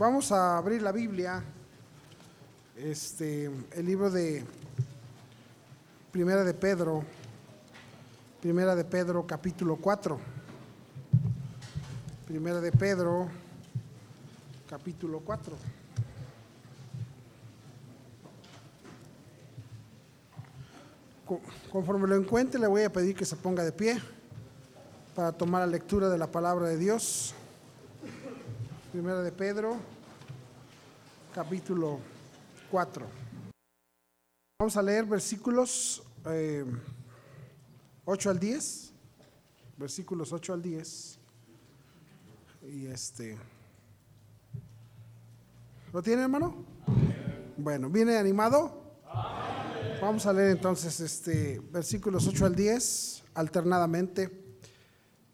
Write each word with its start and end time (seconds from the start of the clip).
Vamos 0.00 0.32
a 0.32 0.56
abrir 0.56 0.80
la 0.80 0.92
Biblia, 0.92 1.44
este, 2.74 3.50
el 3.72 3.84
libro 3.84 4.10
de 4.10 4.42
Primera 6.10 6.42
de 6.42 6.54
Pedro, 6.54 7.04
Primera 8.40 8.74
de 8.74 8.86
Pedro, 8.86 9.26
capítulo 9.26 9.76
4. 9.76 10.18
Primera 12.26 12.62
de 12.62 12.72
Pedro, 12.72 13.28
capítulo 14.70 15.20
4. 15.20 15.54
Conforme 21.70 22.08
lo 22.08 22.16
encuentre, 22.16 22.58
le 22.58 22.68
voy 22.68 22.84
a 22.84 22.90
pedir 22.90 23.14
que 23.14 23.26
se 23.26 23.36
ponga 23.36 23.62
de 23.62 23.72
pie 23.72 24.00
para 25.14 25.30
tomar 25.32 25.60
la 25.60 25.66
lectura 25.66 26.08
de 26.08 26.16
la 26.16 26.28
palabra 26.28 26.68
de 26.68 26.78
Dios. 26.78 27.34
Primera 28.92 29.22
de 29.22 29.30
Pedro, 29.30 29.76
capítulo 31.32 32.00
4. 32.72 33.06
Vamos 34.58 34.76
a 34.76 34.82
leer 34.82 35.04
versículos 35.04 36.02
8 36.24 36.32
eh, 36.32 36.64
al 38.32 38.40
10. 38.40 38.92
Versículos 39.76 40.32
8 40.32 40.54
al 40.54 40.62
10. 40.62 41.18
Y 42.62 42.86
este. 42.86 43.38
¿Lo 45.92 46.02
tiene, 46.02 46.22
hermano? 46.22 46.64
Bueno, 47.58 47.88
¿viene 47.90 48.16
animado? 48.16 48.82
Vamos 50.02 50.26
a 50.26 50.32
leer 50.32 50.50
entonces 50.50 50.98
este 50.98 51.60
versículos 51.70 52.26
8 52.26 52.44
al 52.44 52.56
10 52.56 53.22
alternadamente. 53.34 54.49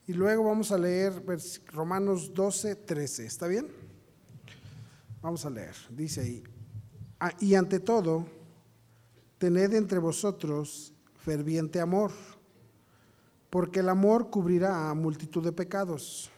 Y 0.06 0.12
luego 0.12 0.44
vamos 0.44 0.70
a 0.72 0.78
leer 0.78 1.22
Romanos 1.66 2.32
12, 2.32 2.76
13. 2.76 3.26
¿Está 3.26 3.46
bien? 3.46 3.68
Vamos 5.20 5.44
a 5.44 5.50
leer. 5.50 5.74
Dice 5.90 6.20
ahí, 6.20 6.44
ah, 7.18 7.32
y 7.40 7.54
ante 7.54 7.80
todo, 7.80 8.26
tened 9.38 9.74
entre 9.74 9.98
vosotros 9.98 10.92
ferviente 11.24 11.80
amor, 11.80 12.12
porque 13.50 13.80
el 13.80 13.88
amor 13.88 14.30
cubrirá 14.30 14.90
a 14.90 14.94
multitud 14.94 15.42
de 15.42 15.52
pecados. 15.52 16.30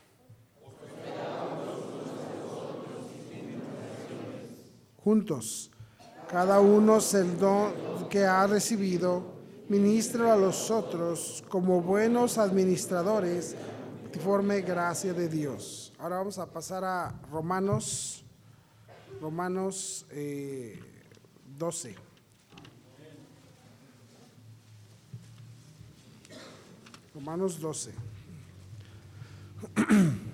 Juntos 4.97 5.71
cada 6.29 6.61
uno 6.61 6.99
el 7.15 7.39
don 7.39 7.73
que 8.11 8.25
ha 8.25 8.47
recibido, 8.47 9.23
ministro 9.69 10.31
a 10.31 10.37
los 10.37 10.71
otros 10.71 11.43
como 11.49 11.81
buenos 11.81 12.37
administradores, 12.37 13.57
gracia 14.65 15.13
de 15.13 15.29
Dios. 15.29 15.93
Ahora 15.99 16.17
vamos 16.19 16.39
a 16.39 16.47
pasar 16.47 16.85
a 16.85 17.15
Romanos, 17.31 18.25
Romanos 19.21 20.07
12. 21.59 21.91
Eh, 21.91 21.97
Romanos 27.15 27.61
12. 27.61 27.93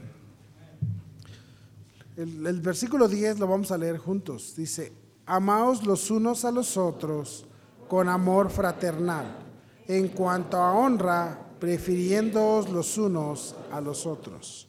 El, 2.16 2.46
el, 2.46 2.60
versículo 2.60 3.08
10 3.08 3.40
lo 3.40 3.48
vamos 3.48 3.72
a 3.72 3.78
leer 3.78 3.98
juntos. 3.98 4.54
Dice, 4.56 4.92
Amaos 5.26 5.84
los 5.84 6.12
unos 6.12 6.44
a 6.44 6.52
los 6.52 6.76
otros 6.76 7.44
con 7.88 8.08
amor 8.08 8.50
fraternal. 8.50 9.36
En 9.88 10.06
cuanto 10.08 10.58
a 10.58 10.74
honra, 10.74 11.44
prefiriéndoos 11.58 12.68
los 12.68 12.98
unos 12.98 13.56
a 13.74 13.80
los 13.80 14.06
otros. 14.06 14.68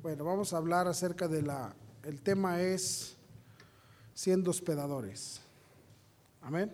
Bueno, 0.00 0.24
vamos 0.24 0.52
a 0.52 0.58
hablar 0.58 0.86
acerca 0.86 1.26
de 1.26 1.42
la, 1.42 1.74
el 2.04 2.20
tema 2.20 2.60
es 2.60 3.16
siendo 4.14 4.52
hospedadores. 4.52 5.40
Amén. 6.40 6.72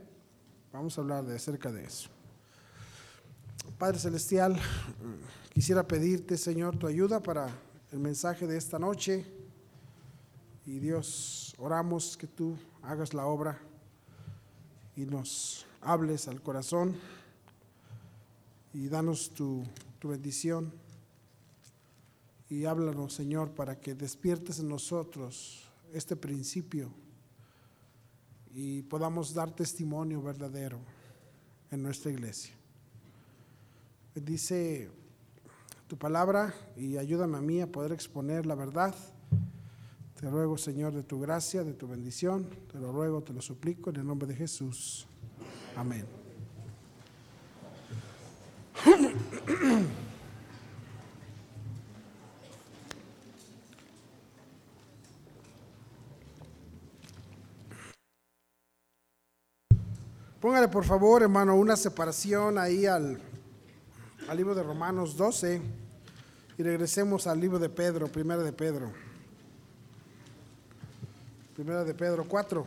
Vamos 0.71 0.99
a 0.99 1.01
hablar 1.01 1.25
de 1.25 1.37
acerca 1.37 1.73
de 1.73 1.85
eso. 1.85 2.11
Padre 3.79 3.99
Celestial, 3.99 4.61
quisiera 5.55 5.83
pedirte, 5.89 6.37
Señor, 6.37 6.77
tu 6.77 6.87
ayuda 6.87 7.23
para 7.23 7.49
el 7.91 8.01
mensaje 8.01 8.47
de 8.47 8.59
esta 8.59 8.79
noche. 8.79 9.25
Y 10.67 10.79
Dios, 10.79 11.55
oramos 11.57 12.19
que 12.19 12.27
tú 12.27 12.59
hagas 12.83 13.15
la 13.15 13.25
obra 13.25 13.59
y 14.95 15.07
nos 15.07 15.65
hables 15.81 16.29
al 16.29 16.43
corazón 16.43 16.95
y 18.75 18.89
danos 18.89 19.31
tu, 19.31 19.65
bendición 20.03 20.71
y 22.51 22.67
háblanos, 22.67 23.15
Señor, 23.15 23.53
para 23.53 23.81
que 23.81 23.95
despiertes 23.95 24.59
en 24.59 24.69
nosotros 24.69 25.71
este 25.95 26.17
principio 26.17 26.91
y 28.53 28.83
podamos 28.83 29.33
dar 29.33 29.51
testimonio 29.51 30.21
verdadero 30.21 30.79
en 31.71 31.83
nuestra 31.83 32.11
iglesia. 32.11 32.55
Bendice 34.15 34.91
tu 35.87 35.97
palabra 35.97 36.55
y 36.77 36.99
ayúdame 36.99 37.39
a 37.39 37.41
mí 37.41 37.63
a 37.63 37.73
poder 37.73 37.93
exponer 37.93 38.45
la 38.45 38.55
verdad 38.55 38.95
te 40.21 40.29
ruego, 40.29 40.59
Señor, 40.59 40.93
de 40.93 41.03
tu 41.03 41.19
gracia, 41.19 41.65
de 41.65 41.73
tu 41.73 41.89
bendición. 41.89 42.47
Te 42.71 42.79
lo 42.79 42.93
ruego, 42.93 43.23
te 43.23 43.33
lo 43.33 43.41
suplico 43.41 43.89
en 43.89 43.97
el 43.97 44.07
nombre 44.07 44.29
de 44.29 44.35
Jesús. 44.35 45.07
Amén. 45.75 46.20
Póngale 60.41 60.69
por 60.69 60.87
favor, 60.87 61.23
hermano, 61.23 61.55
una 61.55 61.77
separación 61.77 62.57
ahí 62.57 62.87
al, 62.87 63.21
al 64.27 64.37
libro 64.39 64.55
de 64.55 64.63
Romanos 64.63 65.15
12 65.15 65.61
y 66.57 66.63
regresemos 66.63 67.27
al 67.27 67.39
libro 67.39 67.59
de 67.59 67.69
Pedro, 67.69 68.09
primero 68.09 68.43
de 68.43 68.51
Pedro. 68.51 68.91
Primera 71.55 71.85
de 71.85 71.93
Pedro 71.93 72.25
4. 72.27 72.67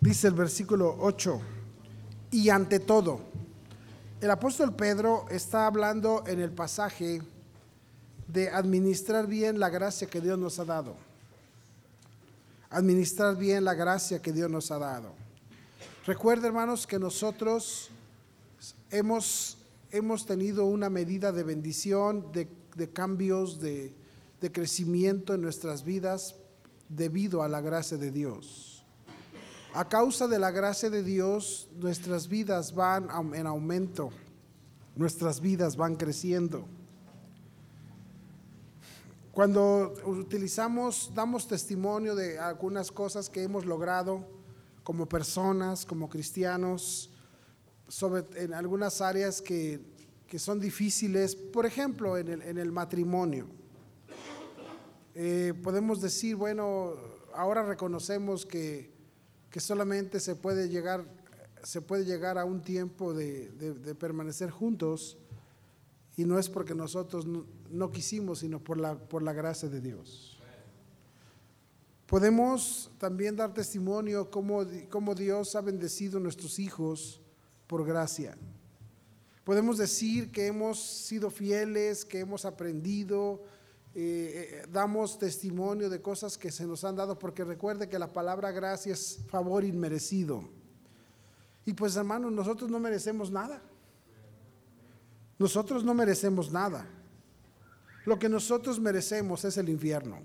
Dice 0.00 0.28
el 0.28 0.34
versículo 0.34 0.96
8, 1.00 1.40
y 2.30 2.48
ante 2.50 2.78
todo, 2.78 3.22
el 4.20 4.30
apóstol 4.30 4.72
Pedro 4.76 5.26
está 5.30 5.66
hablando 5.66 6.22
en 6.28 6.38
el 6.38 6.52
pasaje 6.52 7.22
de 8.28 8.50
administrar 8.50 9.26
bien 9.26 9.58
la 9.58 9.68
gracia 9.68 10.06
que 10.06 10.20
Dios 10.20 10.38
nos 10.38 10.60
ha 10.60 10.64
dado. 10.64 11.07
Administrar 12.70 13.36
bien 13.36 13.64
la 13.64 13.74
gracia 13.74 14.20
que 14.20 14.32
Dios 14.32 14.50
nos 14.50 14.70
ha 14.70 14.78
dado. 14.78 15.14
Recuerda, 16.06 16.46
hermanos, 16.46 16.86
que 16.86 16.98
nosotros 16.98 17.90
hemos, 18.90 19.58
hemos 19.90 20.26
tenido 20.26 20.64
una 20.64 20.90
medida 20.90 21.32
de 21.32 21.42
bendición, 21.42 22.32
de 22.32 22.48
de 22.78 22.88
cambios, 22.88 23.60
de, 23.60 23.92
crecimiento 24.52 25.34
en 25.34 25.42
nuestras 25.42 25.84
vidas 25.84 26.36
debido 26.88 27.42
a 27.42 27.48
la 27.48 27.60
gracia 27.60 27.98
de 27.98 28.12
Dios. 28.12 28.84
A 29.74 29.88
causa 29.88 30.28
de 30.28 30.38
la 30.38 30.52
gracia 30.52 30.88
de 30.88 31.02
Dios, 31.02 31.68
nuestras 31.76 32.28
vidas 32.28 32.74
van 32.74 33.08
en 33.34 33.46
aumento, 33.46 34.10
nuestras 34.94 35.40
vidas 35.40 35.76
van 35.76 35.96
creciendo. 35.96 36.66
Cuando 39.38 39.94
utilizamos, 40.04 41.12
damos 41.14 41.46
testimonio 41.46 42.16
de 42.16 42.40
algunas 42.40 42.90
cosas 42.90 43.30
que 43.30 43.44
hemos 43.44 43.64
logrado 43.64 44.26
como 44.82 45.06
personas, 45.06 45.86
como 45.86 46.08
cristianos, 46.08 47.12
sobre 47.86 48.24
en 48.42 48.52
algunas 48.52 49.00
áreas 49.00 49.40
que 49.40 49.80
que 50.26 50.40
son 50.40 50.58
difíciles, 50.58 51.36
por 51.36 51.66
ejemplo, 51.66 52.18
en 52.18 52.58
el, 52.58 52.72
matrimonio. 52.72 53.46
Eh, 55.14 55.54
podemos 55.62 56.00
decir, 56.00 56.34
bueno, 56.34 56.94
ahora 57.32 57.62
reconocemos 57.62 58.44
que, 58.44 58.90
solamente 59.56 60.18
se 60.18 60.34
puede 60.34 60.68
llegar, 60.68 61.04
se 61.62 61.80
puede 61.80 62.04
llegar 62.04 62.38
a 62.38 62.44
un 62.44 62.60
tiempo 62.60 63.14
de, 63.14 63.94
permanecer 64.00 64.50
juntos 64.50 65.16
y 66.16 66.24
no 66.24 66.36
es 66.40 66.48
porque 66.48 66.74
nosotros 66.74 67.24
no, 67.70 67.90
quisimos, 67.90 68.40
sino 68.40 68.58
por 68.62 68.78
la, 68.78 68.98
por 68.98 69.22
la 69.22 69.32
gracia 69.32 69.68
de 69.68 69.80
Dios. 69.80 70.38
Podemos 72.06 72.90
también 72.98 73.36
dar 73.36 73.52
testimonio 73.52 74.30
cómo, 74.30 74.64
cómo 74.88 75.14
Dios 75.14 75.54
ha 75.54 75.60
bendecido 75.60 76.18
a 76.18 76.22
nuestros 76.22 76.58
hijos 76.58 77.20
por 77.66 77.84
gracia. 77.84 78.36
Podemos 79.44 79.76
decir 79.76 80.30
que 80.30 80.46
hemos 80.46 80.78
sido 80.82 81.30
fieles, 81.30 82.04
que 82.04 82.20
hemos 82.20 82.44
aprendido, 82.44 83.44
eh, 83.94 84.62
eh, 84.64 84.66
damos 84.70 85.18
testimonio 85.18 85.90
de 85.90 86.00
cosas 86.00 86.38
que 86.38 86.50
se 86.50 86.66
nos 86.66 86.84
han 86.84 86.96
dado, 86.96 87.18
porque 87.18 87.44
recuerde 87.44 87.88
que 87.88 87.98
la 87.98 88.12
palabra 88.12 88.52
gracia 88.52 88.92
es 88.92 89.18
favor 89.28 89.64
inmerecido. 89.64 90.44
Y 91.66 91.74
pues 91.74 91.96
hermanos, 91.96 92.32
nosotros 92.32 92.70
no 92.70 92.80
merecemos 92.80 93.30
nada. 93.30 93.62
Nosotros 95.38 95.84
no 95.84 95.94
merecemos 95.94 96.50
nada. 96.50 96.86
Lo 98.08 98.18
que 98.18 98.30
nosotros 98.30 98.80
merecemos 98.80 99.44
es 99.44 99.58
el 99.58 99.68
infierno. 99.68 100.20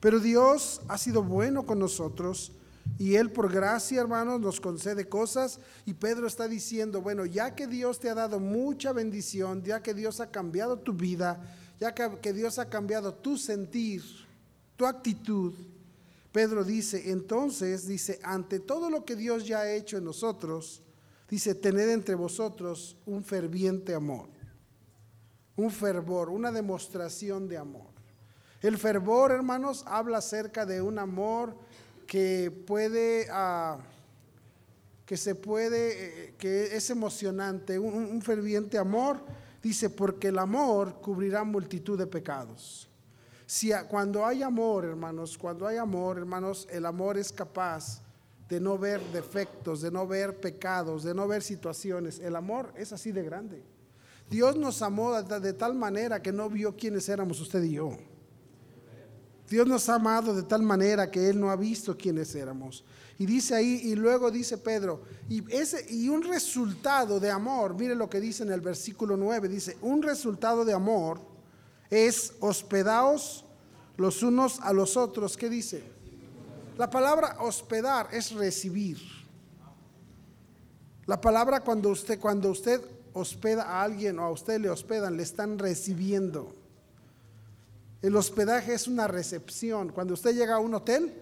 Pero 0.00 0.20
Dios 0.20 0.82
ha 0.86 0.98
sido 0.98 1.22
bueno 1.22 1.64
con 1.64 1.78
nosotros 1.78 2.52
y 2.98 3.14
Él 3.14 3.32
por 3.32 3.50
gracia, 3.50 4.02
hermanos, 4.02 4.38
nos 4.38 4.60
concede 4.60 5.08
cosas. 5.08 5.60
Y 5.86 5.94
Pedro 5.94 6.26
está 6.26 6.46
diciendo, 6.46 7.00
bueno, 7.00 7.24
ya 7.24 7.54
que 7.54 7.66
Dios 7.66 8.00
te 8.00 8.10
ha 8.10 8.14
dado 8.14 8.38
mucha 8.38 8.92
bendición, 8.92 9.62
ya 9.62 9.82
que 9.82 9.94
Dios 9.94 10.20
ha 10.20 10.30
cambiado 10.30 10.78
tu 10.78 10.92
vida, 10.92 11.40
ya 11.80 11.94
que, 11.94 12.34
Dios 12.34 12.58
ha 12.58 12.68
cambiado 12.68 13.14
tu 13.14 13.38
sentir, 13.38 14.02
tu 14.76 14.84
actitud, 14.84 15.54
Pedro 16.32 16.64
dice, 16.64 17.12
entonces, 17.12 17.86
dice, 17.86 18.20
ante 18.22 18.60
todo 18.60 18.90
lo 18.90 19.06
que 19.06 19.16
Dios 19.16 19.46
ya 19.46 19.60
ha 19.60 19.72
hecho 19.72 19.96
en 19.96 20.04
nosotros, 20.04 20.82
dice, 21.30 21.54
tened 21.54 21.88
entre 21.88 22.14
vosotros 22.14 22.98
un 23.06 23.24
ferviente 23.24 23.94
amor, 23.94 24.33
un 25.56 25.70
fervor, 25.70 26.30
una 26.30 26.50
demostración 26.50 27.48
de 27.48 27.58
amor. 27.58 27.94
El 28.60 28.78
fervor, 28.78 29.30
hermanos, 29.30 29.84
habla 29.86 30.18
acerca 30.18 30.64
de 30.64 30.80
un 30.80 30.98
amor 30.98 31.54
que 32.06 32.50
puede, 32.66 33.26
ah, 33.30 33.78
que 35.04 35.16
se 35.16 35.34
puede, 35.34 36.28
eh, 36.28 36.34
que 36.38 36.74
es 36.74 36.88
emocionante, 36.90 37.78
un, 37.78 38.22
ferviente 38.22 38.78
amor, 38.78 39.20
dice, 39.62 39.90
porque 39.90 40.28
el 40.28 40.38
amor 40.38 41.00
cubrirá 41.00 41.44
multitud 41.44 41.98
de 41.98 42.06
pecados. 42.06 42.88
Si 43.46 43.70
cuando 43.88 44.24
hay 44.24 44.42
amor, 44.42 44.86
hermanos, 44.86 45.36
cuando 45.36 45.66
hay 45.66 45.76
amor, 45.76 46.16
hermanos, 46.16 46.66
el 46.70 46.86
amor 46.86 47.18
es 47.18 47.30
capaz 47.30 48.00
de 48.48 48.60
no 48.60 48.78
ver 48.78 49.00
defectos, 49.12 49.82
de 49.82 49.90
no 49.90 50.06
ver 50.06 50.40
pecados, 50.40 51.02
de 51.02 51.14
no 51.14 51.28
ver 51.28 51.42
situaciones. 51.42 52.18
El 52.18 52.36
amor 52.36 52.72
es 52.76 52.92
así 52.92 53.12
de 53.12 53.22
grande. 53.22 53.73
Dios 54.30 54.56
nos 54.56 54.82
amó 54.82 55.22
de 55.22 55.52
tal 55.52 55.74
manera 55.74 56.22
que 56.22 56.32
no 56.32 56.48
vio 56.48 56.74
quiénes 56.76 57.08
éramos 57.08 57.40
usted 57.40 57.62
y 57.62 57.72
yo. 57.72 57.96
Dios 59.48 59.66
nos 59.66 59.88
ha 59.88 59.96
amado 59.96 60.34
de 60.34 60.42
tal 60.42 60.62
manera 60.62 61.10
que 61.10 61.28
Él 61.28 61.38
no 61.38 61.50
ha 61.50 61.56
visto 61.56 61.96
quiénes 61.96 62.34
éramos. 62.34 62.84
Y 63.18 63.26
dice 63.26 63.54
ahí, 63.54 63.80
y 63.84 63.94
luego 63.94 64.30
dice 64.30 64.58
Pedro, 64.58 65.02
y, 65.28 65.44
ese, 65.54 65.86
y 65.92 66.08
un 66.08 66.22
resultado 66.22 67.20
de 67.20 67.30
amor, 67.30 67.74
mire 67.74 67.94
lo 67.94 68.08
que 68.08 68.20
dice 68.20 68.42
en 68.42 68.50
el 68.50 68.60
versículo 68.60 69.16
9, 69.16 69.48
dice, 69.48 69.76
un 69.82 70.02
resultado 70.02 70.64
de 70.64 70.72
amor 70.72 71.20
es 71.90 72.32
hospedaos 72.40 73.44
los 73.96 74.22
unos 74.22 74.60
a 74.60 74.72
los 74.72 74.96
otros. 74.96 75.36
¿Qué 75.36 75.48
dice? 75.48 75.84
La 76.76 76.90
palabra 76.90 77.36
hospedar 77.40 78.08
es 78.12 78.32
recibir. 78.32 78.98
La 81.06 81.20
palabra 81.20 81.60
cuando 81.60 81.90
usted, 81.90 82.18
cuando 82.18 82.50
usted 82.50 82.80
hospeda 83.14 83.62
a 83.62 83.82
alguien 83.82 84.18
o 84.18 84.24
a 84.24 84.30
usted 84.30 84.60
le 84.60 84.68
hospedan, 84.68 85.16
le 85.16 85.22
están 85.22 85.58
recibiendo. 85.58 86.52
El 88.02 88.16
hospedaje 88.16 88.74
es 88.74 88.86
una 88.86 89.08
recepción. 89.08 89.88
Cuando 89.88 90.12
usted 90.12 90.34
llega 90.34 90.56
a 90.56 90.58
un 90.58 90.74
hotel, 90.74 91.14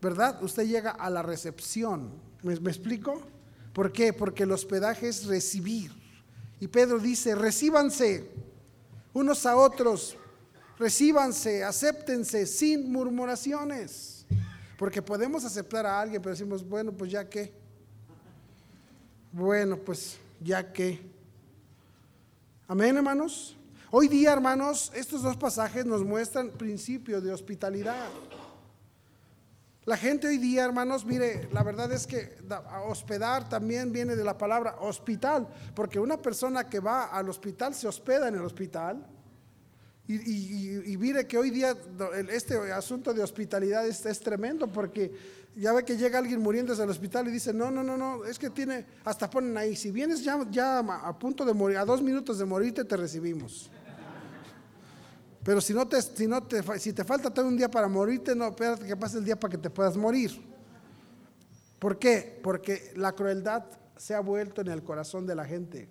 ¿verdad? 0.00 0.40
Usted 0.42 0.66
llega 0.66 0.90
a 0.92 1.10
la 1.10 1.22
recepción. 1.22 2.10
¿Me, 2.42 2.54
explico? 2.54 3.20
¿Por 3.72 3.90
qué? 3.90 4.12
Porque 4.12 4.44
el 4.44 4.52
hospedaje 4.52 5.08
es 5.08 5.26
recibir. 5.26 5.90
Y 6.60 6.68
Pedro 6.68 7.00
dice, 7.00 7.34
recíbanse 7.34 8.30
unos 9.12 9.46
a 9.46 9.56
otros, 9.56 10.16
recíbanse, 10.78 11.64
acéptense 11.64 12.46
sin 12.46 12.92
murmuraciones. 12.92 14.26
Porque 14.76 15.02
podemos 15.02 15.44
aceptar 15.44 15.86
a 15.86 16.00
alguien, 16.00 16.22
pero 16.22 16.34
decimos, 16.34 16.68
bueno, 16.68 16.92
pues 16.92 17.10
ya 17.10 17.28
qué. 17.28 17.52
Bueno, 19.32 19.76
pues 19.76 20.18
ya 20.40 20.72
qué. 20.72 21.17
Amén, 22.70 22.98
hermanos. 22.98 23.56
Hoy 23.90 24.08
día, 24.08 24.30
hermanos, 24.30 24.92
estos 24.94 25.22
dos 25.22 25.38
pasajes 25.38 25.86
nos 25.86 26.04
muestran 26.04 26.50
principio 26.50 27.18
de 27.18 27.32
hospitalidad. 27.32 28.10
La 29.86 29.96
gente 29.96 30.28
hoy 30.28 30.36
día, 30.36 30.66
hermanos, 30.66 31.06
mire, 31.06 31.48
la 31.50 31.62
verdad 31.62 31.90
es 31.92 32.06
que 32.06 32.36
hospedar 32.86 33.48
también 33.48 33.90
viene 33.90 34.14
de 34.16 34.22
la 34.22 34.36
palabra 34.36 34.76
hospital, 34.80 35.48
porque 35.74 35.98
una 35.98 36.18
persona 36.18 36.68
que 36.68 36.78
va 36.78 37.06
al 37.06 37.30
hospital 37.30 37.74
se 37.74 37.88
hospeda 37.88 38.28
en 38.28 38.34
el 38.34 38.42
hospital. 38.42 39.02
Y, 40.10 40.96
mire 40.98 41.26
que 41.26 41.36
hoy 41.36 41.50
día 41.50 41.76
este 42.30 42.56
asunto 42.72 43.12
de 43.12 43.22
hospitalidad 43.22 43.86
es, 43.86 44.06
es, 44.06 44.20
tremendo 44.20 44.66
porque 44.66 45.12
ya 45.54 45.74
ve 45.74 45.84
que 45.84 45.98
llega 45.98 46.18
alguien 46.18 46.40
muriendo 46.40 46.72
desde 46.72 46.84
el 46.84 46.90
hospital 46.90 47.28
y 47.28 47.30
dice, 47.30 47.52
no, 47.52 47.70
no, 47.70 47.82
no, 47.82 47.98
no, 47.98 48.24
es 48.24 48.38
que 48.38 48.48
tiene, 48.48 48.86
hasta 49.04 49.28
ponen 49.28 49.54
ahí, 49.58 49.76
si 49.76 49.90
vienes 49.90 50.24
ya, 50.24 50.38
ya 50.50 50.78
a 50.78 51.18
punto 51.18 51.44
de 51.44 51.52
morir, 51.52 51.76
a 51.76 51.84
dos 51.84 52.00
minutos 52.00 52.38
de 52.38 52.46
morirte, 52.46 52.84
te 52.86 52.96
recibimos. 52.96 53.70
Pero 55.44 55.60
si 55.60 55.74
no 55.74 55.86
te, 55.86 56.00
si 56.00 56.26
no 56.26 56.42
te, 56.42 56.62
si 56.78 56.94
te 56.94 57.04
falta 57.04 57.28
todo 57.28 57.46
un 57.46 57.58
día 57.58 57.70
para 57.70 57.86
morirte, 57.86 58.34
no, 58.34 58.48
espérate 58.48 58.86
que 58.86 58.96
pase 58.96 59.18
el 59.18 59.26
día 59.26 59.38
para 59.38 59.50
que 59.50 59.58
te 59.58 59.68
puedas 59.68 59.94
morir. 59.98 60.42
¿Por 61.78 61.98
qué? 61.98 62.40
Porque 62.42 62.92
la 62.96 63.12
crueldad 63.12 63.64
se 63.98 64.14
ha 64.14 64.20
vuelto 64.20 64.62
en 64.62 64.68
el 64.68 64.82
corazón 64.82 65.26
de 65.26 65.34
la 65.34 65.44
gente. 65.44 65.86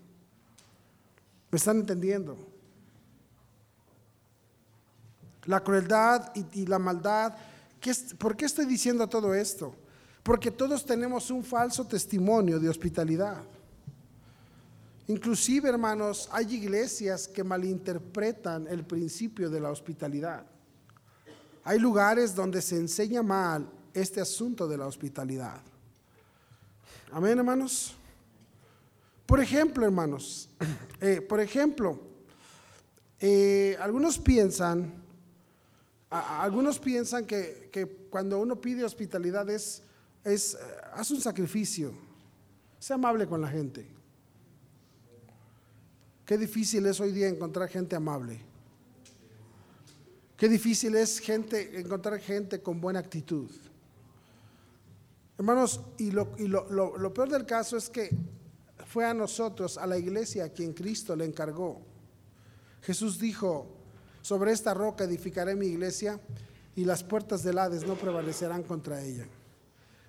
¿Me 1.52 1.58
están 1.58 1.78
entendiendo? 1.78 2.47
La 5.48 5.64
crueldad 5.64 6.32
y, 6.36 6.66
la 6.66 6.80
maldad. 6.80 7.36
¿Por 8.18 8.38
qué 8.38 8.46
estoy 8.46 8.66
diciendo 8.66 9.08
todo 9.08 9.34
esto? 9.34 9.76
Porque 10.24 10.52
todos 10.52 10.86
tenemos 10.86 11.32
un 11.32 11.44
falso 11.44 11.86
testimonio 11.86 12.60
de 12.60 12.70
hospitalidad. 12.70 13.42
Inclusive, 15.08 15.70
hermanos, 15.70 16.28
hay 16.32 16.56
iglesias 16.56 17.28
que 17.28 17.44
malinterpretan 17.44 18.68
el 18.68 18.86
principio 18.86 19.50
de 19.50 19.62
la 19.62 19.72
hospitalidad. 19.72 20.46
Hay 21.64 21.80
lugares 21.80 22.36
donde 22.36 22.62
se 22.62 22.76
enseña 22.76 23.24
mal 23.24 23.70
este 23.94 24.22
asunto 24.22 24.68
de 24.68 24.78
la 24.78 24.86
hospitalidad. 24.86 25.62
Amén, 27.12 27.38
hermanos. 27.38 27.96
Por 29.26 29.40
ejemplo, 29.40 29.86
hermanos, 29.86 30.50
eh, 31.02 31.22
por 31.22 31.40
ejemplo, 31.40 32.00
eh, 33.20 33.78
algunos 33.80 34.18
piensan, 34.20 34.94
algunos 36.10 36.80
piensan 36.80 37.26
que, 37.26 38.08
cuando 38.10 38.40
uno 38.40 38.60
pide 38.60 38.84
hospitalidad 38.84 39.50
es, 39.50 39.84
es, 40.24 40.54
eh, 40.54 40.58
haz 40.94 41.12
un 41.12 41.20
sacrificio, 41.20 41.92
sea 42.80 42.96
amable 42.96 43.28
con 43.28 43.42
la 43.42 43.50
gente. 43.50 43.86
Qué 46.26 46.38
difícil 46.38 46.86
es 46.86 47.00
hoy 47.00 47.12
día 47.12 47.28
encontrar 47.28 47.70
gente 47.70 47.96
amable. 47.96 48.40
Qué 50.36 50.48
difícil 50.48 50.96
es 50.96 51.20
gente, 51.20 51.80
encontrar 51.80 52.20
gente 52.20 52.62
con 52.62 52.80
buena 52.80 53.00
actitud. 53.00 53.50
Hermanos, 55.38 55.82
y, 55.98 56.12
lo, 56.12 56.36
lo, 56.38 57.14
peor 57.14 57.30
del 57.30 57.46
caso 57.46 57.78
es 57.78 57.90
que 57.90 58.10
fue 58.86 59.06
a 59.06 59.14
nosotros, 59.14 59.78
a 59.78 59.86
la 59.86 59.98
iglesia, 59.98 60.46
a 60.46 60.50
quien 60.50 60.74
Cristo 60.74 61.16
le 61.16 61.26
encargó. 61.26 61.82
Jesús 62.82 63.20
dijo, 63.20 63.77
sobre 64.28 64.52
esta 64.52 64.74
roca 64.74 65.06
edificaré 65.06 65.56
mi 65.56 65.68
iglesia 65.68 66.20
y 66.76 66.84
las 66.84 67.02
puertas 67.02 67.44
del 67.44 67.58
Hades 67.60 67.88
no 67.88 67.96
prevalecerán 67.96 68.62
contra 68.62 69.02
ella. 69.02 69.26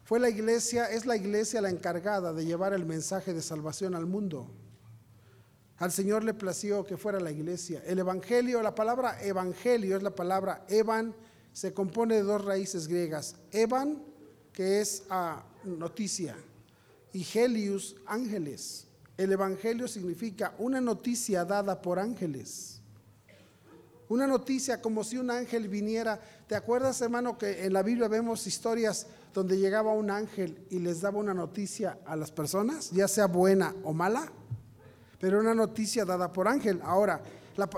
Fue 0.03 0.19
la 0.19 0.29
iglesia, 0.29 0.91
es 0.91 1.07
la 1.07 1.17
iglesia 1.17 1.61
la 1.61 1.71
encargada 1.71 2.33
de 2.33 2.45
llevar 2.45 2.73
el 2.73 2.85
mensaje 2.85 3.33
de 3.33 3.41
salvación 3.41 3.95
al 3.95 4.07
mundo. 4.07 4.51
Al 5.77 5.93
Señor 5.93 6.25
le 6.25 6.35
plació 6.35 6.85
que 6.85 6.97
fuera 6.97 7.21
la 7.21 7.31
iglesia. 7.31 7.81
El 7.87 8.01
evangelio, 8.01 8.61
la 8.61 8.75
palabra 8.75 9.23
evangelio 9.23 9.97
es 9.97 10.03
la 10.03 10.17
palabra 10.17 10.67
evan, 10.69 11.15
se 11.53 11.73
compone 11.73 12.17
de 12.17 12.23
dos 12.25 12.45
raíces 12.45 12.89
griegas. 12.89 13.37
Evan, 13.53 14.03
que 14.53 14.81
es 14.81 15.05
ah, 15.11 15.45
noticia, 15.63 16.35
y 17.13 17.25
helius, 17.39 17.95
ángeles. 18.05 18.89
El 19.17 19.31
evangelio 19.31 19.87
significa 19.87 20.57
una 20.59 20.81
noticia 20.81 21.45
dada 21.45 21.81
por 21.81 22.01
ángeles. 22.01 22.78
Una 24.09 24.27
noticia 24.27 24.81
como 24.81 25.05
si 25.05 25.19
un 25.19 25.31
ángel 25.31 25.69
viniera. 25.69 26.21
¿Te 26.47 26.57
acuerdas, 26.57 27.01
hermano, 27.03 27.37
que 27.37 27.65
en 27.65 27.73
la 27.73 27.83
Biblia 27.83 28.09
vemos 28.09 28.47
historias 28.47 29.07
donde 29.35 29.59
llegaba 29.59 29.93
un 29.93 30.11
ángel 30.11 30.67
y 30.71 30.79
les 30.79 31.01
daba 31.01 31.19
una 31.19 31.35
noticia 31.35 31.99
a 32.07 32.17
las 32.17 32.31
personas, 32.33 32.91
ya 32.91 33.07
sea 33.07 33.27
buena 33.27 33.75
o 33.85 33.93
mala? 33.93 34.33
pero 35.19 35.41
una 35.41 35.55
noticia 35.55 36.05
dada 36.05 36.33
por 36.33 36.49
ángel. 36.49 36.81
Ahora, 36.85 37.21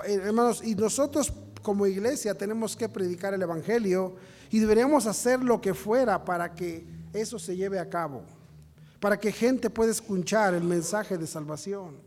eh, 0.05 0.19
hermanos, 0.23 0.61
y 0.63 0.75
nosotros 0.75 1.33
como 1.61 1.85
iglesia 1.85 2.35
tenemos 2.35 2.75
que 2.75 2.89
predicar 2.89 3.33
el 3.33 3.41
Evangelio 3.41 4.15
y 4.49 4.59
deberíamos 4.59 5.05
hacer 5.05 5.41
lo 5.43 5.61
que 5.61 5.73
fuera 5.73 6.23
para 6.23 6.53
que 6.53 6.85
eso 7.13 7.39
se 7.39 7.55
lleve 7.55 7.79
a 7.79 7.89
cabo, 7.89 8.23
para 8.99 9.19
que 9.19 9.31
gente 9.31 9.69
pueda 9.69 9.91
escuchar 9.91 10.53
el 10.53 10.63
mensaje 10.63 11.17
de 11.17 11.27
salvación, 11.27 11.97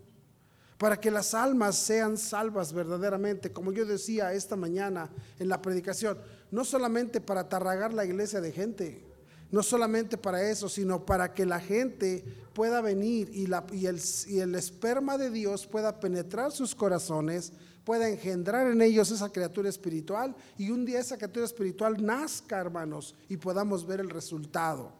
para 0.78 1.00
que 1.00 1.10
las 1.10 1.34
almas 1.34 1.76
sean 1.76 2.16
salvas 2.16 2.72
verdaderamente, 2.72 3.52
como 3.52 3.72
yo 3.72 3.84
decía 3.84 4.32
esta 4.32 4.56
mañana 4.56 5.10
en 5.38 5.48
la 5.48 5.62
predicación, 5.62 6.18
no 6.50 6.64
solamente 6.64 7.20
para 7.20 7.48
tarragar 7.48 7.94
la 7.94 8.04
iglesia 8.04 8.40
de 8.40 8.52
gente, 8.52 9.02
no 9.50 9.62
solamente 9.62 10.18
para 10.18 10.42
eso, 10.50 10.68
sino 10.68 11.06
para 11.06 11.32
que 11.32 11.46
la 11.46 11.60
gente 11.60 12.24
pueda 12.54 12.80
venir 12.80 13.30
y, 13.32 13.44
el, 13.86 14.00
y 14.26 14.38
el 14.40 14.54
esperma 14.54 15.16
de 15.16 15.30
Dios 15.30 15.66
pueda 15.66 16.00
penetrar 16.00 16.50
sus 16.50 16.74
corazones, 16.74 17.52
pueda 17.84 18.08
engendrar 18.08 18.66
en 18.66 18.82
ellos 18.82 19.10
esa 19.10 19.30
criatura 19.30 19.68
espiritual 19.68 20.34
y 20.58 20.70
un 20.70 20.84
día 20.84 20.98
esa 20.98 21.16
criatura 21.16 21.44
espiritual 21.46 22.04
nazca, 22.04 22.58
hermanos, 22.58 23.14
y 23.28 23.36
podamos 23.36 23.86
ver 23.86 24.00
el 24.00 24.10
resultado. 24.10 24.92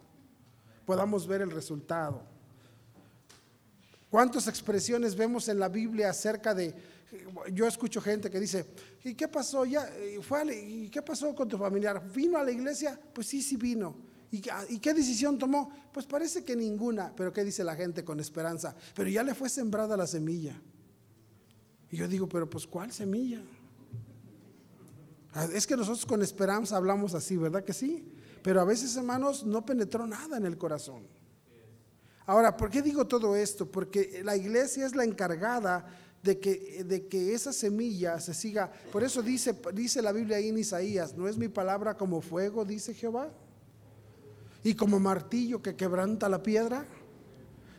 Podamos 0.85 1.27
ver 1.27 1.41
el 1.41 1.51
resultado. 1.51 2.34
¿Cuántas 4.09 4.47
expresiones 4.47 5.15
vemos 5.15 5.47
en 5.49 5.59
la 5.59 5.69
Biblia 5.69 6.09
acerca 6.09 6.53
de, 6.53 6.73
yo 7.51 7.67
escucho 7.67 8.01
gente 8.01 8.29
que 8.29 8.39
dice, 8.39 8.65
¿y 9.03 9.13
qué 9.13 9.27
pasó? 9.27 9.65
Ya, 9.65 9.89
fue 10.21 10.55
¿Y 10.55 10.89
qué 10.89 11.01
pasó 11.01 11.33
con 11.35 11.47
tu 11.47 11.57
familiar? 11.57 12.01
¿Vino 12.13 12.37
a 12.37 12.43
la 12.43 12.51
iglesia? 12.51 12.99
Pues 13.13 13.27
sí, 13.27 13.41
sí 13.41 13.57
vino. 13.57 13.95
¿Y, 14.31 14.79
qué 14.79 14.93
decisión 14.93 15.37
tomó? 15.37 15.71
Pues 15.93 16.05
parece 16.05 16.43
que 16.43 16.55
ninguna, 16.55 17.13
pero 17.15 17.31
¿qué 17.31 17.43
dice 17.43 17.63
la 17.63 17.75
gente 17.75 18.03
con 18.03 18.19
esperanza? 18.19 18.75
Pero 18.93 19.09
ya 19.09 19.23
le 19.23 19.33
fue 19.33 19.49
sembrada 19.49 19.95
la 19.95 20.07
semilla. 20.07 20.59
Y 21.89 21.97
yo 21.97 22.07
digo, 22.07 22.27
pero 22.27 22.49
pues 22.49 22.67
¿cuál 22.67 22.91
semilla? 22.91 23.41
Ah, 25.33 25.47
es 25.53 25.65
que 25.65 25.77
nosotros 25.77 26.05
con 26.05 26.21
esperanza 26.21 26.75
hablamos 26.75 27.13
así, 27.13 27.37
¿verdad 27.37 27.63
que 27.63 27.73
sí? 27.73 28.11
Pero 28.41 28.61
a 28.61 28.65
veces, 28.65 28.95
hermanos, 28.95 29.45
no 29.45 29.65
penetró 29.65 30.05
nada 30.05 30.37
en 30.37 30.45
el 30.45 30.57
corazón. 30.57 31.07
Ahora, 32.25 32.55
¿por 32.57 32.69
qué 32.69 32.81
digo 32.81 33.05
todo 33.05 33.35
esto? 33.35 33.69
Porque 33.69 34.21
la 34.23 34.35
iglesia 34.35 34.85
es 34.85 34.95
la 34.95 35.03
encargada 35.03 35.85
de 36.23 36.39
que, 36.39 36.83
de 36.83 37.07
que 37.07 37.33
esa 37.33 37.53
semilla 37.53 38.19
se 38.19 38.33
siga. 38.33 38.71
Por 38.91 39.03
eso 39.03 39.21
dice, 39.21 39.55
dice 39.73 40.01
la 40.01 40.11
Biblia 40.11 40.37
ahí 40.37 40.49
en 40.49 40.57
Isaías, 40.57 41.15
¿no 41.15 41.27
es 41.27 41.37
mi 41.37 41.47
palabra 41.47 41.95
como 41.95 42.21
fuego, 42.21 42.65
dice 42.65 42.93
Jehová? 42.93 43.31
y 44.65 44.73
como 44.73 44.99
martillo 44.99 45.61
que 45.61 45.75
quebranta 45.75 46.27
la 46.27 46.41
piedra. 46.41 46.85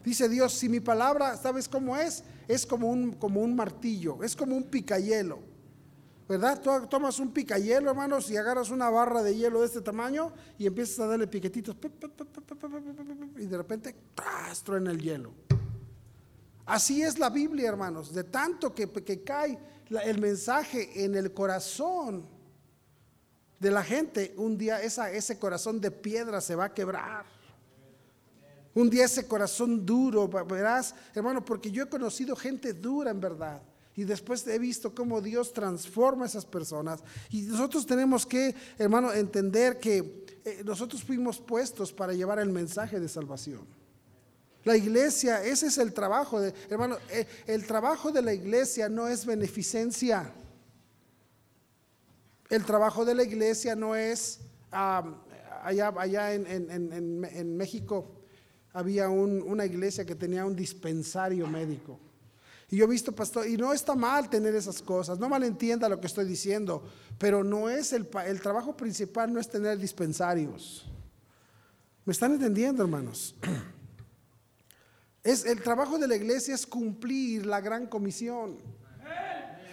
Dice 0.05 0.29
Dios, 0.29 0.53
si 0.53 0.69
mi 0.69 0.79
palabra, 0.79 1.37
¿sabes 1.37 1.69
cómo 1.69 1.97
es? 1.97 2.23
Es 2.47 2.65
como 2.65 2.89
un, 2.89 3.11
como 3.15 3.41
un 3.41 3.57
martillo, 3.57 4.23
es 4.23 4.37
como 4.37 4.57
un 4.57 4.63
picayelo. 4.63 5.41
¿Verdad? 6.29 6.61
Tú 6.61 6.71
tomas 6.89 7.21
un 7.21 7.33
picayelo, 7.33 7.91
hermanos, 7.91 8.31
y 8.31 8.37
agarras 8.37 8.71
una 8.71 8.91
barra 8.91 9.23
de 9.23 9.37
hielo 9.37 9.61
de 9.61 9.67
este 9.67 9.81
tamaño 9.81 10.33
y 10.59 10.67
empiezas 10.67 10.99
a 11.01 11.07
darle 11.07 11.29
piquetitos. 11.29 11.77
Y 13.37 13.47
de 13.47 13.57
repente, 13.57 13.95
truena 14.65 14.91
el 14.91 15.01
hielo. 15.01 15.33
Así 16.65 17.03
es 17.03 17.19
la 17.21 17.31
Biblia, 17.31 17.69
hermanos. 17.69 18.13
De 18.13 18.25
tanto 18.25 18.75
que, 18.75 18.91
que 18.91 19.23
cae 19.23 19.57
el 20.05 20.21
mensaje 20.21 21.05
en 21.05 21.15
el 21.15 21.33
corazón 21.33 22.27
de 23.61 23.71
la 23.71 23.85
gente, 23.85 24.35
un 24.37 24.59
día 24.59 24.83
esa, 24.83 25.11
ese 25.13 25.39
corazón 25.39 25.81
de 25.81 25.93
piedra 25.93 26.41
se 26.41 26.57
va 26.57 26.65
a 26.65 26.75
quebrar. 26.75 27.25
Un 28.75 28.91
día 28.91 29.05
ese 29.05 29.27
corazón 29.29 29.87
duro, 29.87 30.29
verás, 30.29 30.93
hermano, 31.15 31.45
porque 31.45 31.71
yo 31.71 31.85
he 31.85 31.89
conocido 31.89 32.35
gente 32.35 32.73
dura 32.75 33.13
en 33.13 33.21
verdad. 33.21 33.63
Y 33.97 34.05
después 34.05 34.47
he 34.47 34.59
visto 34.59 34.95
cómo 34.95 35.23
Dios 35.23 35.55
transforma 35.55 36.25
a 36.25 36.29
esas 36.29 36.45
personas. 36.45 37.03
Y 37.31 37.43
nosotros 37.43 37.87
tenemos 37.87 38.27
que, 38.27 38.55
hermano, 38.79 39.11
entender 39.13 39.81
que 39.81 40.27
eh, 40.45 40.63
nosotros 40.65 41.03
fuimos 41.03 41.41
puestos 41.41 41.95
para 41.95 42.13
llevar 42.13 42.39
el 42.39 42.51
mensaje 42.51 43.01
de 43.01 43.09
salvación. 43.09 43.67
La 44.65 44.77
iglesia, 44.77 45.43
ese 45.43 45.69
es 45.69 45.79
el 45.79 45.95
trabajo 45.95 46.41
de, 46.41 46.53
hermano, 46.69 46.99
eh, 47.11 47.27
el 47.47 47.67
trabajo 47.67 48.13
de 48.13 48.21
la 48.21 48.35
iglesia 48.35 48.91
no 48.91 49.09
es 49.09 49.25
beneficencia. 49.25 50.31
El 52.51 52.65
trabajo 52.67 53.05
de 53.07 53.15
la 53.15 53.23
iglesia 53.23 53.75
no 53.75 53.97
es, 53.97 54.41
allá, 54.71 55.95
allá 55.97 56.35
en, 56.35 57.57
México 57.57 58.21
había 58.73 59.09
una 59.09 59.65
iglesia 59.65 60.05
que 60.05 60.15
tenía 60.15 60.45
un 60.45 60.55
dispensario 60.55 61.47
médico. 61.47 61.99
Y 62.69 62.77
yo 62.77 62.85
he 62.85 62.89
visto, 62.89 63.13
pastor, 63.13 63.47
y 63.47 63.57
no 63.57 63.73
está 63.73 63.95
mal 63.95 64.29
tener 64.29 64.55
esas 64.55 64.83
cosas, 64.83 65.19
no 65.19 65.29
malentienda 65.29 65.89
lo 65.89 66.01
que 66.01 66.09
estoy 66.09 66.25
diciendo, 66.25 66.83
pero 67.19 67.45
no 67.45 67.71
es 67.71 67.93
el, 67.93 68.09
el 68.27 68.41
trabajo 68.41 68.77
principal, 68.77 69.33
no 69.33 69.39
es 69.39 69.49
tener 69.49 69.79
dispensarios. 69.79 70.85
¿Me 72.05 72.13
están 72.13 72.33
entendiendo, 72.33 72.83
hermanos? 72.83 73.35
Es, 75.23 75.45
el 75.45 75.61
trabajo 75.61 75.99
de 75.99 76.07
la 76.07 76.15
iglesia 76.15 76.55
es 76.55 76.65
cumplir 76.65 77.47
la 77.47 77.61
gran 77.61 77.87
comisión. 77.87 78.59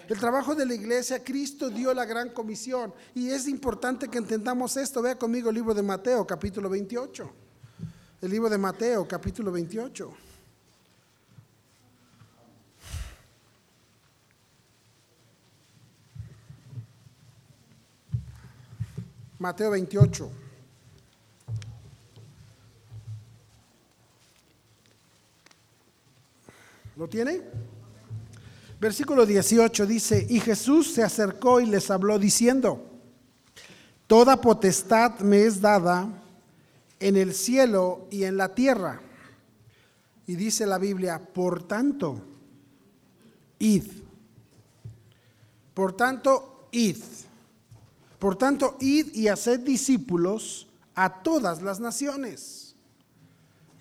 El 0.10 0.20
trabajo 0.20 0.56
de 0.56 0.66
la 0.66 0.74
iglesia, 0.74 1.24
Cristo 1.24 1.70
dio 1.70 1.94
la 1.94 2.06
gran 2.06 2.30
comisión. 2.30 2.92
Y 3.14 3.30
es 3.30 3.48
importante 3.48 4.08
que 4.08 4.18
entendamos 4.18 4.76
esto. 4.78 5.02
Vea 5.02 5.18
conmigo 5.18 5.50
el 5.50 5.56
libro 5.56 5.74
de 5.76 5.84
Mateo, 5.84 6.26
capítulo 6.26 6.70
28. 6.70 7.32
El 8.22 8.32
libro 8.32 8.50
de 8.50 8.58
Mateo, 8.58 9.08
capítulo 9.08 9.52
28. 9.52 10.12
Mateo 19.44 19.72
28. 19.72 20.32
¿Lo 26.96 27.10
tiene? 27.10 27.42
Versículo 28.80 29.26
18 29.26 29.86
dice, 29.86 30.26
y 30.30 30.40
Jesús 30.40 30.94
se 30.94 31.04
acercó 31.04 31.60
y 31.60 31.66
les 31.66 31.92
habló 31.92 32.18
diciendo, 32.18 32.90
Toda 34.08 34.40
potestad 34.40 35.20
me 35.20 35.44
es 35.44 35.60
dada 35.60 36.08
en 37.02 37.18
el 37.18 37.34
cielo 37.34 38.08
y 38.12 38.24
en 38.24 38.38
la 38.38 38.56
tierra. 38.56 39.02
Y 40.26 40.36
dice 40.36 40.66
la 40.66 40.78
Biblia, 40.78 41.20
por 41.20 41.64
tanto, 41.64 42.22
id. 43.60 43.88
Por 45.74 45.98
tanto, 45.98 46.70
id. 46.72 46.96
Por 48.24 48.38
tanto, 48.38 48.78
id 48.80 49.14
y 49.16 49.28
haced 49.28 49.60
discípulos 49.60 50.66
a 50.96 51.22
todas 51.24 51.62
las 51.62 51.82
naciones. 51.82 52.74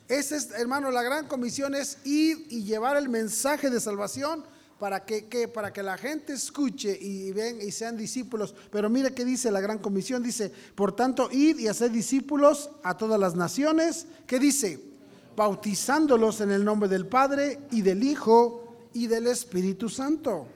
Esa 0.08 0.34
es, 0.34 0.50
hermano, 0.50 0.90
la 0.90 1.04
gran 1.04 1.28
comisión 1.28 1.76
es 1.76 1.98
ir 2.02 2.48
y 2.50 2.64
llevar 2.64 2.96
el 2.96 3.08
mensaje 3.08 3.70
de 3.70 3.78
salvación 3.78 4.42
para 4.80 5.04
que, 5.04 5.46
para 5.46 5.72
que 5.72 5.84
la 5.84 5.96
gente 5.96 6.32
escuche 6.32 6.98
y 7.00 7.30
ven 7.30 7.60
y 7.62 7.70
sean 7.70 7.96
discípulos. 7.96 8.52
Pero 8.72 8.90
mire 8.90 9.14
qué 9.14 9.24
dice 9.24 9.48
la 9.52 9.60
gran 9.60 9.78
comisión, 9.78 10.24
dice, 10.24 10.52
por 10.74 10.96
tanto, 10.96 11.28
id 11.30 11.60
y 11.60 11.68
hacer 11.68 11.92
discípulos 11.92 12.68
a 12.82 12.96
todas 12.96 13.20
las 13.20 13.36
naciones, 13.36 14.08
¿qué 14.26 14.40
dice? 14.40 14.80
Bautizándolos 15.36 16.40
en 16.40 16.50
el 16.50 16.64
nombre 16.64 16.88
del 16.88 17.06
Padre 17.06 17.60
y 17.70 17.82
del 17.82 18.02
Hijo 18.02 18.74
y 18.92 19.06
del 19.06 19.28
Espíritu 19.28 19.88
Santo. 19.88 20.48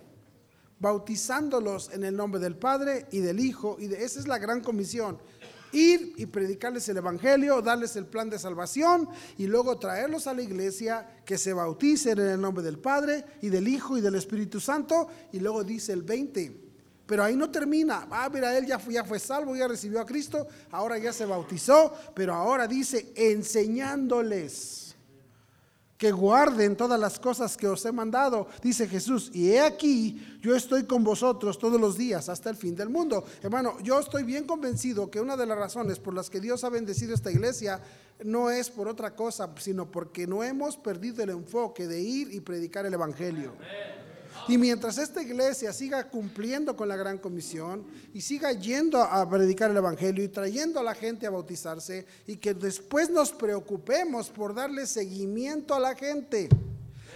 Bautizándolos 0.78 1.90
en 1.92 2.04
el 2.04 2.16
nombre 2.16 2.40
del 2.40 2.56
Padre 2.56 3.06
y 3.10 3.20
del 3.20 3.40
Hijo 3.40 3.76
y 3.78 3.86
de 3.86 4.04
esa 4.04 4.20
es 4.20 4.28
la 4.28 4.38
gran 4.38 4.60
comisión 4.62 5.18
ir 5.72 6.14
y 6.16 6.26
predicarles 6.26 6.88
el 6.88 6.98
Evangelio, 6.98 7.60
darles 7.60 7.96
el 7.96 8.06
plan 8.06 8.30
de 8.30 8.38
salvación 8.38 9.08
y 9.36 9.46
luego 9.46 9.78
traerlos 9.78 10.26
a 10.26 10.34
la 10.34 10.42
iglesia 10.42 11.06
que 11.24 11.38
se 11.38 11.52
bauticen 11.52 12.18
en 12.18 12.26
el 12.28 12.40
nombre 12.40 12.64
del 12.64 12.78
Padre 12.78 13.24
y 13.42 13.48
del 13.48 13.68
Hijo 13.68 13.98
y 13.98 14.00
del 14.00 14.14
Espíritu 14.14 14.60
Santo. 14.60 15.08
Y 15.32 15.40
luego 15.40 15.64
dice 15.64 15.92
el 15.92 16.02
20. 16.02 16.64
Pero 17.06 17.22
ahí 17.22 17.36
no 17.36 17.50
termina. 17.50 18.08
Ah, 18.10 18.28
mira, 18.32 18.56
él 18.56 18.66
ya 18.66 18.78
fue, 18.78 18.94
ya 18.94 19.04
fue 19.04 19.18
salvo, 19.18 19.54
ya 19.54 19.68
recibió 19.68 20.00
a 20.00 20.06
Cristo, 20.06 20.48
ahora 20.72 20.98
ya 20.98 21.12
se 21.12 21.24
bautizó, 21.24 21.92
pero 22.14 22.34
ahora 22.34 22.66
dice 22.66 23.12
enseñándoles 23.14 24.85
que 25.98 26.12
guarden 26.12 26.76
todas 26.76 27.00
las 27.00 27.18
cosas 27.18 27.56
que 27.56 27.66
os 27.66 27.84
he 27.84 27.92
mandado, 27.92 28.48
dice 28.62 28.86
Jesús. 28.86 29.30
Y 29.32 29.50
he 29.50 29.60
aquí, 29.60 30.38
yo 30.40 30.54
estoy 30.54 30.84
con 30.84 31.02
vosotros 31.02 31.58
todos 31.58 31.80
los 31.80 31.96
días 31.96 32.28
hasta 32.28 32.50
el 32.50 32.56
fin 32.56 32.76
del 32.76 32.88
mundo. 32.88 33.24
Hermano, 33.42 33.78
yo 33.82 33.98
estoy 33.98 34.22
bien 34.22 34.44
convencido 34.44 35.10
que 35.10 35.20
una 35.20 35.36
de 35.36 35.46
las 35.46 35.58
razones 35.58 35.98
por 35.98 36.14
las 36.14 36.28
que 36.28 36.40
Dios 36.40 36.64
ha 36.64 36.68
bendecido 36.68 37.14
esta 37.14 37.30
iglesia 37.30 37.80
no 38.24 38.50
es 38.50 38.70
por 38.70 38.88
otra 38.88 39.14
cosa, 39.14 39.50
sino 39.58 39.90
porque 39.90 40.26
no 40.26 40.42
hemos 40.42 40.76
perdido 40.76 41.22
el 41.22 41.30
enfoque 41.30 41.86
de 41.86 42.00
ir 42.00 42.32
y 42.32 42.40
predicar 42.40 42.86
el 42.86 42.94
Evangelio. 42.94 43.52
Y 44.48 44.58
mientras 44.58 44.96
esta 44.98 45.20
iglesia 45.20 45.72
siga 45.72 46.08
cumpliendo 46.08 46.76
con 46.76 46.88
la 46.88 46.96
gran 46.96 47.18
comisión 47.18 47.84
y 48.14 48.20
siga 48.20 48.52
yendo 48.52 49.02
a 49.02 49.28
predicar 49.28 49.72
el 49.72 49.76
Evangelio 49.76 50.22
y 50.22 50.28
trayendo 50.28 50.78
a 50.78 50.84
la 50.84 50.94
gente 50.94 51.26
a 51.26 51.30
bautizarse 51.30 52.06
y 52.28 52.36
que 52.36 52.54
después 52.54 53.10
nos 53.10 53.32
preocupemos 53.32 54.30
por 54.30 54.54
darle 54.54 54.86
seguimiento 54.86 55.74
a 55.74 55.80
la 55.80 55.96
gente. 55.96 56.48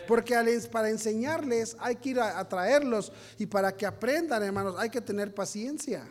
Porque 0.09 0.35
para 0.73 0.91
enseñarles 0.91 1.77
hay 1.79 1.95
que 1.97 2.09
ir 2.11 2.21
a, 2.21 2.49
traerlos 2.49 3.13
y 3.39 3.47
para 3.47 3.77
que 3.77 3.87
aprendan, 3.87 4.43
hermanos, 4.43 4.75
hay 4.77 4.91
que 4.91 5.01
tener 5.01 5.33
paciencia. 5.33 6.05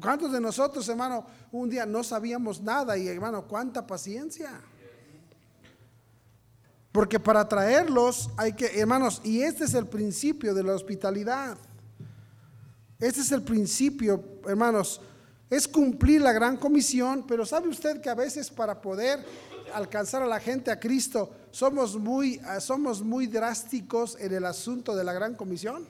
¿Cuántos 0.00 0.30
de 0.30 0.40
nosotros, 0.40 0.88
hermano, 0.88 1.26
un 1.50 1.68
día 1.68 1.84
no 1.84 2.04
sabíamos 2.04 2.60
nada 2.60 2.96
y, 2.96 3.08
hermano, 3.08 3.48
cuánta 3.48 3.84
paciencia? 3.84 4.62
Porque 6.96 7.20
para 7.20 7.46
traerlos 7.46 8.30
hay 8.38 8.54
que, 8.54 8.80
hermanos, 8.80 9.20
y 9.22 9.42
este 9.42 9.64
es 9.64 9.74
el 9.74 9.86
principio 9.86 10.54
de 10.54 10.62
la 10.62 10.74
hospitalidad. 10.74 11.58
Este 12.98 13.20
es 13.20 13.30
el 13.32 13.42
principio, 13.42 14.24
hermanos. 14.46 15.02
es 15.50 15.68
cumplir 15.68 16.22
la 16.22 16.32
gran 16.32 16.56
comisión, 16.56 17.26
pero 17.28 17.44
¿sabe 17.44 17.68
usted 17.68 18.00
que 18.00 18.08
a 18.08 18.14
veces 18.14 18.50
para 18.50 18.80
poder 18.80 19.22
alcanzar 19.74 20.22
a 20.22 20.26
la 20.26 20.40
gente 20.40 20.70
a 20.70 20.80
Cristo 20.80 21.30
somos 21.50 21.98
muy, 21.98 22.40
ah, 22.46 22.60
somos 22.60 23.02
muy 23.02 23.26
drásticos 23.26 24.16
en 24.18 24.32
el 24.32 24.46
asunto 24.46 24.96
de 24.96 25.04
la 25.04 25.12
gran 25.12 25.34
comisión? 25.34 25.86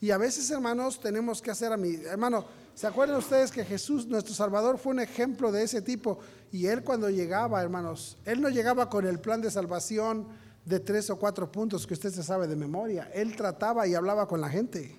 Y 0.00 0.10
a 0.10 0.16
veces, 0.16 0.50
hermanos, 0.50 1.00
tenemos 1.00 1.42
que 1.42 1.50
hacer 1.50 1.70
a 1.70 1.76
mi 1.76 1.96
hermano, 1.96 2.46
¿se 2.74 2.86
acuerdan 2.86 3.18
ustedes 3.18 3.50
que 3.50 3.64
Jesús, 3.64 4.06
nuestro 4.06 4.34
Salvador, 4.34 4.78
fue 4.78 4.92
un 4.92 5.00
ejemplo 5.00 5.52
de 5.52 5.62
ese 5.62 5.82
tipo? 5.82 6.18
Y 6.52 6.66
él 6.66 6.82
cuando 6.82 7.10
llegaba, 7.10 7.62
hermanos, 7.62 8.18
él 8.24 8.40
no 8.40 8.48
llegaba 8.48 8.88
con 8.88 9.06
el 9.06 9.18
plan 9.20 9.40
de 9.40 9.50
salvación 9.50 10.26
de 10.64 10.80
tres 10.80 11.10
o 11.10 11.16
cuatro 11.16 11.50
puntos 11.50 11.86
que 11.86 11.94
usted 11.94 12.10
se 12.10 12.22
sabe 12.22 12.46
de 12.46 12.56
memoria. 12.56 13.10
Él 13.14 13.36
trataba 13.36 13.86
y 13.86 13.94
hablaba 13.94 14.26
con 14.26 14.40
la 14.40 14.48
gente. 14.48 14.96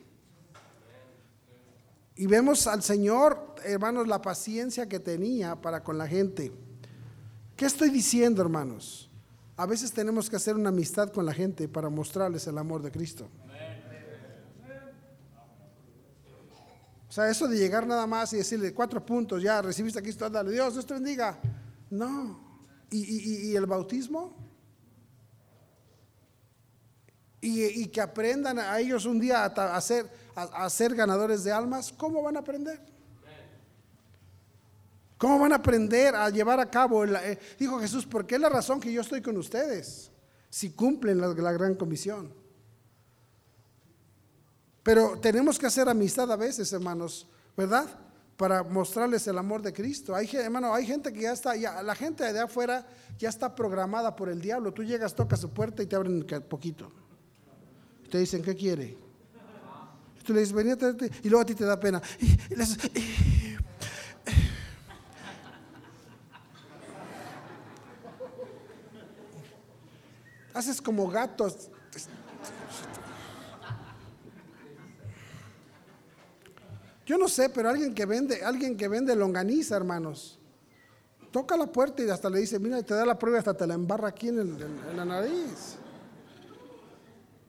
Y 2.15 2.27
vemos 2.27 2.67
al 2.67 2.83
Señor, 2.83 3.55
hermanos, 3.63 4.07
la 4.07 4.21
paciencia 4.21 4.87
que 4.87 4.99
tenía 4.99 5.55
para 5.55 5.83
con 5.83 5.97
la 5.97 6.07
gente. 6.07 6.51
¿Qué 7.55 7.65
estoy 7.65 7.89
diciendo, 7.89 8.41
hermanos? 8.41 9.09
A 9.57 9.65
veces 9.65 9.91
tenemos 9.91 10.29
que 10.29 10.35
hacer 10.35 10.55
una 10.55 10.69
amistad 10.69 11.11
con 11.11 11.25
la 11.25 11.33
gente 11.33 11.67
para 11.67 11.89
mostrarles 11.89 12.47
el 12.47 12.57
amor 12.57 12.81
de 12.81 12.91
Cristo. 12.91 13.27
O 17.11 17.13
sea, 17.13 17.29
eso 17.29 17.45
de 17.45 17.57
llegar 17.57 17.85
nada 17.85 18.07
más 18.07 18.31
y 18.31 18.37
decirle 18.37 18.73
cuatro 18.73 19.05
puntos, 19.05 19.43
ya 19.43 19.61
recibiste 19.61 19.99
a 19.99 20.01
Cristo, 20.01 20.29
dale, 20.29 20.49
Dios, 20.49 20.71
Dios 20.71 20.85
te 20.85 20.93
bendiga. 20.93 21.37
No. 21.89 22.39
¿Y, 22.89 23.53
el 23.53 23.65
bautismo? 23.65 24.33
Y, 27.41 27.85
que 27.87 27.99
aprendan 27.99 28.59
a 28.59 28.79
ellos 28.79 29.03
un 29.05 29.19
día 29.19 29.43
a, 29.43 29.75
a 29.75 29.81
ser, 29.81 30.09
a, 30.37 30.69
ganadores 30.95 31.43
de 31.43 31.51
almas, 31.51 31.93
¿cómo 31.97 32.23
van 32.23 32.37
a 32.37 32.39
aprender? 32.39 32.79
¿Cómo 35.17 35.37
van 35.37 35.51
a 35.51 35.55
aprender 35.57 36.15
a 36.15 36.29
llevar 36.29 36.61
a 36.61 36.71
cabo? 36.71 37.03
Eh, 37.03 37.37
dijo 37.59 37.77
Jesús, 37.81 38.05
porque 38.05 38.35
es 38.35 38.41
la 38.41 38.47
razón 38.47 38.79
que 38.79 38.89
yo 38.89 39.01
estoy 39.01 39.21
con 39.21 39.35
ustedes, 39.35 40.11
si 40.49 40.71
cumplen 40.71 41.19
la 41.19 41.51
gran 41.51 41.75
comisión. 41.75 42.40
Pero 44.83 45.19
tenemos 45.19 45.59
que 45.59 45.67
hacer 45.67 45.88
amistad 45.88 46.31
a 46.31 46.35
veces, 46.35 46.71
hermanos, 46.73 47.27
¿verdad? 47.55 47.85
Para 48.35 48.63
mostrarles 48.63 49.27
el 49.27 49.38
amor 49.38 49.61
de 49.61 49.71
Cristo. 49.71 50.15
Hay, 50.15 50.27
hermano, 50.33 50.73
hay 50.73 50.85
gente 50.85 51.13
que 51.13 51.21
ya 51.21 51.33
está, 51.33 51.55
la 51.55 51.95
gente 51.95 52.31
de 52.33 52.39
afuera 52.39 52.88
ya 53.19 53.29
está 53.29 53.53
programada 53.53 54.15
por 54.15 54.29
el 54.29 54.41
diablo. 54.41 54.73
Tú 54.73 54.83
llegas, 54.83 55.13
tocas 55.13 55.39
su 55.39 55.50
puerta 55.51 55.83
y 55.83 55.85
te 55.85 55.95
abren 55.95 56.25
poquito. 56.50 56.91
Te 58.09 58.17
dicen, 58.17 58.41
¿qué 58.41 58.55
quiere? 58.55 58.97
tú 60.25 60.33
le 60.33 60.41
dices, 60.41 60.53
venía 60.53 60.77
y 61.23 61.29
luego 61.29 61.41
a 61.41 61.45
ti 61.45 61.55
te 61.55 61.65
da 61.65 61.79
pena. 61.79 62.01
Haces 70.53 70.81
como 70.81 71.07
gatos 71.09 71.69
Yo 77.05 77.17
no 77.17 77.27
sé, 77.27 77.50
pero 77.50 77.70
alguien 77.70 77.93
que 77.93 78.05
vende, 78.05 78.43
alguien 78.43 78.77
que 78.77 78.88
vende 78.88 79.15
longaniza, 79.15 79.75
hermanos, 79.75 80.39
toca 81.31 81.58
la 81.58 81.67
puerta 81.67 82.03
y 82.03 82.10
hasta 82.10 82.29
le 82.29 82.39
dice, 82.39 82.60
mira, 82.60 82.81
te 82.84 82.93
da 82.93 83.05
la 83.05 83.17
prueba, 83.17 83.39
hasta 83.39 83.55
te 83.55 83.65
la 83.65 83.74
embarra 83.74 84.10
aquí 84.10 84.27
en, 84.27 84.58
la 84.96 85.05
nariz. 85.05 85.77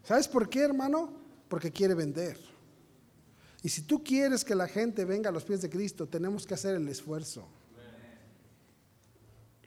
¿Sabes 0.04 0.26
por 0.26 0.48
qué, 0.48 0.60
hermano? 0.60 1.12
Porque 1.48 1.70
quiere 1.70 1.94
vender. 1.94 2.38
Y 3.62 3.68
si 3.68 3.82
tú 3.82 4.02
quieres 4.02 4.44
que 4.44 4.54
la 4.54 4.66
gente 4.66 5.04
venga 5.04 5.30
a 5.30 5.32
los 5.32 5.44
pies 5.44 5.62
de 5.62 5.70
Cristo, 5.70 6.08
tenemos 6.08 6.46
que 6.46 6.54
hacer 6.54 6.74
el 6.74 6.88
esfuerzo. 6.88 7.46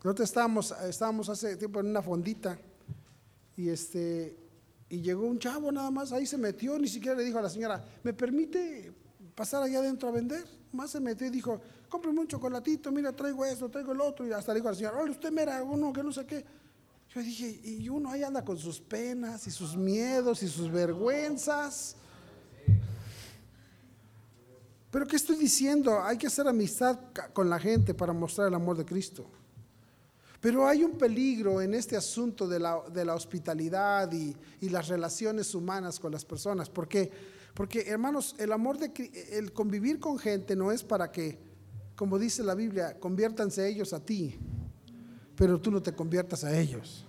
Nosotros 0.04 0.30
estábamos, 0.30 0.72
estábamos 0.88 1.30
hace 1.30 1.56
tiempo 1.56 1.80
en 1.80 1.88
una 1.88 2.02
fondita 2.02 2.60
y 3.56 3.70
este 3.70 4.38
y 4.88 5.02
llegó 5.02 5.26
un 5.26 5.40
chavo 5.40 5.72
nada 5.72 5.90
más, 5.90 6.12
ahí 6.12 6.28
se 6.28 6.38
metió, 6.38 6.78
ni 6.78 6.88
siquiera 6.88 7.18
le 7.18 7.24
dijo 7.24 7.40
a 7.40 7.42
la 7.42 7.50
señora, 7.50 7.84
¿me 8.04 8.14
permite 8.14 8.94
pasar 9.36 9.62
allá 9.62 9.80
adentro 9.80 10.10
a 10.10 10.12
vender. 10.12 10.46
Más 10.72 10.92
se 10.92 11.00
metió 11.00 11.28
y 11.28 11.30
dijo, 11.30 11.62
cómprame 11.90 12.22
un 12.22 12.28
chocolatito, 12.28 12.92
mira, 12.92 13.14
traigo 13.14 13.46
esto, 13.46 13.70
traigo 13.70 13.92
el 13.92 14.02
otro. 14.02 14.26
Y 14.26 14.32
hasta 14.32 14.54
le 14.54 14.60
dijo 14.60 14.70
al 14.70 14.76
señor, 14.76 15.10
usted 15.10 15.32
mira, 15.32 15.62
uno 15.64 15.94
que 15.94 16.04
no 16.04 16.12
sé 16.12 16.26
qué. 16.26 16.44
Yo 17.14 17.22
dije, 17.22 17.62
y 17.64 17.88
uno 17.88 18.10
ahí 18.10 18.24
anda 18.24 18.44
con 18.44 18.58
sus 18.58 18.80
penas 18.80 19.46
y 19.48 19.52
sus 19.52 19.78
miedos 19.78 20.42
y 20.44 20.48
sus 20.48 20.72
vergüenzas. 20.72 21.96
Pero 24.92 25.08
¿qué 25.08 25.18
estoy 25.18 25.36
diciendo? 25.36 26.02
Hay 26.02 26.18
que 26.18 26.28
hacer 26.28 26.48
amistad 26.48 26.98
con 27.34 27.50
la 27.50 27.60
gente 27.60 27.94
para 27.94 28.14
mostrar 28.14 28.48
el 28.48 28.54
amor 28.54 28.78
de 28.78 28.86
Cristo. 28.86 29.30
Pero 30.40 30.68
hay 30.68 30.84
un 30.84 30.98
peligro 30.98 31.62
en 31.62 31.74
este 31.74 31.98
asunto 31.98 32.48
de 32.48 32.60
la, 32.60 32.82
de 32.94 33.04
la 33.04 33.16
hospitalidad 33.16 34.12
y, 34.12 34.36
y, 34.62 34.70
las 34.70 34.88
relaciones 34.88 35.56
humanas 35.56 36.00
con 36.00 36.12
las 36.12 36.24
personas. 36.24 36.70
Porque 36.70 37.12
porque, 37.56 37.86
hermanos, 37.88 38.36
el 38.38 38.52
amor 38.52 38.78
de 38.78 38.92
el 39.32 39.54
convivir 39.54 40.00
con 40.00 40.20
gente 40.20 40.58
no 40.58 40.74
es 40.74 40.84
para 40.84 41.10
que, 41.10 41.40
como 41.96 42.20
dice 42.20 42.44
la 42.44 42.54
Biblia, 42.54 43.00
conviértanse 43.00 43.66
ellos 43.66 43.94
a 43.94 44.02
ti, 44.02 44.38
pero 45.38 45.60
tú 45.60 45.72
no 45.72 45.82
te 45.82 45.94
conviertas 45.94 46.44
a 46.44 46.56
ellos. 46.58 47.06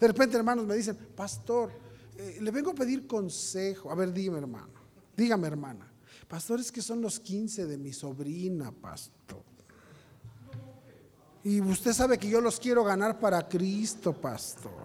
De 0.00 0.08
repente, 0.08 0.36
hermanos, 0.36 0.66
me 0.66 0.74
dicen, 0.74 0.96
pastor, 1.14 1.70
eh, 2.18 2.38
le 2.40 2.50
vengo 2.50 2.72
a 2.72 2.74
pedir 2.74 3.06
consejo. 3.06 3.90
A 3.90 3.94
ver, 3.94 4.12
dime, 4.12 4.38
hermano. 4.38 4.74
Dígame, 5.16 5.46
hermana. 5.46 5.90
Pastor, 6.26 6.58
es 6.58 6.72
que 6.72 6.82
son 6.82 7.00
los 7.00 7.20
15 7.20 7.66
de 7.66 7.78
mi 7.78 7.92
sobrina, 7.92 8.72
pastor. 8.72 9.44
Y 11.44 11.60
usted 11.60 11.92
sabe 11.92 12.18
que 12.18 12.28
yo 12.28 12.40
los 12.40 12.58
quiero 12.58 12.82
ganar 12.82 13.20
para 13.20 13.46
Cristo, 13.46 14.12
pastor. 14.12 14.84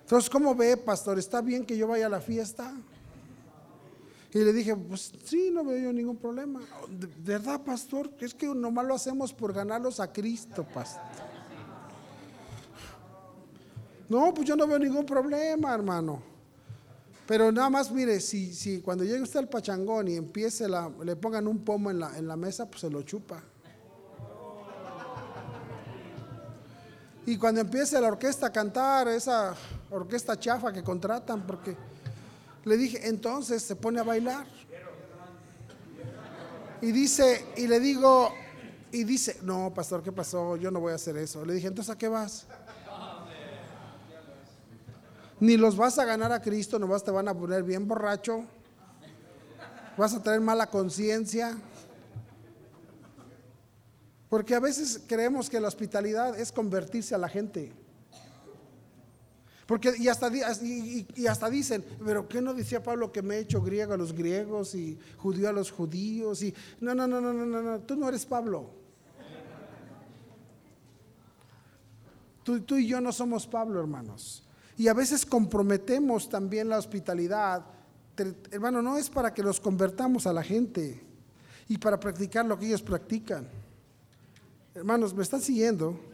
Entonces, 0.00 0.30
¿cómo 0.30 0.54
ve, 0.54 0.78
pastor? 0.78 1.18
¿Está 1.18 1.42
bien 1.42 1.66
que 1.66 1.76
yo 1.76 1.86
vaya 1.86 2.06
a 2.06 2.08
la 2.08 2.22
fiesta? 2.22 2.74
Y 4.34 4.38
le 4.38 4.52
dije, 4.52 4.74
pues 4.74 5.12
sí, 5.24 5.50
no 5.52 5.62
veo 5.62 5.78
yo 5.78 5.92
ningún 5.92 6.16
problema. 6.16 6.60
¿De 6.88 7.06
verdad, 7.34 7.60
pastor? 7.62 8.10
Es 8.18 8.32
que 8.32 8.46
nomás 8.46 8.86
lo 8.86 8.94
hacemos 8.94 9.32
por 9.32 9.52
ganarlos 9.52 10.00
a 10.00 10.10
Cristo, 10.10 10.64
pastor. 10.72 11.02
No, 14.08 14.32
pues 14.32 14.48
yo 14.48 14.56
no 14.56 14.66
veo 14.66 14.78
ningún 14.78 15.04
problema, 15.04 15.74
hermano. 15.74 16.22
Pero 17.26 17.52
nada 17.52 17.68
más, 17.68 17.90
mire, 17.92 18.20
si, 18.20 18.54
si 18.54 18.80
cuando 18.80 19.04
llegue 19.04 19.22
usted 19.22 19.40
al 19.40 19.48
pachangón 19.48 20.08
y 20.08 20.16
empiece 20.16 20.68
la, 20.68 20.90
le 21.02 21.14
pongan 21.14 21.46
un 21.46 21.64
pomo 21.64 21.90
en 21.90 22.00
la, 22.00 22.16
en 22.18 22.26
la 22.26 22.36
mesa, 22.36 22.66
pues 22.68 22.80
se 22.80 22.90
lo 22.90 23.02
chupa. 23.02 23.42
Y 27.24 27.36
cuando 27.36 27.60
empiece 27.60 28.00
la 28.00 28.08
orquesta 28.08 28.46
a 28.46 28.52
cantar, 28.52 29.08
esa 29.08 29.54
orquesta 29.90 30.38
chafa 30.38 30.72
que 30.72 30.82
contratan, 30.82 31.46
porque 31.46 31.76
le 32.64 32.76
dije, 32.76 33.08
entonces 33.08 33.62
se 33.62 33.76
pone 33.76 34.00
a 34.00 34.04
bailar. 34.04 34.46
Y 36.80 36.92
dice, 36.92 37.44
y 37.56 37.66
le 37.66 37.80
digo, 37.80 38.32
y 38.90 39.04
dice, 39.04 39.38
no, 39.42 39.72
pastor, 39.72 40.02
¿qué 40.02 40.12
pasó? 40.12 40.56
Yo 40.56 40.70
no 40.70 40.80
voy 40.80 40.92
a 40.92 40.96
hacer 40.96 41.16
eso. 41.16 41.44
Le 41.44 41.54
dije, 41.54 41.68
entonces 41.68 41.94
¿a 41.94 41.98
qué 41.98 42.08
vas? 42.08 42.46
Ni 45.40 45.56
los 45.56 45.76
vas 45.76 45.98
a 45.98 46.04
ganar 46.04 46.30
a 46.30 46.40
Cristo, 46.40 46.78
nomás 46.78 47.02
te 47.02 47.10
van 47.10 47.26
a 47.26 47.34
poner 47.34 47.62
bien 47.62 47.88
borracho. 47.88 48.44
Vas 49.96 50.14
a 50.14 50.22
tener 50.22 50.40
mala 50.40 50.68
conciencia. 50.68 51.56
Porque 54.28 54.54
a 54.54 54.60
veces 54.60 55.00
creemos 55.06 55.50
que 55.50 55.60
la 55.60 55.68
hospitalidad 55.68 56.38
es 56.38 56.52
convertirse 56.52 57.14
a 57.14 57.18
la 57.18 57.28
gente. 57.28 57.72
Porque 59.66 59.94
y 59.96 60.08
hasta, 60.08 60.30
y, 60.34 61.26
hasta 61.26 61.48
dicen, 61.48 61.84
pero 62.04 62.28
¿qué 62.28 62.40
no 62.40 62.52
decía 62.52 62.82
Pablo 62.82 63.12
que 63.12 63.22
me 63.22 63.36
he 63.36 63.38
hecho 63.40 63.62
griego 63.62 63.94
a 63.94 63.96
los 63.96 64.12
griegos 64.12 64.74
y 64.74 64.98
judío 65.16 65.48
a 65.48 65.52
los 65.52 65.70
judíos? 65.70 66.42
Y 66.42 66.54
no, 66.80 66.94
no, 66.94 67.06
no, 67.06 67.20
no, 67.20 67.32
no, 67.32 67.46
no, 67.46 67.62
no, 67.62 67.80
tú 67.80 67.96
no 67.96 68.08
eres 68.08 68.26
Pablo. 68.26 68.70
Tú, 72.42 72.60
tú 72.62 72.76
y 72.76 72.88
yo 72.88 73.00
no 73.00 73.12
somos 73.12 73.46
Pablo, 73.46 73.78
hermanos. 73.78 74.42
Y 74.76 74.88
a 74.88 74.94
veces 74.94 75.24
comprometemos 75.24 76.28
también 76.28 76.68
la 76.68 76.78
hospitalidad. 76.78 77.64
Hermano, 78.50 78.82
no 78.82 78.98
es 78.98 79.08
para 79.08 79.32
que 79.32 79.42
los 79.42 79.60
convertamos 79.60 80.26
a 80.26 80.32
la 80.32 80.42
gente 80.42 81.00
y 81.68 81.78
para 81.78 82.00
practicar 82.00 82.44
lo 82.44 82.58
que 82.58 82.66
ellos 82.66 82.82
practican. 82.82 83.48
Hermanos, 84.74 85.14
¿me 85.14 85.22
están 85.22 85.40
siguiendo? 85.40 86.11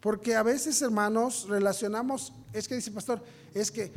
Porque 0.00 0.34
a 0.34 0.42
veces, 0.42 0.80
hermanos, 0.82 1.46
relacionamos, 1.48 2.32
es 2.52 2.66
que 2.66 2.74
dice 2.74 2.90
pastor, 2.90 3.22
es 3.52 3.70
que 3.70 3.92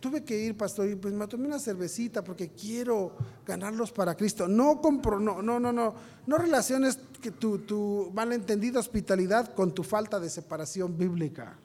tuve 0.00 0.24
que 0.24 0.36
ir, 0.38 0.56
pastor, 0.56 0.88
y 0.88 0.94
pues 0.96 1.12
me 1.12 1.26
tomé 1.26 1.46
una 1.46 1.58
cervecita 1.58 2.24
porque 2.24 2.50
quiero 2.50 3.12
ganarlos 3.46 3.92
para 3.92 4.16
Cristo. 4.16 4.48
No 4.48 4.80
compro, 4.80 5.20
no, 5.20 5.42
no, 5.42 5.60
no, 5.60 5.72
no, 5.72 5.94
no 6.26 6.38
relaciones 6.38 6.98
que 7.20 7.30
tu, 7.30 7.58
tu 7.58 8.10
malentendida 8.14 8.80
hospitalidad 8.80 9.54
con 9.54 9.72
tu 9.74 9.82
falta 9.82 10.18
de 10.18 10.30
separación 10.30 10.96
bíblica. 10.96 11.56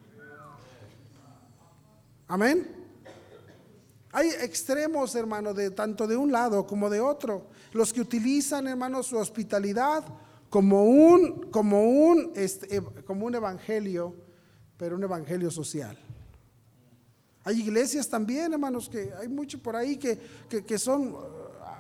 Amén. 2.28 2.86
Hay 4.12 4.30
extremos, 4.30 5.14
hermano, 5.16 5.54
de 5.54 5.72
tanto 5.72 6.08
de 6.08 6.16
un 6.16 6.32
lado 6.32 6.66
como 6.66 6.90
de 6.90 7.00
otro. 7.00 7.48
Los 7.74 7.92
que 7.92 8.02
utilizan, 8.02 8.68
hermano, 8.68 9.04
su 9.04 9.18
hospitalidad 9.18 10.04
como 10.56 10.86
un, 10.86 11.52
como 11.52 11.84
un, 11.84 12.32
este, 12.34 12.82
como 13.04 13.26
un 13.26 13.36
evangelio, 13.36 14.16
pero 14.78 14.96
un 14.96 15.04
evangelio 15.04 15.52
social. 15.52 16.00
Hay 17.44 17.60
iglesias 17.60 18.08
también, 18.08 18.54
hermanos, 18.54 18.88
que 18.88 19.12
hay 19.20 19.28
mucho 19.28 19.62
por 19.62 19.76
ahí 19.76 19.98
que, 19.98 20.18
que 20.48 20.80
son 20.80 21.12
uh, 21.12 21.18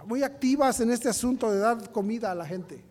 muy 0.05 0.23
activas 0.23 0.81
en 0.81 0.91
este 0.91 1.07
asunto 1.07 1.49
de 1.49 1.59
dar 1.59 1.89
comida 1.93 2.31
a 2.31 2.35
la 2.35 2.45
gente. 2.45 2.83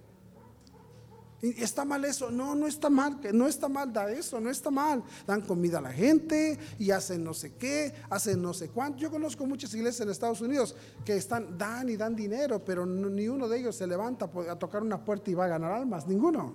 ¿Está 1.51 1.85
mal 1.85 2.05
eso? 2.07 2.31
No, 2.31 2.55
no 2.55 2.67
está 2.67 2.89
mal, 2.89 3.21
no 3.35 3.47
está 3.47 3.69
mal 3.69 3.93
da 3.93 4.11
eso, 4.11 4.41
no 4.41 4.49
está 4.49 4.71
mal. 4.71 5.03
Dan 5.27 5.43
comida 5.43 5.79
a 5.79 5.83
la 5.83 5.93
gente 5.93 6.59
y 6.79 6.91
hacen 6.91 7.23
no 7.23 7.35
sé 7.35 7.53
qué, 7.55 7.93
hacen 8.09 8.41
no 8.41 8.55
sé 8.55 8.69
cuánto. 8.69 8.99
Yo 8.99 9.11
conozco 9.11 9.45
muchas 9.45 9.75
iglesias 9.75 10.01
en 10.01 10.11
Estados 10.11 10.41
Unidos 10.41 10.75
que 11.05 11.17
están, 11.17 11.59
dan 11.59 11.89
y 11.91 11.97
dan 11.97 12.17
dinero, 12.17 12.65
pero 12.65 12.87
ni 12.87 13.29
uno 13.29 13.47
de 13.47 13.59
ellos 13.59 13.77
se 13.77 13.87
levanta 13.87 14.31
a 14.49 14.57
tocar 14.57 14.83
una 14.83 15.05
puerta 15.05 15.31
y 15.31 15.35
va 15.35 15.45
a 15.45 15.49
ganar 15.49 15.73
almas, 15.73 16.07
ninguno. 16.07 16.55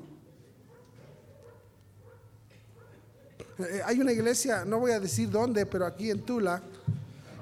Eh, 3.60 3.82
hay 3.86 3.99
una 3.99 4.12
iglesia, 4.12 4.65
no 4.65 4.80
voy 4.80 4.91
a 4.91 4.99
decir 4.99 5.30
dónde, 5.30 5.65
pero 5.67 5.86
aquí 5.86 6.10
en 6.10 6.21
Tula, 6.21 6.63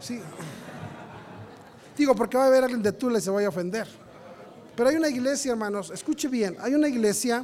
sí. 0.01 0.19
Digo, 1.97 2.13
porque 2.13 2.37
va 2.37 2.43
a 2.43 2.47
haber 2.47 2.63
alguien 2.63 2.81
de 2.81 2.91
Tula 2.91 3.19
y 3.19 3.21
se 3.21 3.29
vaya 3.29 3.47
a 3.47 3.49
ofender. 3.49 3.87
Pero 4.77 4.89
hay 4.89 4.95
una 4.95 5.09
iglesia, 5.09 5.53
hermanos, 5.53 5.89
escuche 5.89 6.27
bien, 6.27 6.55
hay 6.59 6.75
una 6.75 6.87
iglesia 6.87 7.43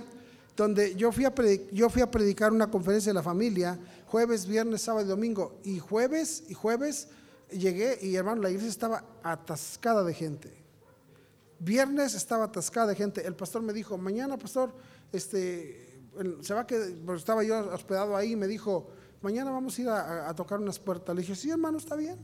donde 0.55 0.93
yo 0.93 1.11
fui, 1.11 1.25
a 1.25 1.31
predicar 1.33 2.53
una 2.53 2.69
conferencia 2.69 3.09
de 3.09 3.15
la 3.15 3.23
familia, 3.23 3.79
jueves, 4.05 4.45
viernes, 4.45 4.83
sábado 4.83 5.03
y 5.03 5.09
domingo, 5.09 5.59
y 5.63 5.79
jueves 5.79 6.43
y 6.47 6.53
jueves 6.53 7.07
llegué 7.49 7.97
y 8.03 8.15
hermano, 8.15 8.43
la 8.43 8.51
iglesia 8.51 8.69
estaba 8.69 9.03
atascada 9.23 10.03
de 10.03 10.13
gente. 10.13 10.53
Viernes 11.57 12.13
estaba 12.13 12.45
atascada 12.45 12.85
de 12.87 12.95
gente. 12.95 13.25
El 13.25 13.35
pastor 13.35 13.63
me 13.63 13.73
dijo, 13.73 13.97
mañana, 13.97 14.37
pastor, 14.37 14.71
este, 15.11 16.03
se 16.41 16.53
va 16.53 16.67
que 16.67 16.99
estaba 17.15 17.43
yo 17.43 17.73
hospedado 17.73 18.15
ahí, 18.15 18.33
y 18.33 18.35
me 18.35 18.47
dijo, 18.47 18.91
mañana 19.23 19.49
vamos 19.49 19.79
a 19.79 19.81
ir 19.81 19.89
a, 19.89 20.31
tocar 20.35 20.59
unas 20.59 20.77
puertas. 20.77 21.15
Le 21.15 21.21
dije, 21.23 21.33
sí, 21.33 21.49
hermano, 21.49 21.79
está 21.79 21.95
bien. 21.95 22.19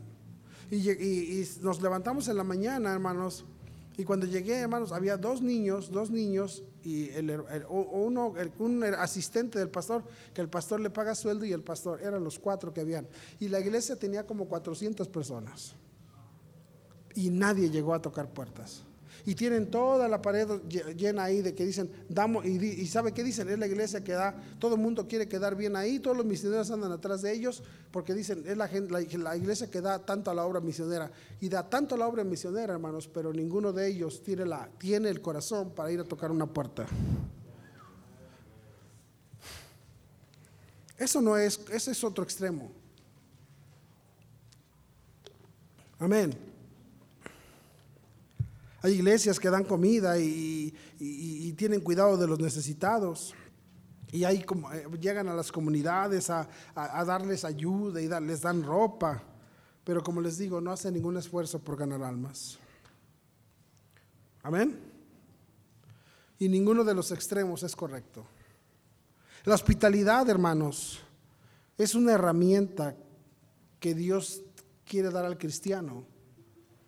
y 0.70 1.48
nos 1.62 1.82
levantamos 1.82 2.28
en 2.28 2.38
la 2.38 2.44
mañana, 2.44 2.94
hermanos, 2.94 3.44
y 4.00 4.06
cuando 4.06 4.26
llegué, 4.26 4.60
hermanos, 4.60 4.94
había 4.94 5.18
dos 5.18 5.42
niños, 5.42 5.92
dos 5.92 6.10
niños 6.10 6.64
y 6.86 7.10
el, 7.10 7.44
uno, 7.68 8.34
un 8.58 8.84
asistente 8.86 9.60
del 9.60 9.70
pastor, 9.70 10.06
que 10.34 10.40
el 10.40 10.48
pastor 10.48 10.80
le 10.80 10.90
paga 10.90 11.14
sueldo 11.16 11.44
y 11.44 11.52
el 11.52 11.64
pastor, 11.64 12.02
eran 12.02 12.24
los 12.24 12.40
cuatro 12.40 12.74
que 12.74 12.80
habían. 12.80 13.10
Y 13.42 13.50
la 13.50 13.60
iglesia 13.60 13.98
tenía 13.98 14.26
como 14.26 14.48
400 14.48 15.10
personas. 15.10 15.76
Y 17.14 17.30
nadie 17.30 17.70
llegó 17.70 17.94
a 17.94 18.02
tocar 18.02 18.30
puertas 18.32 18.86
y 19.26 19.36
tienen 19.36 19.70
toda 19.70 20.08
la 20.08 20.22
pared 20.22 20.48
llena 20.96 21.24
ahí 21.24 21.42
de 21.42 21.54
que 21.54 21.66
dicen, 21.66 21.90
damos, 22.08 22.46
y, 22.46 22.86
sabe 22.88 23.14
qué 23.14 23.24
dicen, 23.24 23.50
es 23.50 23.60
la 23.60 23.68
iglesia 23.68 24.04
que 24.04 24.14
da, 24.14 24.36
todo 24.60 24.76
el 24.76 24.82
mundo 24.82 25.08
quiere 25.08 25.28
quedar 25.28 25.56
bien 25.56 25.76
ahí, 25.76 26.00
todos 26.00 26.18
los 26.18 26.26
misioneros 26.26 26.70
andan 26.72 26.92
atrás 26.92 27.22
de 27.22 27.32
ellos, 27.32 27.64
porque 27.92 28.14
dicen, 28.14 28.44
es 28.46 28.58
la, 28.58 28.68
la, 28.68 29.38
iglesia 29.38 29.70
que 29.70 29.82
da 29.82 30.00
tanto 30.00 30.32
a 30.32 30.34
la 30.34 30.46
obra 30.46 30.60
misionera, 30.60 31.12
y 31.40 31.50
da 31.50 31.70
tanto 31.70 31.96
a 31.96 31.98
la 31.98 32.08
obra 32.08 32.24
misionera, 32.24 32.74
hermanos, 32.74 33.08
pero 33.08 33.34
ninguno 33.34 33.74
de 33.74 33.88
ellos 33.88 34.24
tiene, 34.24 34.46
la, 34.46 34.70
tiene 34.78 35.10
el 35.10 35.22
corazón 35.22 35.72
para 35.72 35.92
ir 35.92 36.00
a 36.00 36.04
tocar 36.04 36.32
una 36.32 36.46
puerta. 36.46 36.86
Eso 40.98 41.22
no 41.22 41.38
es, 41.38 41.62
ese 41.72 41.92
es 41.92 42.04
otro 42.04 42.24
extremo. 42.24 42.72
Amén. 45.98 46.49
Hay 48.82 48.94
iglesias 48.94 49.40
que 49.40 49.50
dan 49.50 49.66
comida 49.66 50.18
y, 50.18 50.74
tienen 51.58 51.82
cuidado 51.82 52.18
de 52.18 52.28
los 52.28 52.40
necesitados. 52.40 53.34
Y 54.12 54.24
ahí 54.24 54.44
como, 54.44 54.72
eh, 54.72 54.88
llegan 55.00 55.28
a 55.28 55.34
las 55.34 55.52
comunidades 55.52 56.30
a, 56.30 56.48
darles 56.76 57.44
ayuda 57.44 58.02
y 58.02 58.08
les 58.26 58.42
dan 58.42 58.64
ropa. 58.64 59.22
Pero 59.84 60.02
como 60.04 60.22
les 60.22 60.38
digo, 60.38 60.62
no 60.62 60.72
hacen 60.72 60.94
ningún 60.94 61.18
esfuerzo 61.18 61.60
por 61.60 61.76
ganar 61.78 62.04
almas. 62.04 62.58
Amén. 64.44 64.80
Y 66.38 66.48
ninguno 66.48 66.84
de 66.84 66.94
los 66.94 67.12
extremos 67.12 67.64
es 67.64 67.76
correcto. 67.76 68.26
La 69.44 69.56
hospitalidad, 69.56 70.30
hermanos, 70.30 71.02
es 71.78 71.96
una 71.96 72.14
herramienta 72.14 72.96
que 73.80 73.94
Dios 73.94 74.42
quiere 74.86 75.10
dar 75.10 75.26
al 75.26 75.38
cristiano 75.38 76.06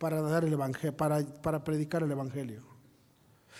para, 0.02 0.20
dar 0.20 0.44
el 0.44 0.54
evangelio, 0.54 0.98
para, 0.98 1.24
para 1.44 1.64
predicar 1.64 2.02
el 2.02 2.10
Evangelio. 2.10 2.64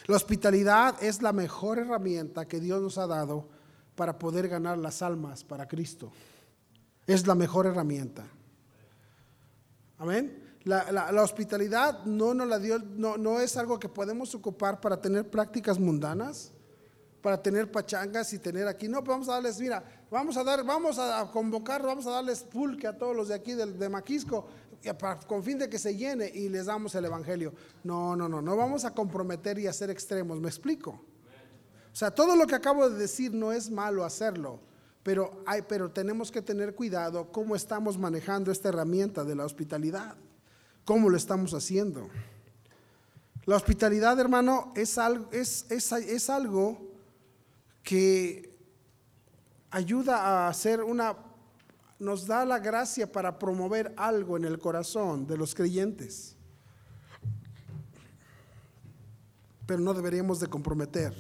La 0.08 0.16
hospitalidad 0.16 0.96
es 1.04 1.22
la 1.22 1.34
mejor 1.34 1.78
herramienta 1.78 2.48
que 2.48 2.60
Dios 2.60 2.82
nos 2.82 2.98
ha 2.98 3.06
dado 3.06 3.48
para 3.94 4.18
poder 4.18 4.48
ganar 4.48 4.80
las 4.80 5.04
almas 5.04 5.44
para 5.44 5.68
Cristo. 5.68 6.12
Es 7.06 7.28
la 7.28 7.36
mejor 7.36 7.68
herramienta. 7.68 8.26
Amén. 10.00 10.56
La, 10.64 10.92
la, 10.92 11.22
hospitalidad 11.22 12.06
no, 12.06 12.34
no, 12.34 12.44
la 12.46 12.58
dio, 12.58 12.80
no, 12.80 13.18
no 13.18 13.40
es 13.40 13.56
algo 13.56 13.78
que 13.78 13.90
podemos 13.90 14.34
ocupar 14.34 14.82
para 14.82 15.00
tener 15.00 15.30
prácticas 15.30 15.78
mundanas, 15.78 16.52
para 17.22 17.40
tener 17.40 17.72
pachangas 17.72 18.34
y 18.34 18.40
tener 18.40 18.68
aquí. 18.68 18.88
No, 18.88 19.04
pues 19.04 19.10
vamos 19.10 19.30
a 19.30 19.34
darles, 19.34 19.60
mira, 19.60 19.84
vamos 20.10 20.36
a 20.38 20.44
dar, 20.44 20.64
vamos 20.64 20.98
a 20.98 21.30
convocar, 21.32 21.84
vamos 21.84 22.08
a 22.08 22.12
darles 22.12 22.42
pulque 22.42 22.88
a 22.88 22.98
todos 22.98 23.16
los 23.16 23.28
de 23.28 23.36
aquí 23.36 23.54
de, 23.54 23.68
de 23.68 23.90
Maquisco 23.90 24.48
con 25.28 25.44
fin 25.44 25.58
de 25.60 25.70
que 25.70 25.78
se 25.78 25.96
llene 25.96 26.30
y 26.34 26.50
les 26.50 26.66
damos 26.66 26.96
el 26.96 27.06
Evangelio. 27.06 27.54
No, 27.84 28.16
no, 28.16 28.28
no, 28.28 28.42
no 28.42 28.56
vamos 28.56 28.86
a 28.86 28.94
comprometer 28.94 29.60
y 29.60 29.68
hacer 29.68 29.90
extremos, 29.90 30.40
¿me 30.40 30.48
explico? 30.48 30.92
O 31.92 31.96
sea, 31.96 32.12
todo 32.12 32.36
lo 32.36 32.48
que 32.48 32.56
acabo 32.56 32.90
de 32.90 32.98
decir 32.98 33.34
no 33.34 33.52
es 33.52 33.70
malo 33.70 34.06
hacerlo, 34.06 34.60
pero, 35.04 35.44
hay, 35.46 35.62
pero 35.64 35.92
tenemos 35.92 36.32
que 36.32 36.42
tener 36.42 36.74
cuidado 36.74 37.32
cómo 37.32 37.56
estamos 37.56 37.98
manejando 37.98 38.52
esta 38.52 38.70
herramienta 38.70 39.24
de 39.24 39.36
la 39.36 39.46
hospitalidad, 39.46 40.16
cómo 40.86 41.10
lo 41.10 41.18
estamos 41.18 41.54
haciendo. 41.54 42.10
La 43.46 43.56
hospitalidad, 43.56 44.20
hermano, 44.20 44.72
es 44.76 44.98
algo, 44.98 45.28
es, 45.32 45.66
es 45.70 46.30
algo 46.30 46.80
que 47.84 48.56
ayuda 49.72 50.18
a 50.18 50.48
hacer 50.48 50.84
una 50.84 51.16
nos 52.02 52.26
da 52.26 52.44
la 52.44 52.58
gracia 52.58 53.10
para 53.10 53.38
promover 53.38 53.94
algo 53.96 54.36
en 54.36 54.44
el 54.44 54.58
corazón 54.58 55.28
de 55.28 55.38
los 55.38 55.54
creyentes. 55.54 56.36
Pero 59.68 59.80
no 59.80 59.94
deberíamos 59.94 60.40
de 60.40 60.48
comprometer 60.48 61.14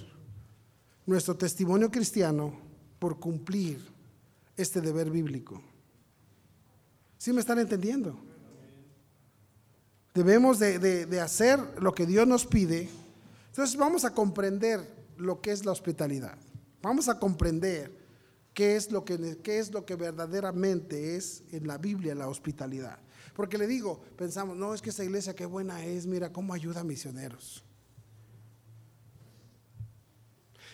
nuestro 1.06 1.38
testimonio 1.38 1.92
cristiano 1.92 2.60
por 2.98 3.20
cumplir 3.20 3.80
este 4.58 4.82
deber 4.82 5.12
bíblico. 5.12 5.62
¿Sí 7.20 7.32
me 7.32 7.42
están 7.42 7.60
entendiendo? 7.60 8.20
Debemos 10.16 10.58
de, 10.58 11.06
de 11.06 11.22
hacer 11.22 11.60
lo 11.80 11.94
que 11.94 12.08
Dios 12.08 12.28
nos 12.28 12.48
pide. 12.48 12.90
Entonces 13.50 13.78
vamos 13.78 14.04
a 14.04 14.16
comprender 14.16 14.82
lo 15.18 15.42
que 15.42 15.52
es 15.52 15.64
la 15.64 15.74
hospitalidad. 15.74 16.40
Vamos 16.82 17.08
a 17.08 17.20
comprender 17.20 18.01
qué 18.54 18.76
es 18.76 18.92
lo 18.92 19.06
que, 19.06 19.38
qué 19.44 19.60
es 19.60 19.72
lo 19.72 19.86
que 19.86 19.96
verdaderamente 19.96 21.16
es 21.16 21.44
en 21.52 21.68
la 21.68 21.78
Biblia 21.78 22.16
la 22.16 22.28
hospitalidad. 22.28 23.00
Porque 23.36 23.58
le 23.58 23.68
digo, 23.68 24.02
pensamos, 24.18 24.58
no, 24.58 24.74
es 24.74 24.82
que 24.82 24.90
esa 24.90 25.04
iglesia 25.04 25.36
qué 25.36 25.46
buena 25.46 25.84
es, 25.86 26.06
mira 26.06 26.32
cómo 26.32 26.54
ayuda 26.54 26.82
a 26.82 26.84
misioneros. 26.84 27.64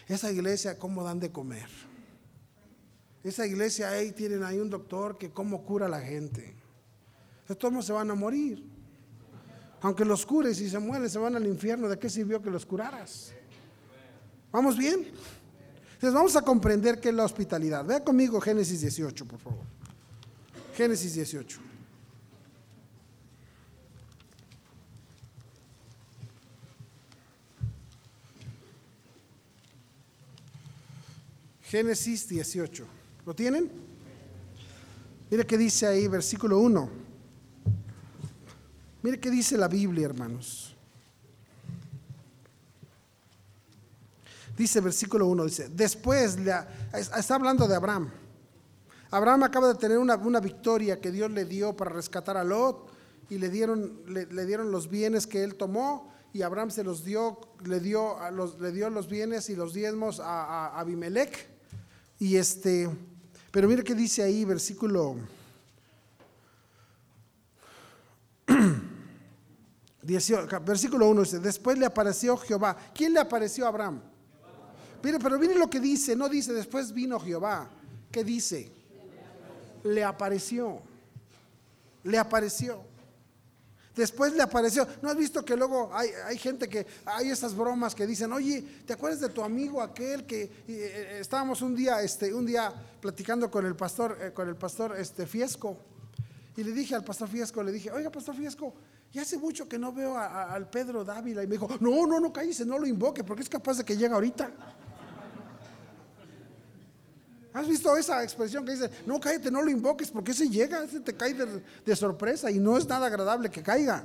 Esa 0.07 0.31
iglesia, 0.31 0.79
cómo 0.79 1.03
dan 1.03 1.19
de 1.19 1.31
comer. 1.31 1.67
Esa 3.23 3.45
iglesia 3.45 3.89
ahí 3.89 4.11
tienen 4.11 4.43
ahí 4.43 4.57
un 4.57 4.69
doctor 4.69 5.17
que 5.17 5.31
cómo 5.31 5.65
cura 5.65 5.87
a 5.87 5.89
la 5.89 5.99
gente. 5.99 6.55
Todos 7.59 7.85
se 7.85 7.91
van 7.91 8.09
a 8.09 8.15
morir. 8.15 8.63
Aunque 9.81 10.05
los 10.05 10.25
cures 10.25 10.59
y 10.59 10.69
se 10.69 10.79
mueren, 10.79 11.09
se 11.09 11.19
van 11.19 11.35
al 11.35 11.45
infierno. 11.45 11.87
¿De 11.87 11.99
qué 11.99 12.09
sirvió 12.09 12.41
que 12.41 12.49
los 12.49 12.65
curaras? 12.65 13.33
¿Vamos 14.51 14.77
bien? 14.77 15.11
Entonces 15.97 16.13
vamos 16.13 16.35
a 16.35 16.43
comprender 16.43 16.99
qué 16.99 17.09
es 17.09 17.15
la 17.15 17.25
hospitalidad. 17.25 17.83
Vea 17.83 18.03
conmigo 18.03 18.39
Génesis 18.39 18.81
18, 18.81 19.25
por 19.25 19.39
favor. 19.39 19.63
Génesis 20.75 21.15
18. 21.15 21.59
Génesis 31.63 32.29
18. 32.29 32.85
¿Lo 33.25 33.33
tienen? 33.33 33.71
Mire 35.31 35.47
qué 35.47 35.57
dice 35.57 35.87
ahí, 35.87 36.07
versículo 36.07 36.59
1. 36.59 36.89
Mire 39.01 39.19
qué 39.19 39.31
dice 39.31 39.57
la 39.57 39.67
Biblia, 39.67 40.05
hermanos. 40.05 40.76
Dice 44.57 44.81
versículo 44.81 45.27
1, 45.27 45.45
dice, 45.45 45.69
después, 45.69 46.35
está 47.15 47.35
hablando 47.35 47.67
de 47.67 47.75
Abraham. 47.75 48.09
Abraham 49.11 49.43
acaba 49.43 49.67
de 49.67 49.75
tener 49.75 49.99
una, 49.99 50.17
victoria 50.39 50.99
que 50.99 51.11
Dios 51.11 51.29
le 51.29 51.45
dio 51.45 51.77
para 51.77 51.91
rescatar 51.91 52.37
a 52.37 52.43
Lot 52.43 52.89
y 53.29 53.37
le 53.37 53.49
dieron, 53.49 54.01
le, 54.07 54.45
dieron 54.47 54.71
los 54.71 54.89
bienes 54.89 55.27
que 55.27 55.43
él 55.43 55.53
tomó 55.55 56.11
y 56.33 56.41
Abraham 56.41 56.71
se 56.71 56.83
los 56.83 57.05
dio, 57.05 57.39
le 57.65 57.79
dio, 57.79 58.17
los, 58.31 58.59
le 58.59 58.71
dio 58.71 58.89
los 58.89 59.07
bienes 59.07 59.47
y 59.49 59.55
los 59.55 59.75
diezmos 59.75 60.19
a, 60.19 60.77
Abimelech. 60.79 61.47
Y 62.17 62.37
este, 62.37 62.89
pero 63.51 63.67
mire 63.67 63.83
qué 63.83 63.93
dice 63.93 64.23
ahí, 64.23 64.43
versículo 64.43 65.17
versículo 70.65 71.09
1 71.09 71.21
dice, 71.21 71.37
después 71.39 71.77
le 71.77 71.85
apareció 71.85 72.35
Jehová. 72.37 72.75
¿Quién 72.95 73.13
le 73.13 73.19
apareció 73.19 73.65
a 73.65 73.67
Abraham? 73.69 74.01
Mire, 75.03 75.19
pero 75.19 75.37
mire 75.39 75.55
lo 75.55 75.69
que 75.69 75.79
dice, 75.79 76.15
no 76.15 76.27
dice 76.29 76.53
después 76.53 76.91
vino 76.91 77.19
Jehová. 77.19 77.69
¿Qué 78.11 78.23
dice? 78.23 78.71
Le 79.83 80.03
apareció. 80.03 80.81
Le 82.03 82.17
apareció. 82.17 82.83
Después 83.95 84.33
le 84.33 84.43
apareció. 84.43 84.87
¿No 85.01 85.09
has 85.09 85.17
visto 85.17 85.43
que 85.43 85.57
luego 85.57 85.89
hay, 85.91 86.09
hay, 86.25 86.37
gente 86.37 86.69
que 86.69 86.85
hay 87.03 87.31
esas 87.31 87.55
bromas 87.55 87.95
que 87.95 88.05
dicen, 88.05 88.31
oye, 88.31 88.63
¿te 88.85 88.93
acuerdas 88.93 89.19
de 89.19 89.29
tu 89.29 89.43
amigo 89.43 89.81
aquel 89.81 90.25
que 90.25 90.43
eh, 90.43 90.51
eh, 90.67 91.17
estábamos 91.19 91.63
un 91.63 91.75
día, 91.75 92.01
este, 92.03 92.31
un 92.31 92.45
día 92.45 92.71
platicando 93.01 93.49
con 93.49 93.65
el 93.65 93.75
pastor, 93.75 94.17
eh, 94.21 94.31
con 94.33 94.47
el 94.47 94.55
pastor 94.55 94.95
este, 94.97 95.25
Fiesco? 95.25 95.77
Y 96.55 96.63
le 96.63 96.71
dije 96.73 96.93
al 96.93 97.03
pastor 97.03 97.27
Fiesco, 97.27 97.63
le 97.63 97.71
dije, 97.71 97.91
oiga, 97.91 98.11
pastor 98.11 98.35
Fiesco, 98.35 98.73
ya 99.11 99.23
hace 99.23 99.37
mucho 99.37 99.67
que 99.67 99.79
no 99.79 99.91
veo 99.91 100.15
al 100.17 100.69
Pedro 100.69 101.03
Dávila. 101.03 101.43
Y 101.43 101.47
me 101.47 101.53
dijo, 101.53 101.67
no, 101.79 102.05
no, 102.05 102.19
no 102.19 102.31
cállese, 102.31 102.65
no 102.65 102.77
lo 102.77 102.85
invoque, 102.85 103.23
porque 103.23 103.41
es 103.41 103.49
capaz 103.49 103.77
de 103.77 103.83
que 103.83 103.97
llegue 103.97 104.13
ahorita. 104.13 104.51
¿Has 107.53 107.67
visto 107.67 107.95
esa 107.97 108.23
expresión 108.23 108.65
que 108.65 108.73
dice, 108.73 108.89
no 109.05 109.19
cállate, 109.19 109.49
no 109.49 109.61
lo 109.61 109.71
invoques, 109.71 110.11
porque 110.11 110.31
ese 110.31 110.49
llega, 110.49 110.83
ese 110.83 110.99
te 110.99 111.15
cae 111.15 111.33
de, 111.33 111.95
sorpresa 111.95 112.51
y 112.51 112.59
no 112.59 112.77
es 112.77 112.87
nada 112.87 113.07
agradable 113.07 113.49
que 113.49 113.63
caiga? 113.63 114.03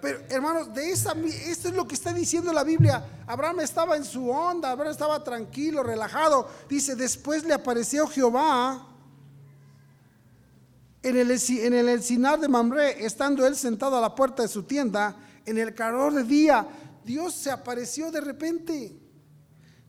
Pero 0.00 0.20
hermanos, 0.28 0.74
de 0.74 0.90
esa, 0.90 1.12
esto 1.12 1.68
es 1.68 1.74
lo 1.74 1.86
que 1.86 1.94
está 1.94 2.12
diciendo 2.12 2.52
la 2.52 2.64
Biblia. 2.64 3.04
Abraham 3.26 3.60
estaba 3.60 3.96
en 3.96 4.04
su 4.04 4.28
onda, 4.30 4.70
Abraham 4.70 4.92
estaba 4.92 5.22
tranquilo, 5.22 5.82
relajado. 5.82 6.48
Dice, 6.68 6.96
después 6.96 7.44
le 7.44 7.54
apareció 7.54 8.06
Jehová 8.08 8.88
en 11.02 11.16
el, 11.16 11.30
en 11.30 11.74
el 11.74 11.88
encinar 11.88 12.38
de 12.38 12.48
Mamre, 12.48 13.04
estando 13.04 13.46
él 13.46 13.56
sentado 13.56 13.96
a 13.96 14.00
la 14.00 14.14
puerta 14.14 14.42
de 14.42 14.48
su 14.48 14.62
tienda, 14.62 15.16
en 15.44 15.58
el 15.58 15.74
calor 15.74 16.14
de 16.14 16.22
día, 16.22 16.66
Dios 17.04 17.34
se 17.34 17.50
apareció 17.50 18.10
de 18.10 18.20
repente. 18.20 19.01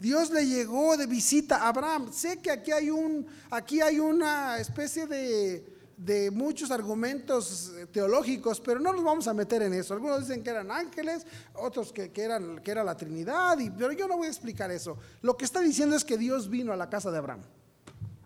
Dios 0.03 0.31
le 0.31 0.45
llegó 0.45 0.97
de 0.97 1.05
visita 1.07 1.59
a 1.59 1.69
Abraham. 1.69 2.11
Sé 2.11 2.41
que 2.41 2.51
aquí 2.51 2.73
hay, 2.73 2.89
un, 2.89 3.25
aquí 3.49 3.79
hay 3.79 4.01
una 4.01 4.59
especie 4.59 5.07
de, 5.07 5.65
de 5.95 6.29
muchos 6.29 6.71
argumentos 6.71 7.71
teológicos, 7.89 8.59
pero 8.59 8.81
no 8.81 8.91
nos 8.91 9.01
vamos 9.01 9.29
a 9.29 9.33
meter 9.33 9.61
en 9.61 9.73
eso. 9.73 9.93
Algunos 9.93 10.27
dicen 10.27 10.43
que 10.43 10.49
eran 10.49 10.69
ángeles, 10.71 11.25
otros 11.53 11.93
que, 11.93 12.11
que, 12.11 12.21
eran, 12.21 12.59
que 12.59 12.71
era 12.71 12.83
la 12.83 12.97
Trinidad, 12.97 13.57
pero 13.77 13.93
yo 13.93 14.05
no 14.09 14.17
voy 14.17 14.27
a 14.27 14.29
explicar 14.29 14.69
eso. 14.71 14.97
Lo 15.21 15.37
que 15.37 15.45
está 15.45 15.61
diciendo 15.61 15.95
es 15.95 16.03
que 16.03 16.17
Dios 16.17 16.49
vino 16.49 16.73
a 16.73 16.75
la 16.75 16.89
casa 16.89 17.09
de 17.09 17.19
Abraham. 17.19 17.43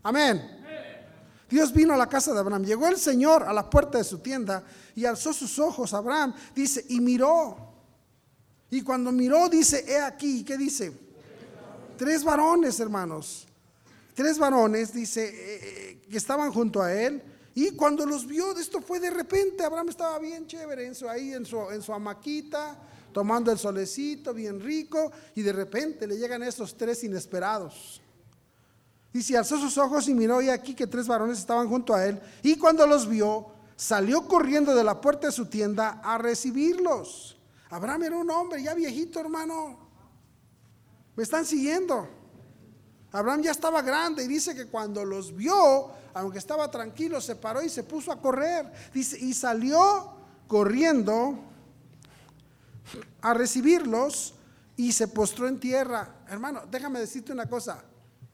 Amén. 0.01 0.63
Dios 1.47 1.71
vino 1.71 1.93
a 1.93 1.97
la 1.97 2.09
casa 2.09 2.33
de 2.33 2.39
Abraham. 2.39 2.63
Llegó 2.63 2.87
el 2.87 2.97
Señor 2.97 3.43
a 3.43 3.53
la 3.53 3.69
puerta 3.69 3.99
de 3.99 4.03
su 4.03 4.17
tienda 4.17 4.63
y 4.95 5.05
alzó 5.05 5.31
sus 5.31 5.59
ojos 5.59 5.93
a 5.93 5.99
Abraham, 5.99 6.33
dice, 6.55 6.83
y 6.89 6.99
miró. 6.99 7.55
Y 8.71 8.81
cuando 8.81 9.11
miró, 9.11 9.47
dice, 9.47 9.85
he 9.87 10.01
aquí, 10.01 10.43
¿qué 10.43 10.57
dice? 10.57 11.05
Tres 11.97 12.23
varones, 12.23 12.79
hermanos. 12.79 13.47
Tres 14.13 14.37
varones, 14.39 14.93
dice, 14.93 15.25
eh, 15.25 15.59
eh, 15.61 16.01
que 16.09 16.17
estaban 16.17 16.51
junto 16.51 16.81
a 16.81 16.93
él. 16.93 17.21
Y 17.55 17.71
cuando 17.71 18.05
los 18.05 18.27
vio, 18.27 18.57
esto 18.57 18.81
fue 18.81 18.99
de 18.99 19.09
repente, 19.09 19.63
Abraham 19.63 19.89
estaba 19.89 20.19
bien 20.19 20.45
chévere 20.45 20.85
en 20.85 20.95
su, 20.95 21.09
ahí 21.09 21.33
en 21.33 21.45
su, 21.45 21.59
en 21.71 21.81
su 21.81 21.91
hamaquita, 21.91 22.77
tomando 23.11 23.51
el 23.51 23.57
solecito, 23.57 24.33
bien 24.33 24.59
rico, 24.59 25.11
y 25.33 25.41
de 25.41 25.53
repente 25.53 26.05
le 26.05 26.17
llegan 26.17 26.43
estos 26.43 26.77
tres 26.77 27.03
inesperados. 27.03 27.99
Dice, 29.11 29.37
alzó 29.37 29.59
sus 29.59 29.77
ojos 29.79 30.07
y 30.07 30.13
miró 30.13 30.41
y 30.41 30.49
aquí 30.49 30.75
que 30.75 30.85
tres 30.85 31.07
varones 31.07 31.39
estaban 31.39 31.67
junto 31.67 31.95
a 31.95 32.05
él. 32.05 32.21
Y 32.43 32.57
cuando 32.57 32.85
los 32.85 33.09
vio, 33.09 33.47
salió 33.75 34.27
corriendo 34.27 34.75
de 34.75 34.83
la 34.83 35.01
puerta 35.01 35.27
de 35.27 35.33
su 35.33 35.47
tienda 35.47 36.01
a 36.03 36.19
recibirlos. 36.19 37.37
Abraham 37.69 38.03
era 38.03 38.17
un 38.17 38.29
hombre 38.29 38.61
ya 38.61 38.75
viejito, 38.75 39.19
hermano. 39.19 39.86
Me 41.17 41.23
están 41.23 41.45
siguiendo. 41.45 42.07
Abraham 43.11 43.41
ya 43.41 43.51
estaba 43.51 43.81
grande 43.81 44.23
y 44.23 44.27
dice 44.27 44.53
que 44.53 44.67
cuando 44.67 45.03
los 45.03 45.35
vio, 45.35 45.89
aunque 46.13 46.37
estaba 46.37 46.69
tranquilo, 46.69 47.19
se 47.19 47.35
paró 47.35 47.63
y 47.63 47.69
se 47.69 47.83
puso 47.83 48.11
a 48.11 48.21
correr. 48.21 48.71
Dice, 48.93 49.17
y 49.19 49.33
salió 49.33 50.13
corriendo 50.47 51.39
a 53.21 53.33
recibirlos 53.33 54.35
y 54.75 54.91
se 54.91 55.07
postró 55.07 55.47
en 55.47 55.59
tierra. 55.59 56.17
Hermano, 56.29 56.61
déjame 56.69 56.99
decirte 56.99 57.33
una 57.33 57.47
cosa. 57.47 57.83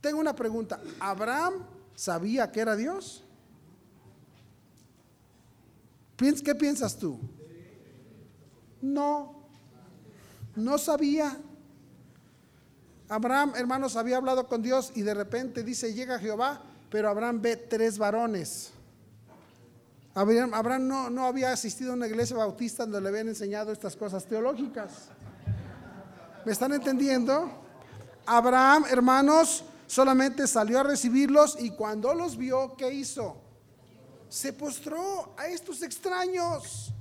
Tengo 0.02 0.20
una 0.20 0.36
pregunta. 0.36 0.82
¿Abraham 1.00 1.66
sabía 1.96 2.52
que 2.52 2.60
era 2.60 2.76
Dios? 2.76 3.24
¿Qué 6.18 6.56
piensas 6.56 6.98
tú? 6.98 7.18
No, 8.82 9.36
no 10.58 10.78
sabía. 10.78 11.40
Abraham, 13.10 13.54
hermanos, 13.56 13.96
había 13.96 14.18
hablado 14.18 14.48
con 14.48 14.62
Dios 14.62 14.92
y 14.96 15.02
de 15.02 15.14
repente 15.14 15.64
dice, 15.64 15.94
llega 15.94 16.20
Jehová, 16.20 16.62
pero 16.90 17.10
Abraham 17.10 17.42
ve 17.42 17.56
tres 17.58 17.98
varones. 17.98 18.72
Abraham, 20.16 20.88
no, 20.88 21.10
no, 21.10 21.26
había 21.26 21.52
asistido 21.52 21.92
a 21.92 21.96
una 21.96 22.08
iglesia 22.08 22.38
bautista 22.38 22.84
donde 22.84 23.02
le 23.02 23.10
habían 23.10 23.30
enseñado 23.30 23.72
estas 23.72 23.96
cosas 23.96 24.26
teológicas. 24.26 25.10
¿Me 26.46 26.52
están 26.52 26.72
entendiendo? 26.72 27.50
Abraham, 28.26 28.86
hermanos, 28.90 29.64
solamente 29.88 30.46
salió 30.46 30.80
a 30.80 30.84
recibirlos 30.84 31.58
y 31.60 31.72
cuando 31.72 32.14
los 32.14 32.38
vio, 32.38 32.76
¿qué 32.78 32.94
hizo? 32.94 33.38
Se 34.30 34.54
postró 34.54 35.34
a 35.36 35.48
estos 35.48 35.82
extraños. 35.82 36.94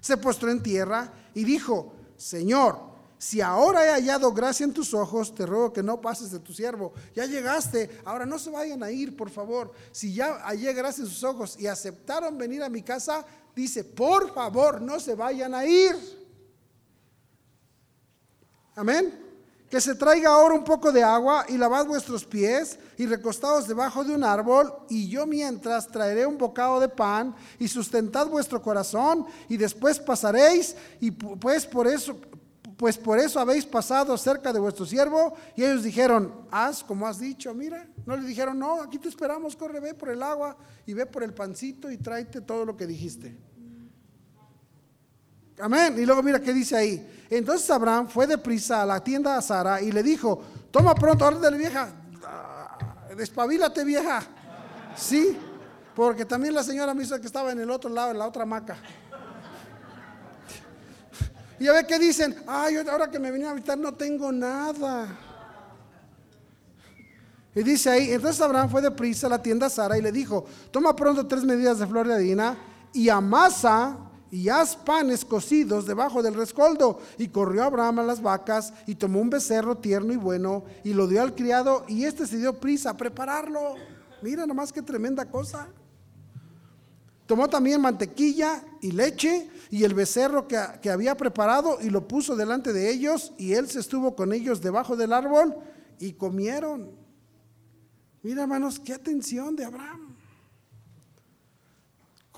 Se 0.00 0.16
postró 0.16 0.50
en 0.50 0.62
tierra 0.62 1.12
y 1.34 1.44
dijo, 1.44 1.92
Señor, 2.16 2.78
si 3.18 3.40
ahora 3.40 3.84
he 3.84 3.90
hallado 3.90 4.32
gracia 4.32 4.64
en 4.64 4.72
tus 4.72 4.94
ojos, 4.94 5.34
te 5.34 5.44
ruego 5.44 5.72
que 5.72 5.82
no 5.82 6.00
pases 6.00 6.30
de 6.30 6.38
tu 6.38 6.52
siervo. 6.52 6.92
Ya 7.14 7.26
llegaste, 7.26 8.00
ahora 8.04 8.24
no 8.24 8.38
se 8.38 8.50
vayan 8.50 8.82
a 8.82 8.90
ir, 8.90 9.16
por 9.16 9.28
favor. 9.28 9.72
Si 9.90 10.14
ya 10.14 10.38
hallé 10.44 10.72
gracia 10.72 11.02
en 11.02 11.10
sus 11.10 11.24
ojos 11.24 11.56
y 11.58 11.66
aceptaron 11.66 12.38
venir 12.38 12.62
a 12.62 12.68
mi 12.68 12.82
casa, 12.82 13.26
dice, 13.56 13.82
por 13.82 14.32
favor, 14.32 14.80
no 14.80 15.00
se 15.00 15.16
vayan 15.16 15.54
a 15.54 15.66
ir. 15.66 15.96
Amén 18.76 19.28
que 19.70 19.80
se 19.80 19.94
traiga 19.94 20.30
ahora 20.30 20.54
un 20.54 20.64
poco 20.64 20.90
de 20.90 21.02
agua 21.02 21.44
y 21.48 21.58
lavad 21.58 21.86
vuestros 21.86 22.24
pies 22.24 22.78
y 22.96 23.06
recostados 23.06 23.68
debajo 23.68 24.02
de 24.02 24.14
un 24.14 24.24
árbol 24.24 24.72
y 24.88 25.08
yo 25.08 25.26
mientras 25.26 25.88
traeré 25.88 26.26
un 26.26 26.38
bocado 26.38 26.80
de 26.80 26.88
pan 26.88 27.34
y 27.58 27.68
sustentad 27.68 28.28
vuestro 28.28 28.62
corazón 28.62 29.26
y 29.48 29.56
después 29.56 29.98
pasaréis 29.98 30.74
y 31.00 31.10
pues 31.10 31.66
por 31.66 31.86
eso 31.86 32.16
pues 32.78 32.96
por 32.96 33.18
eso 33.18 33.38
habéis 33.40 33.66
pasado 33.66 34.16
cerca 34.16 34.52
de 34.52 34.60
vuestro 34.60 34.86
siervo 34.86 35.34
y 35.56 35.64
ellos 35.64 35.82
dijeron 35.82 36.46
haz 36.50 36.82
como 36.82 37.06
has 37.06 37.18
dicho 37.18 37.52
mira 37.52 37.86
no 38.06 38.16
le 38.16 38.26
dijeron 38.26 38.58
no 38.58 38.80
aquí 38.80 38.98
te 38.98 39.08
esperamos 39.08 39.56
corre 39.56 39.80
ve 39.80 39.94
por 39.94 40.08
el 40.08 40.22
agua 40.22 40.56
y 40.86 40.94
ve 40.94 41.04
por 41.04 41.24
el 41.24 41.34
pancito 41.34 41.90
y 41.90 41.98
tráete 41.98 42.40
todo 42.40 42.64
lo 42.64 42.76
que 42.76 42.86
dijiste 42.86 43.36
Amén. 45.60 45.96
Y 45.98 46.06
luego 46.06 46.22
mira 46.22 46.40
qué 46.40 46.52
dice 46.52 46.76
ahí. 46.76 47.26
Entonces 47.30 47.68
Abraham 47.70 48.08
fue 48.08 48.26
deprisa 48.26 48.82
a 48.82 48.86
la 48.86 49.02
tienda 49.02 49.36
de 49.36 49.42
Sara 49.42 49.80
y 49.80 49.90
le 49.90 50.02
dijo, 50.02 50.40
toma 50.70 50.94
pronto, 50.94 51.26
orden 51.26 51.58
vieja, 51.58 51.90
ah, 52.24 52.78
despabilate 53.16 53.84
vieja. 53.84 54.22
Sí, 54.96 55.36
porque 55.94 56.24
también 56.24 56.54
la 56.54 56.62
señora 56.62 56.94
me 56.94 57.02
hizo 57.02 57.20
que 57.20 57.26
estaba 57.26 57.52
en 57.52 57.60
el 57.60 57.70
otro 57.70 57.90
lado, 57.90 58.12
en 58.12 58.18
la 58.18 58.26
otra 58.26 58.44
hamaca. 58.44 58.76
Y 61.60 61.66
a 61.66 61.72
ver 61.72 61.86
qué 61.86 61.98
dicen, 61.98 62.36
ay, 62.46 62.76
ahora 62.76 63.10
que 63.10 63.18
me 63.18 63.30
venía 63.30 63.50
a 63.50 63.54
visitar 63.54 63.78
no 63.78 63.92
tengo 63.94 64.30
nada. 64.30 65.08
Y 67.54 67.62
dice 67.62 67.90
ahí, 67.90 68.12
entonces 68.12 68.40
Abraham 68.40 68.70
fue 68.70 68.80
deprisa 68.80 69.26
a 69.26 69.30
la 69.30 69.42
tienda 69.42 69.68
Sara 69.68 69.98
y 69.98 70.02
le 70.02 70.12
dijo, 70.12 70.44
toma 70.70 70.94
pronto 70.94 71.26
tres 71.26 71.44
medidas 71.44 71.78
de 71.78 71.86
flor 71.86 72.06
de 72.06 72.14
harina 72.14 72.56
y 72.92 73.08
amasa 73.08 73.96
y 74.30 74.48
haz 74.48 74.76
panes 74.76 75.24
cocidos 75.24 75.86
debajo 75.86 76.22
del 76.22 76.34
rescoldo. 76.34 77.00
Y 77.16 77.28
corrió 77.28 77.64
Abraham 77.64 78.00
a 78.00 78.04
las 78.04 78.22
vacas 78.22 78.72
y 78.86 78.94
tomó 78.94 79.20
un 79.20 79.30
becerro 79.30 79.76
tierno 79.76 80.12
y 80.12 80.16
bueno 80.16 80.64
y 80.84 80.94
lo 80.94 81.08
dio 81.08 81.22
al 81.22 81.34
criado 81.34 81.84
y 81.88 82.04
este 82.04 82.26
se 82.26 82.36
dio 82.36 82.60
prisa 82.60 82.90
a 82.90 82.96
prepararlo. 82.96 83.74
Mira 84.22 84.46
nomás 84.46 84.72
qué 84.72 84.82
tremenda 84.82 85.24
cosa. 85.24 85.68
Tomó 87.26 87.48
también 87.48 87.80
mantequilla 87.80 88.62
y 88.80 88.92
leche 88.92 89.50
y 89.70 89.84
el 89.84 89.94
becerro 89.94 90.48
que, 90.48 90.58
que 90.80 90.90
había 90.90 91.16
preparado 91.16 91.78
y 91.80 91.90
lo 91.90 92.06
puso 92.08 92.36
delante 92.36 92.72
de 92.72 92.90
ellos 92.90 93.32
y 93.38 93.54
él 93.54 93.68
se 93.68 93.80
estuvo 93.80 94.16
con 94.16 94.32
ellos 94.32 94.60
debajo 94.60 94.96
del 94.96 95.12
árbol 95.12 95.56
y 95.98 96.12
comieron. 96.12 96.90
Mira 98.22 98.42
hermanos, 98.42 98.78
qué 98.80 98.94
atención 98.94 99.54
de 99.56 99.64
Abraham. 99.64 100.08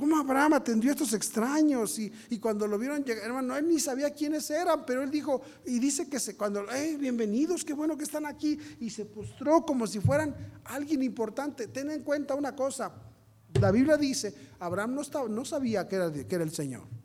¿Cómo 0.01 0.17
Abraham 0.17 0.55
atendió 0.55 0.91
a 0.91 0.95
estos 0.95 1.13
extraños? 1.13 1.99
Y, 1.99 2.39
cuando 2.39 2.67
lo 2.67 2.79
vieron 2.79 3.05
llegar, 3.05 3.23
hermano, 3.23 3.55
él 3.55 3.69
ni 3.69 3.79
sabía 3.79 4.09
quiénes 4.09 4.49
eran, 4.51 4.87
pero 4.87 5.03
él 5.03 5.11
dijo, 5.11 5.43
y 5.67 5.79
dice 5.79 6.09
que 6.09 6.19
se, 6.19 6.39
cuando, 6.39 6.65
hey, 6.73 6.97
bienvenidos, 6.99 7.67
qué 7.67 7.75
bueno 7.75 7.99
que 7.99 8.05
están 8.05 8.25
aquí, 8.25 8.59
y 8.81 8.89
se 8.89 9.05
postró 9.05 9.67
como 9.67 9.87
si 9.87 10.01
fueran 10.01 10.35
alguien 10.65 11.03
importante. 11.03 11.67
Ten 11.67 11.91
en 11.91 12.03
cuenta 12.03 12.35
una 12.35 12.57
cosa, 12.57 12.95
la 13.61 13.71
Biblia 13.71 13.99
dice, 13.99 14.35
Abraham 14.59 14.95
no, 14.95 15.03
estaba, 15.03 15.29
no 15.29 15.45
sabía 15.45 15.87
que 15.87 15.97
era, 15.97 16.11
que 16.11 16.35
era 16.35 16.45
el 16.45 16.53
Señor. 16.53 17.00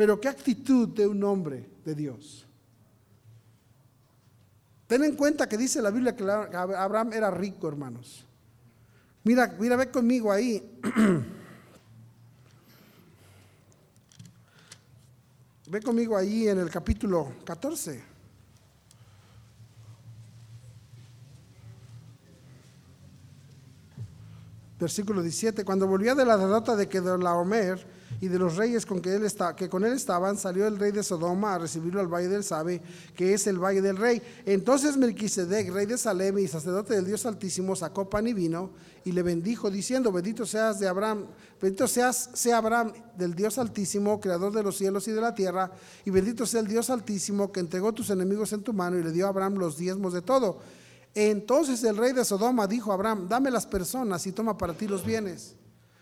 Pero 0.00 0.18
qué 0.18 0.28
actitud 0.28 0.88
de 0.88 1.06
un 1.06 1.22
hombre 1.24 1.68
de 1.84 1.94
Dios. 1.94 2.46
Ten 4.86 5.04
en 5.04 5.14
cuenta 5.14 5.46
que 5.46 5.58
dice 5.58 5.82
la 5.82 5.90
Biblia 5.90 6.16
que 6.16 6.24
Abraham 6.24 7.12
era 7.12 7.30
rico, 7.30 7.68
hermanos. 7.68 8.24
Mira, 9.24 9.54
mira, 9.60 9.76
ve 9.76 9.90
conmigo 9.90 10.32
ahí. 10.32 10.80
ve 15.68 15.82
conmigo 15.82 16.16
ahí 16.16 16.48
en 16.48 16.60
el 16.60 16.70
capítulo 16.70 17.34
14. 17.44 18.02
Versículo 24.78 25.20
17. 25.20 25.62
Cuando 25.62 25.86
volvía 25.86 26.14
de 26.14 26.24
la 26.24 26.38
derrota 26.38 26.74
de 26.74 26.88
Kedorlaomer, 26.88 27.99
y 28.20 28.28
de 28.28 28.38
los 28.38 28.56
reyes 28.56 28.84
con 28.84 29.00
que, 29.00 29.14
él 29.14 29.24
está, 29.24 29.56
que 29.56 29.68
con 29.68 29.84
él 29.84 29.94
estaban, 29.94 30.36
salió 30.36 30.66
el 30.66 30.78
rey 30.78 30.92
de 30.92 31.02
Sodoma 31.02 31.54
a 31.54 31.58
recibirlo 31.58 32.00
al 32.00 32.08
valle 32.08 32.28
del 32.28 32.44
Sabe, 32.44 32.82
que 33.16 33.32
es 33.32 33.46
el 33.46 33.58
valle 33.58 33.80
del 33.80 33.96
rey. 33.96 34.20
Entonces 34.44 34.96
Melquisedec, 34.98 35.72
rey 35.72 35.86
de 35.86 35.96
Salem 35.96 36.38
y 36.38 36.46
sacerdote 36.46 36.94
del 36.94 37.06
Dios 37.06 37.24
Altísimo, 37.24 37.74
sacó 37.74 38.10
pan 38.10 38.26
y 38.26 38.34
vino 38.34 38.70
y 39.04 39.12
le 39.12 39.22
bendijo, 39.22 39.70
diciendo, 39.70 40.12
bendito 40.12 40.44
seas 40.44 40.78
de 40.78 40.86
Abraham, 40.86 41.26
bendito 41.60 41.88
seas, 41.88 42.30
sea 42.34 42.58
Abraham 42.58 42.92
del 43.16 43.34
Dios 43.34 43.56
Altísimo, 43.56 44.20
creador 44.20 44.52
de 44.52 44.62
los 44.62 44.76
cielos 44.76 45.08
y 45.08 45.12
de 45.12 45.20
la 45.22 45.34
tierra, 45.34 45.70
y 46.04 46.10
bendito 46.10 46.44
sea 46.44 46.60
el 46.60 46.66
Dios 46.66 46.90
Altísimo 46.90 47.50
que 47.50 47.60
entregó 47.60 47.94
tus 47.94 48.10
enemigos 48.10 48.52
en 48.52 48.62
tu 48.62 48.74
mano 48.74 48.98
y 48.98 49.02
le 49.02 49.12
dio 49.12 49.26
a 49.26 49.30
Abraham 49.30 49.54
los 49.54 49.78
diezmos 49.78 50.12
de 50.12 50.20
todo. 50.20 50.58
Entonces 51.14 51.82
el 51.84 51.96
rey 51.96 52.12
de 52.12 52.24
Sodoma 52.24 52.66
dijo 52.66 52.92
a 52.92 52.94
Abraham, 52.94 53.28
dame 53.28 53.50
las 53.50 53.66
personas 53.66 54.26
y 54.26 54.32
toma 54.32 54.58
para 54.58 54.74
ti 54.74 54.86
los 54.86 55.04
bienes. 55.04 55.56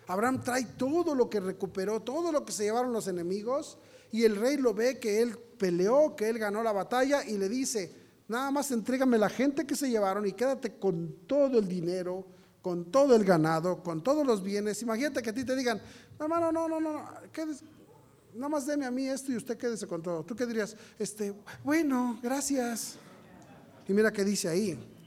Abraham 0.08 0.42
trae 0.42 0.64
todo 0.64 1.14
lo 1.14 1.28
que 1.28 1.38
recuperó, 1.38 2.00
todo 2.00 2.32
lo 2.32 2.44
que 2.44 2.52
se 2.52 2.64
llevaron 2.64 2.92
los 2.92 3.08
enemigos, 3.08 3.78
y 4.10 4.24
el 4.24 4.36
rey 4.36 4.56
lo 4.56 4.72
ve 4.72 4.98
que 4.98 5.20
él 5.20 5.38
peleó, 5.58 6.16
que 6.16 6.30
él 6.30 6.38
ganó 6.38 6.62
la 6.62 6.72
batalla, 6.72 7.24
y 7.24 7.36
le 7.36 7.48
dice, 7.48 7.94
nada 8.26 8.50
más 8.50 8.70
entrégame 8.70 9.18
la 9.18 9.28
gente 9.28 9.66
que 9.66 9.76
se 9.76 9.90
llevaron 9.90 10.26
y 10.26 10.32
quédate 10.32 10.78
con 10.78 11.26
todo 11.26 11.58
el 11.58 11.68
dinero, 11.68 12.26
con 12.62 12.90
todo 12.90 13.14
el 13.14 13.24
ganado, 13.24 13.82
con 13.82 14.02
todos 14.02 14.26
los 14.26 14.42
bienes. 14.42 14.80
Imagínate 14.80 15.22
que 15.22 15.30
a 15.30 15.34
ti 15.34 15.44
te 15.44 15.54
digan, 15.54 15.80
no, 16.18 16.24
hermano, 16.24 16.50
no, 16.52 16.68
no, 16.68 16.80
no, 16.80 17.04
nada 18.34 18.48
más 18.48 18.66
deme 18.66 18.86
a 18.86 18.90
mí 18.90 19.06
esto 19.06 19.30
y 19.30 19.36
usted 19.36 19.58
quédese 19.58 19.86
con 19.86 20.02
todo. 20.02 20.24
¿Tú 20.24 20.34
qué 20.34 20.46
dirías? 20.46 20.74
Este, 20.98 21.34
bueno, 21.62 22.18
gracias. 22.22 22.96
Y 23.86 23.92
mira 23.92 24.10
qué 24.10 24.24
dice 24.24 24.48
ahí. 24.48 24.97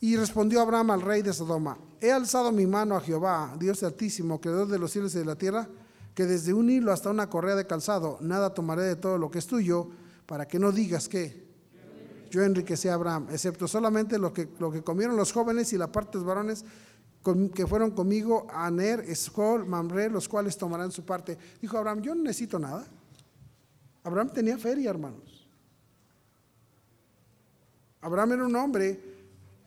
Y 0.00 0.16
respondió 0.16 0.60
Abraham 0.60 0.92
al 0.92 1.02
rey 1.02 1.22
de 1.22 1.32
Sodoma, 1.32 1.78
he 2.00 2.12
alzado 2.12 2.52
mi 2.52 2.66
mano 2.66 2.96
a 2.96 3.00
Jehová, 3.00 3.56
Dios 3.58 3.82
altísimo, 3.82 4.40
creador 4.40 4.68
de 4.68 4.78
los 4.78 4.92
cielos 4.92 5.14
y 5.14 5.18
de 5.18 5.24
la 5.24 5.36
tierra, 5.36 5.68
que 6.14 6.24
desde 6.26 6.52
un 6.52 6.70
hilo 6.70 6.92
hasta 6.92 7.10
una 7.10 7.28
correa 7.28 7.56
de 7.56 7.66
calzado, 7.66 8.18
nada 8.20 8.54
tomaré 8.54 8.82
de 8.82 8.96
todo 8.96 9.18
lo 9.18 9.30
que 9.30 9.38
es 9.38 9.46
tuyo, 9.46 9.88
para 10.26 10.46
que 10.46 10.58
no 10.58 10.72
digas 10.72 11.08
que 11.08 11.48
yo 12.30 12.42
enriquecí 12.42 12.88
a 12.88 12.94
Abraham, 12.94 13.28
excepto 13.30 13.66
solamente 13.66 14.18
lo 14.18 14.32
que, 14.32 14.48
lo 14.58 14.70
que 14.70 14.82
comieron 14.82 15.16
los 15.16 15.32
jóvenes 15.32 15.72
y 15.72 15.78
la 15.78 15.90
parte 15.90 16.12
de 16.12 16.24
los 16.24 16.26
varones 16.26 16.64
que 17.54 17.66
fueron 17.66 17.90
conmigo, 17.90 18.46
Aner, 18.50 19.00
Escol, 19.00 19.66
Mamre, 19.66 20.08
los 20.08 20.28
cuales 20.28 20.56
tomarán 20.56 20.90
su 20.92 21.04
parte. 21.04 21.36
Dijo 21.60 21.76
Abraham, 21.76 22.00
yo 22.00 22.14
no 22.14 22.22
necesito 22.22 22.58
nada. 22.58 22.86
Abraham 24.04 24.30
tenía 24.32 24.56
feria, 24.56 24.90
hermanos. 24.90 25.46
Abraham 28.00 28.32
era 28.32 28.46
un 28.46 28.56
hombre, 28.56 29.07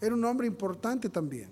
era 0.01 0.15
un 0.15 0.25
hombre 0.25 0.47
importante 0.47 1.09
también. 1.09 1.51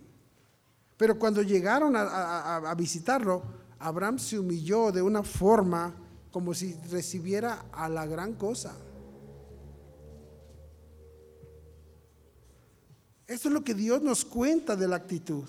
Pero 0.97 1.17
cuando 1.17 1.41
llegaron 1.41 1.93
a, 1.95 2.73
visitarlo, 2.75 3.43
Abraham 3.77 4.19
se 4.19 4.37
humilló 4.37 4.91
de 4.91 5.01
una 5.01 5.23
forma 5.23 5.95
como 6.31 6.53
si 6.53 6.73
recibiera 6.91 7.67
a 7.71 7.87
la 7.87 8.05
gran 8.05 8.33
cosa. 8.33 8.75
Esto 13.25 13.47
es 13.47 13.53
lo 13.53 13.63
que 13.63 13.75
Dios 13.75 14.01
nos 14.01 14.25
cuenta 14.25 14.75
de 14.75 14.87
la 14.87 14.97
actitud. 14.97 15.45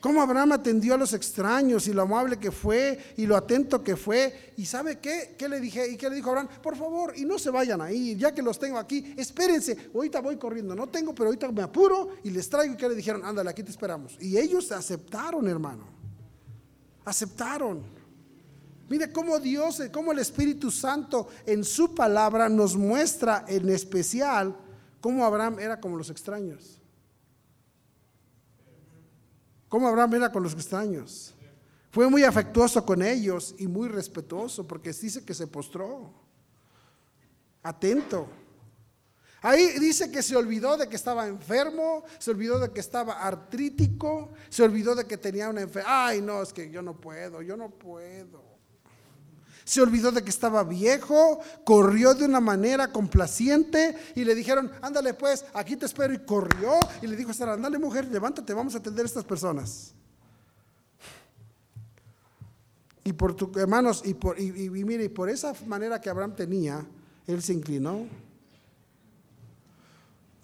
Cómo 0.00 0.20
Abraham 0.20 0.52
atendió 0.52 0.94
a 0.94 0.98
los 0.98 1.14
extraños 1.14 1.88
y 1.88 1.92
lo 1.92 2.02
amable 2.02 2.38
que 2.38 2.52
fue 2.52 3.14
y 3.16 3.26
lo 3.26 3.34
atento 3.34 3.82
que 3.82 3.96
fue. 3.96 4.52
¿Y 4.56 4.66
sabe 4.66 4.98
qué? 4.98 5.34
¿Qué 5.38 5.48
le 5.48 5.58
dije? 5.58 5.88
¿Y 5.90 5.96
qué 5.96 6.10
le 6.10 6.16
dijo 6.16 6.28
Abraham? 6.28 6.48
Por 6.62 6.76
favor, 6.76 7.14
y 7.16 7.24
no 7.24 7.38
se 7.38 7.50
vayan 7.50 7.80
ahí, 7.80 8.14
ya 8.14 8.34
que 8.34 8.42
los 8.42 8.58
tengo 8.58 8.78
aquí, 8.78 9.14
espérense. 9.16 9.90
Ahorita 9.94 10.20
voy 10.20 10.36
corriendo, 10.36 10.74
no 10.74 10.86
tengo, 10.88 11.14
pero 11.14 11.28
ahorita 11.28 11.50
me 11.50 11.62
apuro 11.62 12.10
y 12.22 12.30
les 12.30 12.48
traigo. 12.48 12.74
¿Y 12.74 12.76
qué 12.76 12.88
le 12.88 12.94
dijeron? 12.94 13.24
Ándale, 13.24 13.50
aquí 13.50 13.62
te 13.62 13.70
esperamos. 13.70 14.16
Y 14.20 14.36
ellos 14.36 14.70
aceptaron, 14.70 15.48
hermano. 15.48 15.86
Aceptaron. 17.04 17.82
Mire 18.88 19.10
cómo 19.10 19.38
Dios, 19.40 19.82
cómo 19.92 20.12
el 20.12 20.20
Espíritu 20.20 20.70
Santo 20.70 21.28
en 21.44 21.64
su 21.64 21.94
palabra 21.94 22.48
nos 22.48 22.76
muestra 22.76 23.44
en 23.48 23.68
especial 23.70 24.56
cómo 25.00 25.24
Abraham 25.24 25.58
era 25.58 25.80
como 25.80 25.96
los 25.96 26.10
extraños. 26.10 26.80
¿Cómo 29.68 29.88
Abraham 29.88 30.14
era 30.14 30.32
con 30.32 30.42
los 30.42 30.52
extraños? 30.52 31.34
Fue 31.90 32.08
muy 32.08 32.24
afectuoso 32.24 32.84
con 32.84 33.02
ellos 33.02 33.54
y 33.58 33.66
muy 33.66 33.88
respetuoso 33.88 34.66
porque 34.66 34.92
dice 34.92 35.24
que 35.24 35.34
se 35.34 35.46
postró. 35.46 36.12
Atento. 37.62 38.28
Ahí 39.42 39.78
dice 39.78 40.10
que 40.10 40.22
se 40.22 40.36
olvidó 40.36 40.76
de 40.76 40.88
que 40.88 40.96
estaba 40.96 41.26
enfermo, 41.26 42.04
se 42.18 42.30
olvidó 42.30 42.58
de 42.58 42.70
que 42.70 42.80
estaba 42.80 43.14
artrítico, 43.14 44.32
se 44.48 44.62
olvidó 44.62 44.94
de 44.94 45.06
que 45.06 45.16
tenía 45.16 45.48
una 45.48 45.60
enfermedad. 45.60 46.06
Ay, 46.06 46.20
no, 46.20 46.42
es 46.42 46.52
que 46.52 46.70
yo 46.70 46.82
no 46.82 47.00
puedo, 47.00 47.42
yo 47.42 47.56
no 47.56 47.70
puedo 47.70 48.55
se 49.66 49.82
olvidó 49.82 50.12
de 50.12 50.22
que 50.22 50.30
estaba 50.30 50.62
viejo, 50.62 51.40
corrió 51.64 52.14
de 52.14 52.24
una 52.24 52.38
manera 52.38 52.92
complaciente 52.92 53.96
y 54.14 54.24
le 54.24 54.36
dijeron, 54.36 54.70
ándale 54.80 55.12
pues, 55.12 55.44
aquí 55.52 55.74
te 55.74 55.86
espero 55.86 56.14
y 56.14 56.20
corrió 56.20 56.78
y 57.02 57.08
le 57.08 57.16
dijo 57.16 57.32
a 57.32 57.34
Sara, 57.34 57.54
ándale 57.54 57.76
mujer, 57.76 58.06
levántate, 58.06 58.54
vamos 58.54 58.76
a 58.76 58.78
atender 58.78 59.04
a 59.04 59.08
estas 59.08 59.24
personas. 59.24 59.92
Y 63.02 63.12
por 63.12 63.34
tus 63.34 63.56
hermanos, 63.56 64.02
y, 64.04 64.14
por, 64.14 64.40
y, 64.40 64.52
mire, 64.52 65.04
y 65.04 65.08
por 65.08 65.28
esa 65.28 65.52
manera 65.66 66.00
que 66.00 66.10
Abraham 66.10 66.36
tenía, 66.36 66.86
él 67.26 67.42
se 67.42 67.52
inclinó 67.52 68.06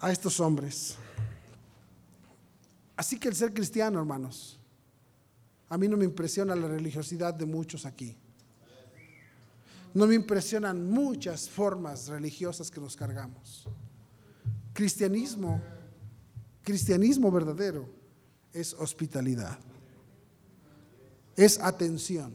a 0.01 0.11
estos 0.11 0.37
hombres. 0.41 0.97
Así 2.97 3.17
que 3.17 3.29
el 3.29 3.35
ser 3.35 3.53
cristiano, 3.53 3.99
hermanos, 3.99 4.59
a 5.69 5.77
mí 5.77 5.87
no 5.87 5.95
me 5.95 6.03
impresiona 6.03 6.57
la 6.57 6.67
religiosidad 6.67 7.33
de 7.33 7.45
muchos 7.45 7.85
aquí. 7.85 8.17
No 9.93 10.07
me 10.07 10.15
impresionan 10.15 10.89
muchas 10.89 11.47
formas 11.47 12.07
religiosas 12.07 12.71
que 12.71 12.79
nos 12.79 12.95
cargamos. 12.95 13.67
Cristianismo, 14.73 15.61
cristianismo 16.63 17.31
verdadero 17.31 17.87
es 18.51 18.73
hospitalidad, 18.73 19.57
es 21.35 21.59
atención, 21.59 22.33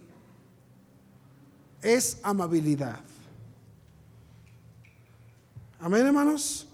es 1.83 2.19
amabilidad. 2.23 3.01
Amén, 5.81 6.07
hermanos. 6.07 6.69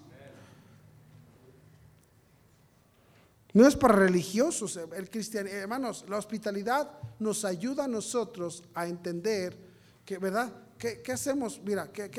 No 3.54 3.66
es 3.68 3.76
para 3.76 3.94
religiosos, 3.94 4.76
el 4.76 5.08
cristianismo, 5.08 5.58
hermanos, 5.58 6.04
la 6.08 6.18
hospitalidad 6.18 6.90
nos 7.20 7.44
ayuda 7.44 7.84
a 7.84 7.88
nosotros 7.88 8.64
a 8.74 8.86
entender 8.88 9.56
que, 10.04 10.18
¿verdad? 10.18 10.52
¿Qué, 11.02 11.12
hacemos? 11.12 11.58
Mira, 11.64 11.90
que, 11.90 12.10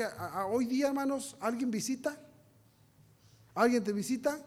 hoy 0.50 0.66
día, 0.66 0.88
hermanos, 0.88 1.36
alguien 1.38 1.70
visita, 1.70 2.18
alguien 3.54 3.84
te 3.84 3.92
visita, 3.92 4.40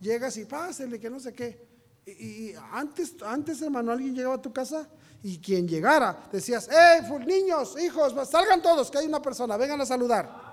llegas 0.00 0.36
y 0.36 0.44
pásele, 0.44 1.00
que 1.00 1.10
no 1.10 1.18
sé 1.18 1.32
qué. 1.32 1.66
Y, 2.06 2.52
antes, 2.70 3.20
antes, 3.22 3.60
hermano, 3.60 3.90
alguien 3.90 4.14
llegaba 4.14 4.36
a 4.36 4.42
tu 4.42 4.52
casa 4.52 4.88
y 5.20 5.38
quien 5.38 5.66
llegara 5.66 6.28
decías, 6.30 6.68
¡eh, 6.68 7.02
niños, 7.26 7.76
hijos, 7.82 8.14
salgan 8.28 8.62
todos, 8.62 8.88
que 8.88 8.98
hay 8.98 9.06
una 9.06 9.20
persona, 9.20 9.56
vengan 9.56 9.80
a 9.80 9.86
saludar! 9.86 10.46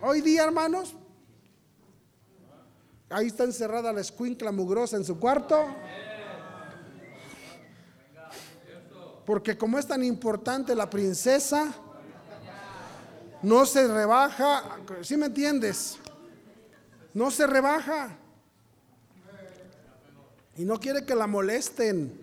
Hoy 0.00 0.22
día, 0.22 0.44
hermanos, 0.44 0.94
ahí 3.10 3.26
está 3.26 3.44
encerrada 3.44 3.92
la 3.92 4.00
escuincla 4.00 4.50
mugrosa 4.50 4.96
en 4.96 5.04
su 5.04 5.20
cuarto. 5.20 5.66
Porque 9.24 9.56
como 9.56 9.78
es 9.78 9.86
tan 9.86 10.02
importante 10.02 10.74
la 10.74 10.90
princesa, 10.90 11.72
no 13.42 13.66
se 13.66 13.88
rebaja, 13.88 14.78
¿sí 15.02 15.16
me 15.16 15.26
entiendes? 15.26 15.98
No 17.12 17.30
se 17.30 17.46
rebaja. 17.46 18.16
Y 20.56 20.64
no 20.64 20.78
quiere 20.78 21.04
que 21.04 21.14
la 21.14 21.26
molesten. 21.26 22.20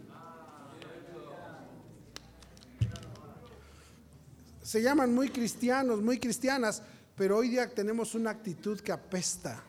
Se 4.61 4.81
llaman 4.81 5.13
muy 5.13 5.29
cristianos, 5.29 6.01
muy 6.01 6.19
cristianas, 6.19 6.83
pero 7.15 7.37
hoy 7.37 7.49
día 7.49 7.67
tenemos 7.73 8.13
una 8.13 8.29
actitud 8.29 8.79
que 8.79 8.91
apesta. 8.91 9.63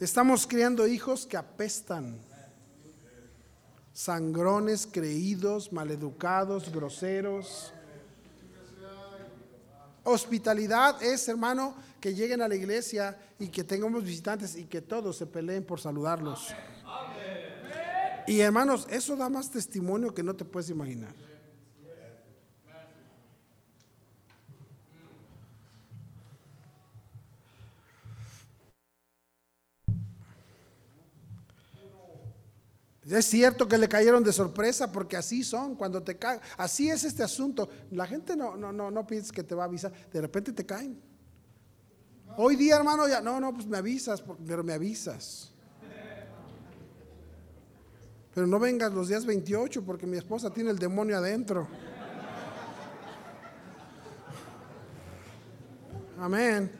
Estamos 0.00 0.46
criando 0.46 0.86
hijos 0.86 1.26
que 1.26 1.36
apestan. 1.36 2.18
Sangrones, 3.94 4.86
creídos, 4.86 5.72
maleducados, 5.72 6.70
groseros. 6.70 7.72
Hospitalidad 10.06 11.02
es, 11.02 11.28
hermano, 11.28 11.74
que 12.00 12.14
lleguen 12.14 12.40
a 12.40 12.46
la 12.46 12.54
iglesia 12.54 13.18
y 13.40 13.48
que 13.48 13.64
tengamos 13.64 14.04
visitantes 14.04 14.54
y 14.54 14.64
que 14.64 14.80
todos 14.80 15.16
se 15.16 15.26
peleen 15.26 15.64
por 15.64 15.80
saludarlos. 15.80 16.54
Y 18.28 18.40
hermanos, 18.40 18.86
eso 18.88 19.16
da 19.16 19.28
más 19.28 19.50
testimonio 19.50 20.14
que 20.14 20.22
no 20.22 20.34
te 20.34 20.44
puedes 20.44 20.70
imaginar. 20.70 21.25
Es 33.08 33.26
cierto 33.26 33.68
que 33.68 33.78
le 33.78 33.88
cayeron 33.88 34.24
de 34.24 34.32
sorpresa 34.32 34.90
porque 34.90 35.16
así 35.16 35.44
son, 35.44 35.76
cuando 35.76 36.02
te 36.02 36.16
caen, 36.16 36.40
así 36.56 36.90
es 36.90 37.04
este 37.04 37.22
asunto. 37.22 37.68
La 37.92 38.06
gente 38.06 38.36
no, 38.36 38.56
no, 38.56 38.72
no, 38.72 38.90
no 38.90 39.06
piensa 39.06 39.32
que 39.32 39.44
te 39.44 39.54
va 39.54 39.64
a 39.64 39.66
avisar, 39.66 39.92
de 40.12 40.20
repente 40.20 40.52
te 40.52 40.66
caen. 40.66 41.00
Hoy 42.36 42.56
día, 42.56 42.76
hermano, 42.76 43.06
ya, 43.08 43.20
no, 43.20 43.38
no, 43.38 43.54
pues 43.54 43.66
me 43.66 43.78
avisas, 43.78 44.22
pero 44.46 44.64
me 44.64 44.72
avisas. 44.72 45.52
Pero 48.34 48.46
no 48.46 48.58
vengas 48.58 48.92
los 48.92 49.08
días 49.08 49.24
28 49.24 49.84
porque 49.84 50.06
mi 50.06 50.18
esposa 50.18 50.50
tiene 50.50 50.70
el 50.70 50.78
demonio 50.78 51.16
adentro. 51.16 51.68
Amén. 56.18 56.70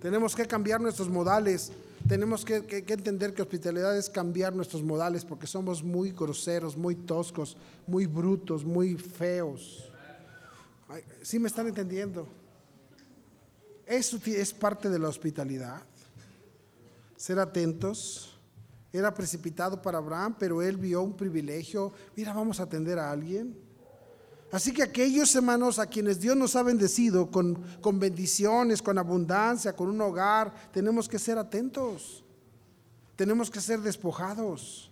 Tenemos 0.00 0.34
que 0.34 0.46
cambiar 0.46 0.80
nuestros 0.80 1.08
modales. 1.08 1.72
Tenemos 2.08 2.44
que, 2.44 2.56
entender 2.88 3.34
que 3.34 3.42
hospitalidad 3.42 3.96
es 3.96 4.08
cambiar 4.08 4.54
nuestros 4.54 4.82
modales 4.82 5.24
porque 5.24 5.46
somos 5.46 5.82
muy 5.82 6.12
groseros, 6.12 6.76
muy 6.76 6.94
toscos, 6.94 7.56
muy 7.86 8.06
brutos, 8.06 8.64
muy 8.64 8.96
feos. 8.96 9.90
¿Sí 11.22 11.38
me 11.38 11.48
están 11.48 11.68
entendiendo? 11.68 12.26
Eso 13.86 14.18
es 14.24 14.52
parte 14.54 14.88
de 14.88 14.98
la 14.98 15.08
hospitalidad. 15.08 15.82
Ser 17.16 17.38
atentos. 17.38 18.38
Era 18.92 19.14
precipitado 19.14 19.80
para 19.80 19.98
Abraham, 19.98 20.34
pero 20.38 20.62
él 20.62 20.76
vio 20.76 21.02
un 21.02 21.16
privilegio. 21.16 21.92
Mira, 22.16 22.32
vamos 22.32 22.58
a 22.58 22.64
atender 22.64 22.98
a 22.98 23.10
alguien. 23.10 23.69
Así 24.52 24.72
que 24.72 24.82
aquellos 24.82 25.34
hermanos 25.34 25.78
a 25.78 25.86
quienes 25.86 26.20
Dios 26.20 26.36
nos 26.36 26.56
ha 26.56 26.62
bendecido 26.62 27.30
con, 27.30 27.54
con, 27.80 28.00
bendiciones, 28.00 28.82
con 28.82 28.98
abundancia, 28.98 29.74
con 29.74 29.88
un 29.88 30.00
hogar, 30.00 30.52
tenemos 30.72 31.08
que 31.08 31.18
ser 31.18 31.38
atentos. 31.38 32.24
Tenemos 33.14 33.50
que 33.50 33.60
ser 33.60 33.80
despojados. 33.80 34.90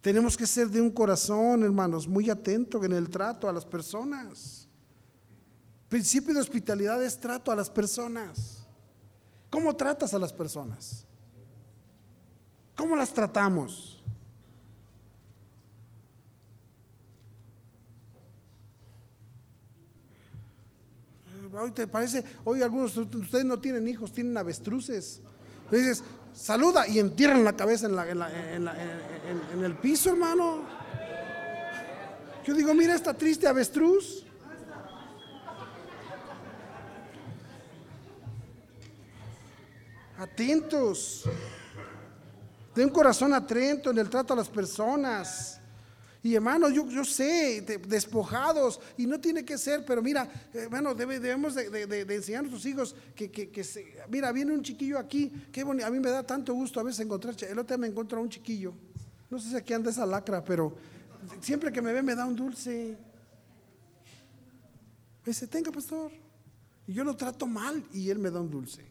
Tenemos 0.00 0.36
que 0.36 0.46
ser 0.46 0.68
de 0.68 0.80
un 0.80 0.90
corazón, 0.90 1.62
hermanos, 1.62 2.08
muy 2.08 2.28
atento 2.28 2.82
en 2.84 2.92
el 2.92 3.08
trato 3.08 3.48
a 3.48 3.52
las 3.52 3.64
personas. 3.64 4.68
Principio 5.88 6.34
de 6.34 6.40
hospitalidad 6.40 7.02
es 7.04 7.18
trato 7.20 7.52
a 7.52 7.56
las 7.56 7.70
personas. 7.70 8.66
¿Cómo 9.48 9.76
tratas 9.76 10.12
a 10.12 10.18
las 10.18 10.32
personas? 10.32 11.06
¿Cómo 12.76 12.96
las 12.96 13.14
tratamos? 13.14 13.93
Hoy 21.60 21.70
te 21.70 21.86
parece, 21.86 22.24
hoy 22.44 22.62
algunos 22.62 22.94
de 22.94 23.18
ustedes 23.18 23.44
no 23.44 23.58
tienen 23.58 23.86
hijos, 23.88 24.12
tienen 24.12 24.36
avestruces. 24.36 25.20
dices, 25.70 26.02
saluda 26.32 26.86
y 26.88 26.98
entierran 26.98 27.44
la 27.44 27.54
cabeza 27.54 27.86
en, 27.86 29.64
el 29.64 29.76
piso, 29.76 30.10
hermano. 30.10 30.62
Yo 32.44 32.54
digo, 32.54 32.74
mira 32.74 32.94
esta 32.94 33.14
triste 33.14 33.46
avestruz. 33.46 34.24
Atentos. 40.18 41.24
De 42.74 42.84
un 42.84 42.90
corazón 42.90 43.32
atento 43.32 43.90
en 43.90 43.98
el 43.98 44.10
trato 44.10 44.34
a 44.34 44.36
las 44.36 44.48
personas. 44.48 45.60
Y 46.24 46.34
hermanos, 46.34 46.72
yo, 46.72 46.88
yo 46.88 47.04
sé, 47.04 47.60
despojados, 47.86 48.80
y 48.96 49.06
no 49.06 49.20
tiene 49.20 49.44
que 49.44 49.58
ser, 49.58 49.84
pero 49.84 50.02
mira, 50.02 50.26
hermano, 50.54 50.94
debemos 50.94 51.54
de, 51.54 52.06
enseñar 52.08 52.40
a 52.40 52.42
nuestros 52.48 52.64
hijos 52.64 52.96
que, 53.14 53.30
que, 53.30 53.62
se, 53.62 53.94
mira, 54.08 54.32
viene 54.32 54.54
un 54.54 54.62
chiquillo 54.62 54.98
aquí, 54.98 55.30
qué 55.52 55.62
bonito, 55.62 55.86
a 55.86 55.90
mí 55.90 56.00
me 56.00 56.08
da 56.08 56.22
tanto 56.22 56.54
gusto 56.54 56.80
a 56.80 56.82
veces 56.82 57.00
encontrar, 57.00 57.36
el 57.42 57.58
otro 57.58 57.76
día 57.76 57.78
me 57.78 57.88
encuentro 57.88 58.18
a 58.18 58.22
un 58.22 58.30
chiquillo, 58.30 58.72
no 59.28 59.38
sé 59.38 59.50
si 59.50 59.56
aquí 59.56 59.74
anda 59.74 59.90
esa 59.90 60.06
lacra, 60.06 60.42
pero 60.42 60.74
siempre 61.42 61.70
que 61.70 61.82
me 61.82 61.92
ve 61.92 62.02
me 62.02 62.14
da 62.14 62.24
un 62.24 62.36
dulce. 62.36 62.96
Me 65.24 65.26
dice, 65.26 65.46
tenga 65.46 65.70
pastor. 65.72 66.10
Y 66.86 66.94
yo 66.94 67.04
lo 67.04 67.14
trato 67.16 67.46
mal 67.46 67.84
y 67.92 68.08
él 68.08 68.18
me 68.18 68.30
da 68.30 68.40
un 68.40 68.50
dulce. 68.50 68.82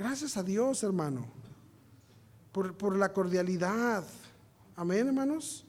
Gracias 0.00 0.38
a 0.38 0.42
Dios, 0.42 0.82
hermano, 0.82 1.26
por, 2.52 2.96
la 2.96 3.12
cordialidad. 3.12 4.02
Amén, 4.74 5.08
hermanos. 5.08 5.66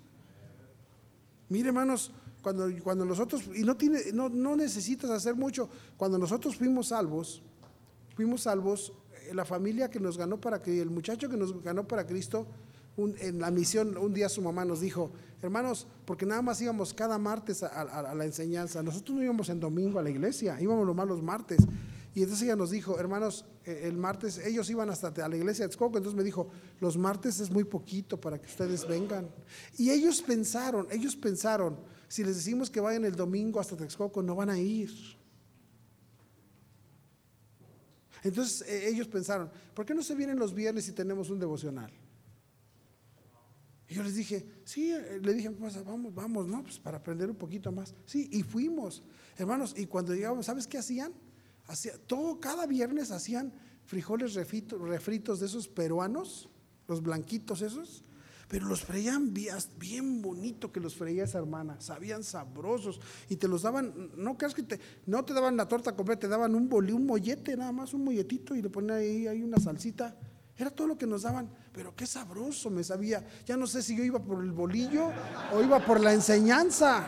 Mire, 1.50 1.68
hermanos, 1.68 2.14
cuando, 2.42 2.70
cuando 2.82 3.04
nosotros, 3.04 3.50
y 3.54 3.64
no, 3.64 3.76
tiene, 3.76 4.00
no, 4.14 4.30
no 4.30 4.56
necesitas 4.56 5.10
hacer 5.10 5.36
mucho, 5.36 5.68
cuando 5.98 6.18
nosotros 6.18 6.56
fuimos 6.56 6.88
salvos, 6.88 7.42
fuimos 8.16 8.44
salvos, 8.44 8.94
eh, 9.28 9.34
la 9.34 9.44
familia 9.44 9.90
que 9.90 10.00
nos 10.00 10.18
ganó 10.18 10.40
para 10.40 10.62
que, 10.62 10.82
el 10.82 10.92
muchacho 10.92 11.28
que 11.28 11.36
nos 11.36 11.62
ganó 11.62 11.86
para 11.86 12.08
Cristo, 12.08 12.48
en 12.96 13.38
la 13.42 13.52
misión, 13.52 13.98
un 13.98 14.14
día 14.14 14.30
su 14.30 14.42
mamá 14.42 14.64
nos 14.64 14.80
dijo, 14.80 15.12
hermanos, 15.42 15.88
porque 16.06 16.26
nada 16.26 16.42
más 16.42 16.62
íbamos 16.62 16.94
cada 16.94 17.18
martes 17.18 17.64
a, 17.64 18.16
la 18.16 18.24
enseñanza, 18.24 18.82
nosotros 18.82 19.18
no 19.18 19.24
íbamos 19.26 19.50
en 19.50 19.60
domingo 19.60 20.00
a 20.00 20.02
la 20.02 20.10
iglesia, 20.10 20.58
íbamos 20.62 20.88
los 20.88 21.22
martes. 21.22 21.60
Y 22.14 22.24
entonces 22.24 22.44
ella 22.46 22.58
nos 22.58 22.72
dijo, 22.72 23.00
hermanos, 23.00 23.46
eh, 23.64 23.84
el 23.86 23.98
martes, 23.98 24.38
ellos 24.40 24.70
iban 24.70 24.90
hasta 24.90 25.08
a 25.08 25.30
la 25.30 25.38
iglesia 25.38 25.64
de 25.64 25.70
Texcoco, 25.70 25.98
entonces 25.98 26.18
me 26.18 26.24
dijo, 26.24 26.50
los 26.82 26.98
martes 26.98 27.40
es 27.40 27.50
muy 27.50 27.64
poquito 27.64 28.20
para 28.20 28.40
que 28.40 28.48
ustedes 28.48 28.86
vengan. 28.86 29.30
Y 29.78 29.92
ellos 29.92 30.22
pensaron, 30.22 30.88
ellos 30.92 31.16
pensaron, 31.16 31.80
si 32.10 32.24
les 32.24 32.36
decimos 32.36 32.70
que 32.70 32.82
vayan 32.82 33.06
el 33.06 33.16
domingo 33.16 33.62
hasta 33.62 33.78
Texcoco, 33.78 34.22
no 34.22 34.36
van 34.36 34.50
a 34.50 34.60
ir. 34.60 34.92
Entonces 38.24 38.68
eh, 38.68 38.90
ellos 38.90 39.08
pensaron, 39.08 39.50
¿por 39.74 39.86
qué 39.86 39.96
no 39.96 40.04
se 40.04 40.14
vienen 40.14 40.38
los 40.38 40.54
viernes 40.54 40.86
si 40.86 40.92
tenemos 40.92 41.30
un 41.30 41.40
devocional? 41.40 41.92
Y 43.88 43.94
yo 43.94 44.04
les 44.04 44.16
dije, 44.16 44.46
sí, 44.66 44.92
eh, 44.92 45.20
le 45.24 45.34
dije, 45.34 45.50
pues 45.52 45.84
vamos, 45.86 46.14
vamos, 46.14 46.48
¿no? 46.48 46.62
Pues 46.62 46.78
para 46.78 46.98
aprender 46.98 47.30
un 47.30 47.38
poquito 47.38 47.72
más. 47.72 47.94
Sí, 48.06 48.30
y 48.34 48.44
fuimos, 48.44 49.02
hermanos, 49.38 49.74
y 49.78 49.86
cuando 49.86 50.14
llegamos, 50.14 50.46
¿sabes 50.46 50.68
qué 50.68 50.78
hacían? 50.78 51.14
Todo, 52.08 52.40
cada 52.40 52.66
viernes 52.66 53.12
hacían 53.12 53.54
frijoles 53.86 54.34
refritos, 54.34 55.40
de 55.40 55.46
esos 55.46 55.68
peruanos, 55.68 56.50
los 56.88 57.02
blanquitos 57.02 57.62
esos, 57.62 58.04
pero 58.48 58.68
los 58.68 58.84
freían 58.84 59.34
bien, 59.34 59.56
bien, 59.78 60.22
bonito 60.22 60.72
que 60.72 60.80
los 60.80 60.96
freía 60.96 61.24
esa 61.24 61.38
hermana, 61.38 61.80
sabían 61.80 62.24
sabrosos 62.24 63.00
y 63.30 63.38
te 63.38 63.48
los 63.48 63.62
daban, 63.62 64.12
no 64.18 64.38
creas 64.38 64.54
que 64.54 64.64
te, 64.64 64.80
no 65.06 65.24
te 65.24 65.34
daban 65.34 65.56
la 65.56 65.68
torta 65.68 65.96
completa, 65.96 66.22
te 66.22 66.28
daban 66.28 66.54
un 66.56 66.68
bolí, 66.68 66.92
un 66.92 67.06
mollete 67.06 67.56
nada 67.56 67.72
más, 67.72 67.94
un 67.94 68.04
molletito 68.04 68.56
y 68.56 68.62
le 68.62 68.70
ponían 68.70 68.98
ahí, 68.98 69.28
ahí 69.28 69.42
una 69.42 69.58
salsita, 69.58 70.18
era 70.58 70.70
todo 70.70 70.88
lo 70.88 70.98
que 70.98 71.08
nos 71.08 71.24
daban, 71.24 71.50
pero 71.72 71.96
qué 71.96 72.06
sabroso 72.06 72.70
me 72.70 72.84
sabía, 72.84 73.26
ya 73.46 73.56
no 73.58 73.68
sé 73.68 73.82
si 73.82 73.96
yo 73.96 74.04
iba 74.04 74.20
por 74.24 74.44
el 74.44 74.52
bolillo 74.52 75.10
o 75.54 75.62
iba 75.62 75.86
por 75.86 76.00
la 76.02 76.14
enseñanza, 76.14 77.08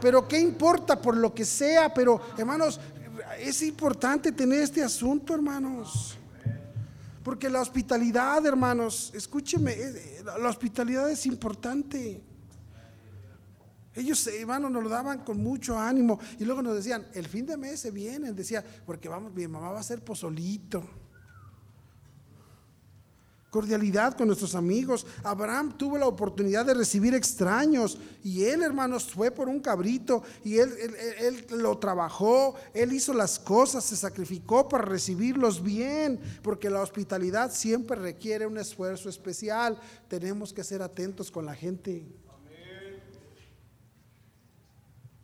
pero 0.00 0.28
qué 0.28 0.38
importa 0.38 1.00
por 1.00 1.16
lo 1.16 1.32
que 1.32 1.44
sea, 1.44 1.94
pero 1.94 2.20
hermanos, 2.36 2.78
es 3.48 3.62
importante 3.62 4.32
tener 4.32 4.60
este 4.60 4.82
asunto, 4.82 5.34
hermanos. 5.34 6.18
Porque 7.22 7.48
la 7.48 7.60
hospitalidad, 7.60 8.44
hermanos, 8.44 9.10
escúcheme, 9.14 9.74
la 10.24 10.48
hospitalidad 10.48 11.10
es 11.10 11.24
importante. 11.26 12.22
Ellos, 13.94 14.26
hermanos, 14.26 14.70
nos 14.70 14.82
lo 14.82 14.88
daban 14.88 15.24
con 15.24 15.42
mucho 15.42 15.78
ánimo. 15.78 16.18
Y 16.38 16.44
luego 16.44 16.62
nos 16.62 16.74
decían, 16.74 17.06
el 17.14 17.26
fin 17.26 17.46
de 17.46 17.56
mes 17.56 17.80
se 17.80 17.90
vienen. 17.90 18.34
Decía, 18.34 18.64
porque 18.84 19.08
vamos, 19.08 19.32
mi 19.32 19.46
mamá 19.46 19.70
va 19.70 19.78
a 19.78 19.80
hacer 19.80 20.02
pozolito. 20.02 20.84
Cordialidad 23.54 24.16
con 24.16 24.26
nuestros 24.26 24.56
amigos. 24.56 25.06
Abraham 25.22 25.78
tuvo 25.78 25.96
la 25.96 26.08
oportunidad 26.08 26.66
de 26.66 26.74
recibir 26.74 27.14
extraños 27.14 27.98
y 28.24 28.42
él, 28.46 28.64
hermanos, 28.64 29.04
fue 29.04 29.30
por 29.30 29.48
un 29.48 29.60
cabrito 29.60 30.24
y 30.42 30.58
él, 30.58 30.72
él, 31.20 31.46
lo 31.50 31.78
trabajó, 31.78 32.56
él 32.72 32.92
hizo 32.92 33.14
las 33.14 33.38
cosas, 33.38 33.84
se 33.84 33.94
sacrificó 33.94 34.68
para 34.68 34.84
recibirlos 34.84 35.62
bien, 35.62 36.18
porque 36.42 36.68
la 36.68 36.82
hospitalidad 36.82 37.52
siempre 37.52 37.96
requiere 37.96 38.44
un 38.44 38.58
esfuerzo 38.58 39.08
especial. 39.08 39.78
Tenemos 40.08 40.52
que 40.52 40.64
ser 40.64 40.82
atentos 40.82 41.30
con 41.30 41.46
la 41.46 41.54
gente. 41.54 42.04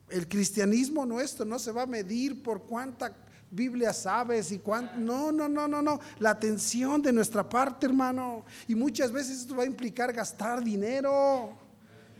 El 0.09 0.29
cristianismo 0.29 1.05
nuestro 1.05 1.45
no 1.45 1.59
se 1.59 1.73
va 1.73 1.83
a 1.83 1.87
medir 1.87 2.45
por 2.45 2.63
cuánta 2.63 3.13
Biblia 3.51 3.93
sabes 3.93 4.53
y 4.53 4.59
cuánto. 4.59 4.97
No, 4.97 5.33
no, 5.33 5.49
no, 5.49 5.67
no, 5.67 5.83
no. 5.83 6.01
La 6.19 6.31
atención 6.31 7.03
de 7.03 7.13
nuestra 7.13 7.49
parte, 7.49 7.87
hermano. 7.87 8.45
Y 8.69 8.75
muchas 8.75 9.11
veces 9.11 9.41
esto 9.41 9.57
va 9.57 9.65
a 9.65 9.67
implicar 9.67 10.13
gastar 10.13 10.63
dinero. 10.63 11.59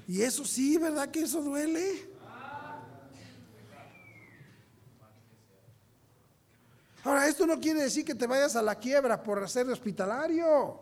Y 0.09 0.23
eso 0.23 0.45
sí, 0.45 0.77
¿verdad 0.77 1.09
que 1.09 1.21
eso 1.21 1.41
duele? 1.41 2.11
Ahora, 7.05 7.29
esto 7.29 7.47
no 7.47 7.59
quiere 7.61 7.83
decir 7.83 8.05
que 8.05 8.15
te 8.15 8.27
vayas 8.27 8.57
a 8.57 8.63
la 8.63 8.75
quiebra 8.75 9.23
por 9.23 9.49
ser 9.49 9.69
hospitalario. 9.69 10.81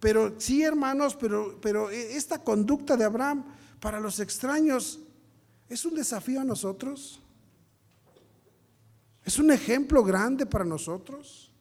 Pero 0.00 0.34
sí, 0.40 0.62
hermanos, 0.62 1.16
pero, 1.16 1.58
pero 1.60 1.90
esta 1.90 2.38
conducta 2.42 2.96
de 2.96 3.04
Abraham 3.04 3.44
para 3.80 4.00
los 4.00 4.18
extraños 4.18 5.00
es 5.68 5.84
un 5.84 5.94
desafío 5.94 6.40
a 6.40 6.44
nosotros. 6.44 7.20
Es 9.28 9.38
un 9.38 9.50
ejemplo 9.50 10.02
grande 10.02 10.46
para 10.46 10.64
nosotros. 10.64 11.52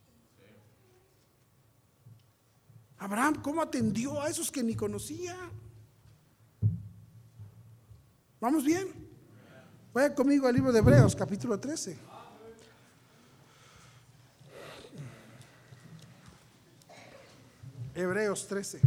Abraham, 2.98 3.42
¿cómo 3.42 3.62
atendió 3.62 4.22
a 4.22 4.30
esos 4.30 4.50
que 4.50 4.64
ni 4.64 4.74
conocía? 4.74 5.36
¿Vamos 8.40 8.64
bien? 8.64 8.88
Vaya 9.94 10.16
conmigo 10.16 10.48
al 10.48 10.56
libro 10.56 10.72
de 10.72 10.80
Hebreos, 10.80 11.14
capítulo 11.14 11.60
13. 11.60 12.00
Hebreos 17.96 18.48
13. 18.48 18.80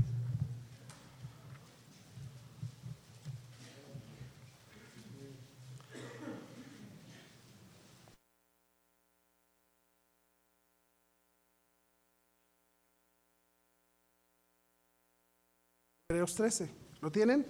Hebreos 16.10 16.34
13. 16.34 16.68
¿Lo 17.02 17.12
tienen? 17.12 17.46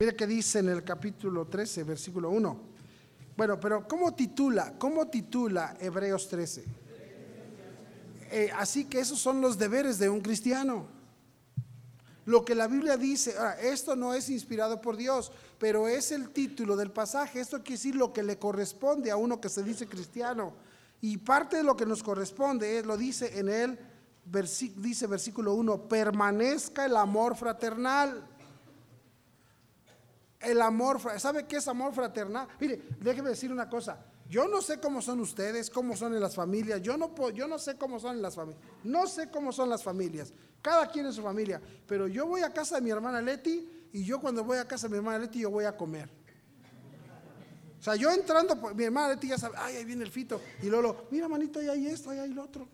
Mira 0.00 0.12
que 0.12 0.26
dice 0.26 0.60
en 0.60 0.70
el 0.70 0.82
capítulo 0.82 1.46
13, 1.46 1.84
versículo 1.84 2.30
1. 2.30 2.58
Bueno, 3.36 3.60
pero 3.60 3.86
¿cómo 3.86 4.14
titula? 4.14 4.78
¿Cómo 4.78 5.08
titula 5.08 5.76
Hebreos 5.78 6.26
13? 6.30 6.64
Eh, 8.30 8.50
así 8.56 8.86
que 8.86 9.00
esos 9.00 9.18
son 9.18 9.42
los 9.42 9.58
deberes 9.58 9.98
de 9.98 10.08
un 10.08 10.22
cristiano. 10.22 10.95
Lo 12.26 12.44
que 12.44 12.54
la 12.54 12.66
Biblia 12.66 12.96
dice, 12.96 13.34
esto 13.62 13.96
no 13.96 14.12
es 14.12 14.28
inspirado 14.30 14.80
por 14.80 14.96
Dios, 14.96 15.32
pero 15.58 15.88
es 15.88 16.10
el 16.10 16.30
título 16.30 16.76
del 16.76 16.90
pasaje. 16.90 17.40
Esto 17.40 17.58
quiere 17.58 17.74
decir 17.74 17.94
lo 17.94 18.12
que 18.12 18.24
le 18.24 18.38
corresponde 18.38 19.10
a 19.10 19.16
uno 19.16 19.40
que 19.40 19.48
se 19.48 19.62
dice 19.62 19.86
cristiano. 19.86 20.52
Y 21.00 21.18
parte 21.18 21.56
de 21.56 21.62
lo 21.62 21.76
que 21.76 21.86
nos 21.86 22.02
corresponde, 22.02 22.82
lo 22.82 22.96
dice 22.96 23.38
en 23.38 23.48
el 23.48 23.78
dice 24.76 25.06
versículo 25.06 25.54
1, 25.54 25.88
permanezca 25.88 26.84
el 26.84 26.96
amor 26.96 27.36
fraternal. 27.36 28.26
El 30.40 30.60
amor, 30.62 31.00
¿sabe 31.18 31.46
qué 31.46 31.56
es 31.56 31.68
amor 31.68 31.94
fraternal? 31.94 32.48
Mire, 32.60 32.82
déjeme 33.00 33.30
decir 33.30 33.52
una 33.52 33.68
cosa. 33.68 34.04
Yo 34.28 34.48
no 34.48 34.60
sé 34.60 34.80
cómo 34.80 35.00
son 35.00 35.20
ustedes, 35.20 35.70
cómo 35.70 35.96
son 35.96 36.14
en 36.14 36.20
las 36.20 36.34
familias. 36.34 36.82
Yo 36.82 36.96
no, 36.96 37.30
yo 37.30 37.46
no 37.46 37.58
sé 37.58 37.76
cómo 37.76 38.00
son 38.00 38.16
en 38.16 38.22
las 38.22 38.34
familias. 38.34 38.62
No 38.82 39.06
sé 39.06 39.30
cómo 39.30 39.52
son 39.52 39.70
las 39.70 39.84
familias. 39.84 40.32
Cada 40.66 40.90
quien 40.90 41.06
en 41.06 41.12
su 41.12 41.22
familia. 41.22 41.62
Pero 41.86 42.08
yo 42.08 42.26
voy 42.26 42.40
a 42.40 42.52
casa 42.52 42.74
de 42.74 42.80
mi 42.80 42.90
hermana 42.90 43.22
Leti 43.22 43.88
y 43.92 44.02
yo 44.02 44.20
cuando 44.20 44.42
voy 44.42 44.58
a 44.58 44.66
casa 44.66 44.88
de 44.88 44.90
mi 44.90 44.96
hermana 44.96 45.20
Leti 45.20 45.38
yo 45.38 45.48
voy 45.48 45.64
a 45.64 45.76
comer. 45.76 46.08
O 47.78 47.82
sea, 47.84 47.94
yo 47.94 48.10
entrando, 48.10 48.56
mi 48.74 48.82
hermana 48.82 49.10
Leti 49.10 49.28
ya 49.28 49.38
sabe, 49.38 49.54
ay, 49.58 49.76
ahí 49.76 49.84
viene 49.84 50.02
el 50.02 50.10
fito. 50.10 50.40
Y 50.60 50.66
luego, 50.66 51.06
mira 51.12 51.28
manito, 51.28 51.60
ahí 51.60 51.68
hay 51.68 51.86
esto, 51.86 52.10
ahí 52.10 52.18
hay 52.18 52.30
lo 52.30 52.42
otro. 52.42 52.68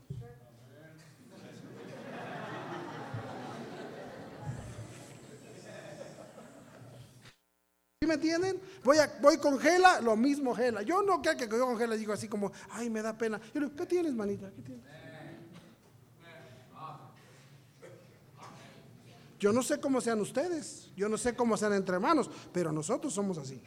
¿Sí 8.01 8.07
me 8.07 8.15
entienden? 8.15 8.59
Voy, 8.85 8.97
voy 9.21 9.37
con 9.37 9.59
Gela, 9.59 10.01
lo 10.01 10.17
mismo 10.17 10.55
Gela. 10.55 10.81
Yo 10.81 11.03
no 11.03 11.21
creo 11.21 11.37
que 11.37 11.47
yo 11.47 11.67
con 11.67 11.77
Gela 11.77 11.95
digo 11.95 12.15
así 12.15 12.27
como, 12.27 12.53
ay, 12.71 12.89
me 12.89 13.03
da 13.03 13.19
pena. 13.19 13.39
Yo 13.53 13.61
digo, 13.61 13.77
¿qué 13.77 13.85
tienes, 13.85 14.15
manita? 14.15 14.51
¿Qué 14.51 14.63
tienes? 14.63 15.02
Yo 19.43 19.53
no 19.53 19.61
sé 19.61 19.81
cómo 19.81 20.01
sean 20.01 20.21
ustedes, 20.21 20.93
yo 20.95 21.09
no 21.09 21.19
sé 21.19 21.35
cómo 21.35 21.57
sean 21.57 21.73
entre 21.73 21.97
hermanos, 21.97 22.31
pero 22.53 22.71
nosotros 22.71 23.13
somos 23.13 23.39
así. 23.39 23.61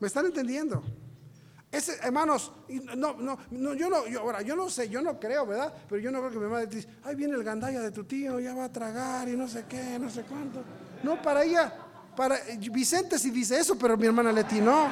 ¿Me 0.00 0.08
están 0.08 0.26
entendiendo? 0.26 0.82
Ese, 1.70 1.96
hermanos, 2.02 2.50
no, 2.96 3.14
no, 3.14 3.38
no, 3.52 3.74
yo 3.74 3.88
no, 3.88 4.08
yo, 4.08 4.22
ahora, 4.22 4.42
yo 4.42 4.56
no 4.56 4.68
sé, 4.68 4.88
yo 4.88 5.00
no 5.00 5.20
creo, 5.20 5.46
¿verdad? 5.46 5.72
Pero 5.88 6.02
yo 6.02 6.10
no 6.10 6.18
creo 6.18 6.32
que 6.32 6.38
mi 6.38 6.50
madre 6.50 6.66
dice, 6.66 6.88
ay, 7.04 7.14
viene 7.14 7.36
el 7.36 7.44
gandaya 7.44 7.80
de 7.80 7.92
tu 7.92 8.02
tío, 8.02 8.40
ya 8.40 8.52
va 8.52 8.64
a 8.64 8.72
tragar 8.72 9.28
y 9.28 9.36
no 9.36 9.46
sé 9.46 9.64
qué, 9.68 9.96
no 10.00 10.10
sé 10.10 10.24
cuánto. 10.24 10.64
No, 11.04 11.22
para 11.22 11.44
ella, 11.44 11.72
para 12.16 12.36
Vicente 12.72 13.16
sí 13.16 13.30
dice 13.30 13.60
eso, 13.60 13.78
pero 13.78 13.96
mi 13.96 14.06
hermana 14.06 14.32
Leti 14.32 14.60
no. 14.60 14.88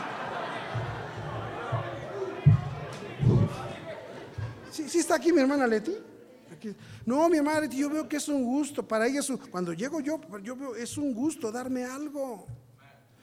Sí, 4.88 4.98
está 4.98 5.16
aquí 5.16 5.32
mi 5.32 5.40
hermana 5.40 5.66
Leti. 5.66 5.94
No, 7.04 7.28
mi 7.28 7.38
hermana 7.38 7.60
Leti, 7.60 7.78
yo 7.78 7.90
veo 7.90 8.08
que 8.08 8.16
es 8.16 8.28
un 8.28 8.44
gusto, 8.44 8.86
para 8.86 9.06
ella 9.06 9.20
cuando 9.50 9.72
llego 9.72 10.00
yo, 10.00 10.20
yo 10.42 10.56
veo, 10.56 10.76
es 10.76 10.96
un 10.96 11.12
gusto 11.14 11.50
darme 11.52 11.84
algo. 11.84 12.46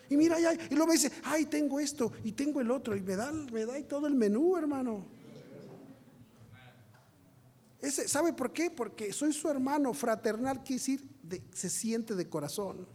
Y 0.09 0.17
mira, 0.17 0.37
y 0.39 0.75
luego 0.75 0.87
me 0.87 0.93
dice, 0.93 1.11
ay, 1.23 1.45
tengo 1.45 1.79
esto 1.79 2.11
y 2.23 2.33
tengo 2.33 2.59
el 2.59 2.69
otro. 2.69 2.95
Y 2.97 3.01
me 3.01 3.15
da, 3.15 3.31
me 3.31 3.65
da 3.65 3.81
todo 3.87 4.07
el 4.07 4.13
menú, 4.13 4.57
hermano. 4.57 5.05
Ese, 7.79 8.07
¿Sabe 8.07 8.33
por 8.33 8.51
qué? 8.51 8.69
Porque 8.69 9.13
soy 9.13 9.31
su 9.31 9.49
hermano 9.49 9.93
fraternal, 9.93 10.63
quiere 10.63 10.79
decir, 10.79 11.07
se 11.53 11.69
siente 11.69 12.13
de 12.13 12.27
corazón. 12.27 12.85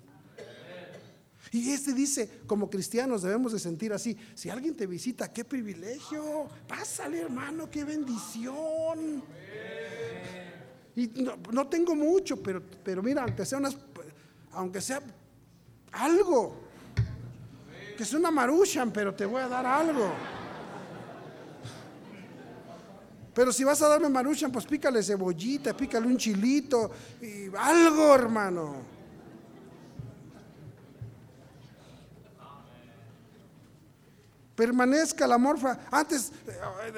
Y 1.53 1.71
este 1.71 1.93
dice, 1.93 2.41
como 2.47 2.69
cristianos 2.69 3.23
debemos 3.23 3.53
de 3.53 3.59
sentir 3.59 3.93
así, 3.93 4.17
si 4.35 4.51
alguien 4.51 4.75
te 4.75 4.87
visita, 4.87 5.33
qué 5.33 5.45
privilegio, 5.45 6.49
pásale 6.67 7.21
hermano, 7.21 7.71
qué 7.71 7.85
bendición. 7.85 9.23
Y 10.97 11.09
no, 11.53 11.67
tengo 11.69 11.95
mucho, 11.95 12.43
pero, 12.43 12.63
pero 12.83 13.03
mira, 13.03 13.23
aunque 13.23 13.45
sea, 13.45 13.59
unas, 13.59 13.77
aunque 14.53 14.81
sea 14.81 15.03
algo, 15.93 16.57
que 17.97 18.03
es 18.03 18.13
una 18.15 18.31
maruchan, 18.31 18.91
pero 18.93 19.15
te 19.15 19.27
voy 19.27 19.43
a 19.43 19.49
dar 19.49 19.67
algo. 19.67 20.11
Pero 23.35 23.53
si 23.53 23.65
vas 23.65 23.83
a 23.83 23.89
darme 23.89 24.09
maruchan, 24.09 24.51
pues 24.51 24.65
pícale 24.65 25.03
cebollita, 25.03 25.77
pícale 25.77 26.07
un 26.07 26.17
chilito 26.17 26.91
y 27.21 27.55
algo, 27.55 28.15
hermano. 28.15 28.96
Permanezca 34.57 35.27
la 35.27 35.37
morfa. 35.37 35.79
Antes, 35.91 36.33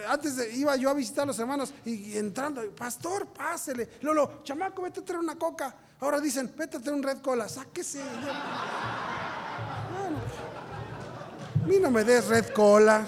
antes 0.09 0.57
iba 0.57 0.77
yo 0.77 0.91
a 0.91 0.95
visitar 0.95 1.25
a 1.25 1.27
los 1.27 1.39
hermanos 1.41 1.75
y, 1.85 2.17
entrando, 2.17 2.63
pastor, 2.71 3.27
pásele. 3.27 3.99
Lolo, 4.03 4.41
chamaco, 4.45 4.83
vete 4.83 5.01
a 5.01 5.05
traer 5.05 5.21
una 5.21 5.37
coca. 5.37 5.75
Ahora 6.01 6.21
dicen, 6.21 6.55
vete 6.57 6.77
a 6.77 6.81
traer 6.81 6.97
un 6.97 7.03
red 7.03 7.19
cola, 7.19 7.49
sáquese. 7.49 8.01
A 11.61 11.67
mí 11.67 11.79
no 11.81 11.91
me 11.91 12.05
des 12.05 12.29
red 12.29 12.53
cola. 12.53 13.05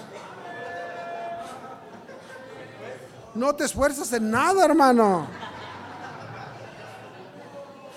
No 3.35 3.55
te 3.55 3.65
esfuerzas 3.65 4.13
en 4.13 4.33
nada, 4.33 4.65
hermano. 4.65 5.29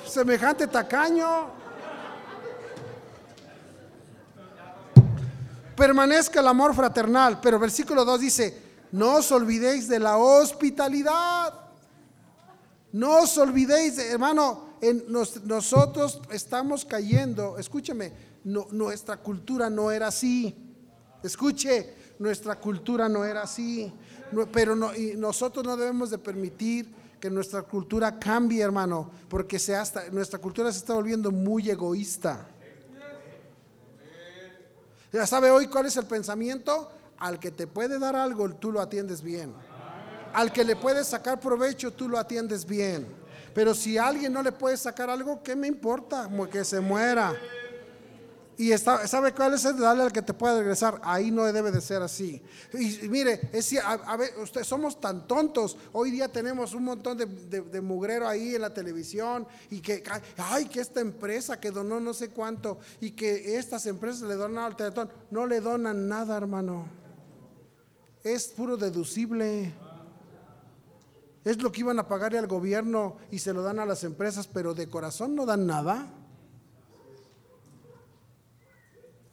Semejante 0.06 0.68
tacaño. 0.68 1.63
Permanezca 5.76 6.40
el 6.40 6.48
amor 6.48 6.74
fraternal. 6.76 7.40
Pero 7.42 7.60
versículo 7.60 8.06
2 8.06 8.20
dice, 8.20 8.58
no 8.92 9.16
os 9.16 9.32
olvidéis 9.32 9.88
de 9.88 10.00
la 10.00 10.18
hospitalidad. 10.18 11.54
No 12.92 13.24
os 13.24 13.38
olvidéis, 13.40 13.98
hermano, 13.98 14.76
nosotros 15.46 16.22
estamos 16.30 16.86
cayendo, 16.86 17.58
escúcheme, 17.58 18.14
nuestra 18.44 19.18
cultura 19.18 19.70
no 19.70 19.90
era 19.90 20.08
así. 20.08 20.56
Escuche, 21.24 21.96
nuestra 22.20 22.60
cultura 22.60 23.10
no 23.10 23.26
era 23.26 23.42
así. 23.42 23.92
pero 24.52 24.76
no, 24.76 24.94
y 24.94 25.16
nosotros 25.16 25.66
no 25.66 25.76
debemos 25.76 26.12
de 26.12 26.20
permitir 26.20 26.94
que 27.20 27.30
nuestra 27.30 27.64
cultura 27.64 28.20
cambie, 28.20 28.62
hermano, 28.62 29.10
porque 29.30 29.58
se 29.58 29.76
hasta, 29.76 30.10
nuestra 30.10 30.40
cultura 30.40 30.72
se 30.72 30.80
está 30.80 30.94
volviendo 30.94 31.32
muy 31.32 31.70
egoísta. 31.70 32.48
Ya 35.14 35.28
sabe 35.28 35.52
hoy 35.52 35.68
cuál 35.68 35.86
es 35.86 35.96
el 35.96 36.06
pensamiento. 36.06 36.92
Al 37.20 37.40
que 37.40 37.52
te 37.52 37.68
puede 37.68 38.00
dar 38.00 38.16
algo, 38.16 38.50
tú 38.50 38.72
lo 38.72 38.82
atiendes 38.82 39.22
bien. 39.22 39.54
Al 40.34 40.52
que 40.52 40.64
le 40.64 40.76
puedes 40.76 41.08
sacar 41.08 41.40
provecho, 41.40 41.92
tú 41.92 42.10
lo 42.10 42.18
atiendes 42.18 42.66
bien. 42.66 43.08
Pero 43.54 43.76
si 43.76 44.00
a 44.00 44.08
alguien 44.08 44.34
no 44.34 44.42
le 44.42 44.52
puede 44.52 44.76
sacar 44.76 45.12
algo, 45.12 45.44
¿qué 45.44 45.56
me 45.56 45.68
importa? 45.68 46.28
Que 46.52 46.66
se 46.66 46.80
muera. 46.80 47.34
Y 48.58 48.72
está, 48.72 49.08
¿sabe 49.08 49.34
cuál 49.34 49.56
es 49.56 49.66
el 49.66 49.78
darle 49.78 50.04
al 50.04 50.12
que 50.12 50.22
te 50.22 50.34
pueda 50.34 50.60
regresar? 50.60 51.02
Ahí 51.04 51.32
no 51.32 51.44
debe 51.52 51.72
de 51.72 51.82
ser 51.82 52.02
así. 52.04 52.42
Y, 52.74 53.08
mire, 53.10 53.50
es, 53.52 53.74
a, 53.84 54.16
ver, 54.16 54.32
usted, 54.38 54.64
somos 54.64 55.00
tan 55.02 55.28
tontos. 55.28 55.76
Hoy 55.92 56.12
día 56.12 56.28
tenemos 56.28 56.74
un 56.74 56.84
montón 56.84 57.18
de, 57.18 57.26
de, 57.26 57.82
mugrero 57.82 58.28
ahí 58.28 58.54
en 58.56 58.62
la 58.62 58.74
televisión 58.74 59.48
y 59.72 59.82
que, 59.82 60.04
ay, 60.38 60.66
que 60.66 60.82
esta 60.82 61.02
empresa 61.02 61.60
que 61.60 61.72
donó 61.72 62.00
no 62.00 62.14
sé 62.14 62.30
cuánto 62.30 62.78
y 63.02 63.12
que 63.12 63.58
estas 63.58 63.88
empresas 63.88 64.22
le 64.22 64.36
donan 64.36 64.66
al 64.66 64.76
teletón. 64.76 65.10
No 65.32 65.48
le 65.48 65.60
donan 65.60 66.08
nada, 66.08 66.38
hermano. 66.38 66.86
Es 68.24 68.48
puro 68.50 68.78
deducible. 68.78 69.74
Es 71.44 71.62
lo 71.62 71.72
que 71.72 71.82
iban 71.82 72.00
a 72.00 72.08
pagarle 72.08 72.38
al 72.38 72.48
gobierno 72.48 73.18
y 73.32 73.40
se 73.40 73.52
lo 73.52 73.64
dan 73.64 73.80
a 73.80 73.86
las 73.86 74.04
empresas, 74.04 74.48
pero 74.48 74.74
de 74.74 74.90
corazón 74.90 75.36
no 75.36 75.46
dan 75.46 75.66
nada. 75.66 76.08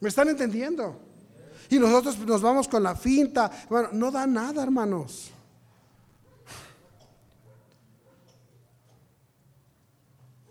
¿Me 0.00 0.08
están 0.08 0.28
entendiendo? 0.28 0.98
Y 1.68 1.78
nosotros 1.78 2.18
nos 2.18 2.42
vamos 2.42 2.66
con 2.66 2.82
la 2.82 2.96
finta. 2.96 3.50
Bueno, 3.68 3.90
no 3.92 4.10
da 4.10 4.26
nada, 4.26 4.62
hermanos. 4.62 5.30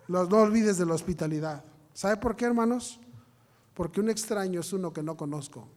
no 0.07 0.19
olvides 0.19 0.77
de 0.77 0.85
la 0.85 0.95
hospitalidad. 0.95 1.63
¿Sabe 1.93 2.17
por 2.17 2.35
qué, 2.35 2.45
hermanos? 2.45 2.99
Porque 3.75 3.99
un 4.01 4.09
extraño 4.09 4.61
es 4.61 4.73
uno 4.73 4.91
que 4.91 5.03
no 5.03 5.15
conozco. 5.15 5.67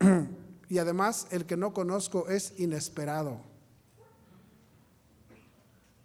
Y 0.66 0.78
además, 0.78 1.28
el 1.30 1.44
que 1.44 1.56
no 1.56 1.72
conozco 1.72 2.26
es 2.28 2.58
inesperado. 2.58 3.38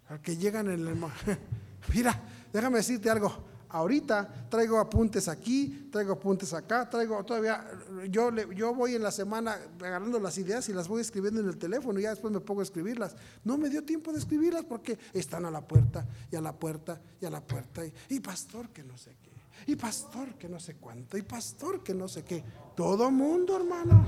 Al 0.08 0.20
que 0.20 0.36
llegan 0.36 0.70
en 0.70 0.86
el... 0.86 0.96
Mira, 1.94 2.22
Déjame 2.52 2.78
decirte 2.78 3.10
algo. 3.10 3.50
Ahorita 3.72 4.48
traigo 4.48 4.80
apuntes 4.80 5.28
aquí, 5.28 5.88
traigo 5.92 6.14
apuntes 6.14 6.52
acá, 6.52 6.90
traigo 6.90 7.22
todavía, 7.24 7.64
yo, 8.08 8.34
yo 8.50 8.74
voy 8.74 8.96
en 8.96 9.02
la 9.02 9.12
semana 9.12 9.58
agarrando 9.78 10.18
las 10.18 10.36
ideas 10.38 10.68
y 10.68 10.72
las 10.72 10.88
voy 10.88 11.02
escribiendo 11.02 11.40
en 11.40 11.46
el 11.46 11.56
teléfono 11.56 12.00
y 12.00 12.02
ya 12.02 12.10
después 12.10 12.32
me 12.32 12.40
pongo 12.40 12.62
a 12.62 12.64
escribirlas. 12.64 13.14
No 13.44 13.56
me 13.56 13.68
dio 13.68 13.84
tiempo 13.84 14.12
de 14.12 14.18
escribirlas 14.18 14.64
porque 14.64 14.98
están 15.12 15.44
a 15.44 15.52
la 15.52 15.60
puerta 15.60 16.04
y 16.32 16.36
a 16.36 16.40
la 16.40 16.52
puerta 16.52 17.00
y 17.20 17.26
a 17.26 17.30
la 17.30 17.40
puerta. 17.40 17.86
Y, 17.86 17.92
y 18.08 18.18
pastor 18.18 18.70
que 18.70 18.82
no 18.82 18.98
sé 18.98 19.16
qué, 19.22 19.30
y 19.70 19.76
pastor 19.76 20.34
que 20.34 20.48
no 20.48 20.58
sé 20.58 20.74
cuánto, 20.74 21.16
y 21.16 21.22
pastor 21.22 21.84
que 21.84 21.94
no 21.94 22.08
sé 22.08 22.24
qué. 22.24 22.42
Todo 22.74 23.08
mundo, 23.12 23.56
hermano. 23.56 24.04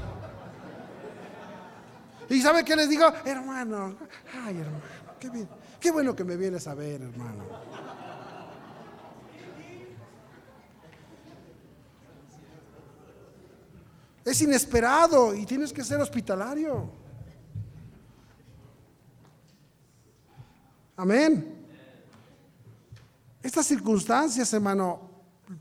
¿Y 2.28 2.40
sabe 2.40 2.64
qué 2.64 2.74
les 2.74 2.88
digo? 2.88 3.06
Hermano, 3.24 3.94
ay 4.44 4.56
hermano, 4.56 4.82
qué 5.20 5.30
bien, 5.30 5.48
qué 5.78 5.92
bueno 5.92 6.16
que 6.16 6.24
me 6.24 6.36
vienes 6.36 6.66
a 6.66 6.74
ver, 6.74 7.02
hermano. 7.02 7.44
Es 14.24 14.40
inesperado 14.40 15.34
y 15.34 15.44
tienes 15.46 15.72
que 15.72 15.82
ser 15.82 16.00
hospitalario. 16.00 16.90
Amén. 20.96 21.66
Estas 23.42 23.66
circunstancias, 23.66 24.52
hermano, 24.52 25.10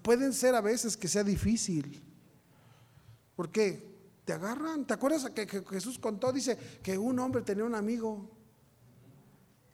pueden 0.03 0.33
ser 0.33 0.53
a 0.53 0.61
veces 0.61 0.95
que 0.95 1.07
sea 1.07 1.23
difícil. 1.23 2.03
¿Por 3.35 3.49
qué? 3.51 3.89
Te 4.23 4.33
agarran. 4.33 4.85
¿Te 4.85 4.93
acuerdas 4.93 5.27
que, 5.31 5.47
Jesús 5.47 5.97
contó? 5.97 6.31
Dice 6.31 6.57
que 6.83 6.97
un 6.97 7.17
hombre 7.17 7.41
tenía 7.41 7.63
un 7.63 7.73
amigo 7.73 8.29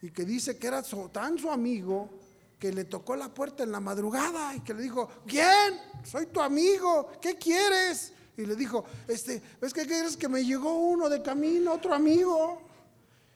y 0.02 0.12
que 0.12 0.24
dice 0.24 0.58
que 0.58 0.68
era 0.68 0.82
tan 1.12 1.38
su 1.38 1.52
amigo 1.52 2.10
que 2.58 2.72
le 2.72 2.86
tocó 2.86 3.16
la 3.16 3.34
puerta 3.34 3.64
en 3.64 3.72
la 3.72 3.80
madrugada 3.80 4.56
y 4.56 4.62
que 4.62 4.74
le 4.74 4.84
dijo, 4.84 5.10
¿quién? 5.28 5.80
Soy 6.04 6.28
tu 6.28 6.42
amigo, 6.42 7.12
¿qué 7.22 7.36
quieres? 7.36 8.14
Y 8.38 8.46
le 8.46 8.56
dijo, 8.56 8.86
este, 9.08 9.42
¿ves 9.60 9.74
que 9.74 9.86
quieres 9.88 10.16
que 10.16 10.30
me 10.30 10.46
llegó 10.46 10.78
uno 10.78 11.10
de 11.10 11.24
camino, 11.24 11.74
otro 11.74 11.94
amigo? 11.94 12.62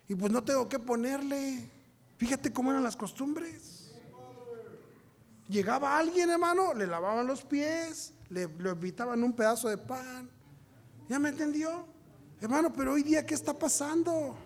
Y 0.08 0.14
pues 0.14 0.32
no 0.32 0.44
tengo 0.44 0.70
que 0.70 0.78
ponerle. 0.78 1.68
Fíjate 2.18 2.54
cómo 2.54 2.70
eran 2.70 2.84
las 2.84 2.96
costumbres. 2.96 3.92
Llegaba 5.50 5.98
alguien, 5.98 6.30
hermano, 6.30 6.76
le 6.76 6.86
lavaban 6.86 7.26
los 7.26 7.44
pies, 7.44 8.14
le, 8.30 8.48
le 8.48 8.70
invitaban 8.70 9.24
un 9.24 9.34
pedazo 9.34 9.70
de 9.70 9.78
pan. 9.78 10.30
¿Ya 11.10 11.18
me 11.18 11.30
entendió? 11.30 11.84
Hermano, 12.40 12.72
pero 12.72 12.94
hoy 12.94 13.02
día, 13.02 13.26
¿qué 13.26 13.34
está 13.34 13.58
pasando? 13.58 14.38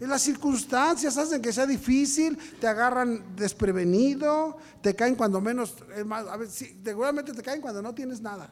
En 0.00 0.10
las 0.10 0.20
circunstancias 0.20 1.16
hacen 1.16 1.40
que 1.40 1.52
sea 1.52 1.64
difícil, 1.64 2.36
te 2.60 2.66
agarran 2.66 3.36
desprevenido, 3.36 4.58
te 4.82 4.94
caen 4.94 5.14
cuando 5.14 5.40
menos, 5.40 5.76
a 6.10 6.36
ver, 6.36 6.50
seguramente 6.50 7.32
te 7.32 7.42
caen 7.42 7.62
cuando 7.62 7.80
no 7.80 7.94
tienes 7.94 8.20
nada. 8.20 8.50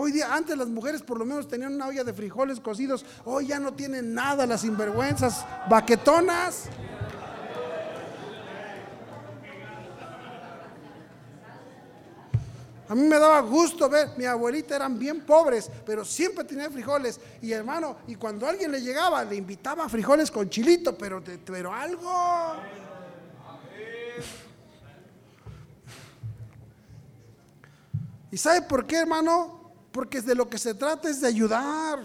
Hoy 0.00 0.12
día, 0.12 0.32
antes 0.32 0.56
las 0.56 0.68
mujeres 0.68 1.02
por 1.02 1.18
lo 1.18 1.24
menos 1.24 1.48
tenían 1.48 1.74
una 1.74 1.88
olla 1.88 2.04
de 2.04 2.12
frijoles 2.12 2.60
cocidos. 2.60 3.04
Hoy 3.24 3.48
ya 3.48 3.58
no 3.58 3.74
tienen 3.74 4.14
nada 4.14 4.46
las 4.46 4.60
sinvergüenzas, 4.60 5.44
baquetonas. 5.68 6.66
A 12.88 12.94
mí 12.94 13.02
me 13.02 13.18
daba 13.18 13.40
gusto 13.40 13.88
ver, 13.88 14.10
mi 14.16 14.24
abuelita 14.24 14.76
eran 14.76 14.96
bien 15.00 15.26
pobres, 15.26 15.68
pero 15.84 16.04
siempre 16.04 16.44
tenía 16.44 16.70
frijoles. 16.70 17.18
Y 17.42 17.50
hermano, 17.50 17.96
y 18.06 18.14
cuando 18.14 18.46
alguien 18.46 18.70
le 18.70 18.80
llegaba, 18.80 19.24
le 19.24 19.34
invitaba 19.34 19.88
frijoles 19.88 20.30
con 20.30 20.48
chilito, 20.48 20.96
pero, 20.96 21.20
pero 21.44 21.74
algo. 21.74 22.54
¿Y 28.30 28.36
sabe 28.36 28.62
por 28.62 28.86
qué, 28.86 28.98
hermano? 28.98 29.57
Porque 29.92 30.20
de 30.20 30.34
lo 30.34 30.48
que 30.48 30.58
se 30.58 30.74
trata 30.74 31.08
es 31.08 31.20
de 31.20 31.28
ayudar. 31.28 32.00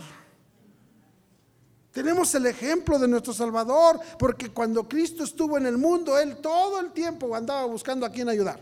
Tenemos 1.91 2.33
el 2.33 2.47
ejemplo 2.47 2.97
de 2.97 3.07
nuestro 3.07 3.33
Salvador, 3.33 3.99
porque 4.17 4.49
cuando 4.49 4.87
Cristo 4.87 5.23
estuvo 5.23 5.57
en 5.57 5.67
el 5.67 5.77
mundo, 5.77 6.17
Él 6.17 6.37
todo 6.37 6.79
el 6.79 6.91
tiempo 6.91 7.35
andaba 7.35 7.65
buscando 7.65 8.05
a 8.05 8.09
quien 8.09 8.29
ayudar. 8.29 8.59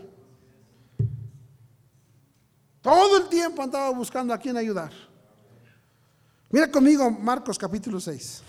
Todo 2.82 3.16
el 3.16 3.28
tiempo 3.28 3.62
andaba 3.62 3.90
buscando 3.90 4.34
a 4.34 4.38
quien 4.38 4.56
ayudar. 4.56 4.92
Mira 6.50 6.70
conmigo 6.70 7.10
Marcos 7.10 7.56
capítulo 7.56 7.98
6. 7.98 8.42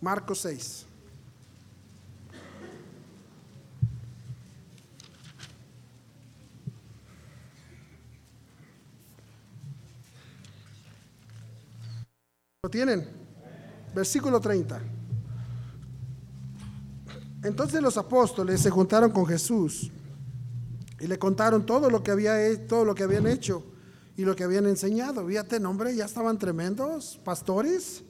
Marcos 0.00 0.40
6. 0.40 0.86
Tienen? 12.72 13.06
Versículo 13.94 14.40
30. 14.40 14.80
Entonces 17.44 17.80
los 17.80 17.96
apóstoles 17.96 18.60
se 18.60 18.70
juntaron 18.70 19.12
con 19.12 19.26
Jesús 19.26 19.92
y 20.98 21.06
le 21.06 21.18
contaron 21.18 21.64
todo 21.64 21.88
lo 21.88 22.02
que 22.02 22.10
había 22.10 22.66
todo 22.66 22.84
lo 22.84 22.94
que 22.94 23.04
habían 23.04 23.28
hecho 23.28 23.64
y 24.16 24.24
lo 24.24 24.34
que 24.34 24.44
habían 24.44 24.66
enseñado. 24.66 25.24
Fíjate, 25.26 25.60
nombre, 25.60 25.94
ya 25.94 26.06
estaban 26.06 26.38
tremendos 26.38 27.20
pastores. 27.24 28.02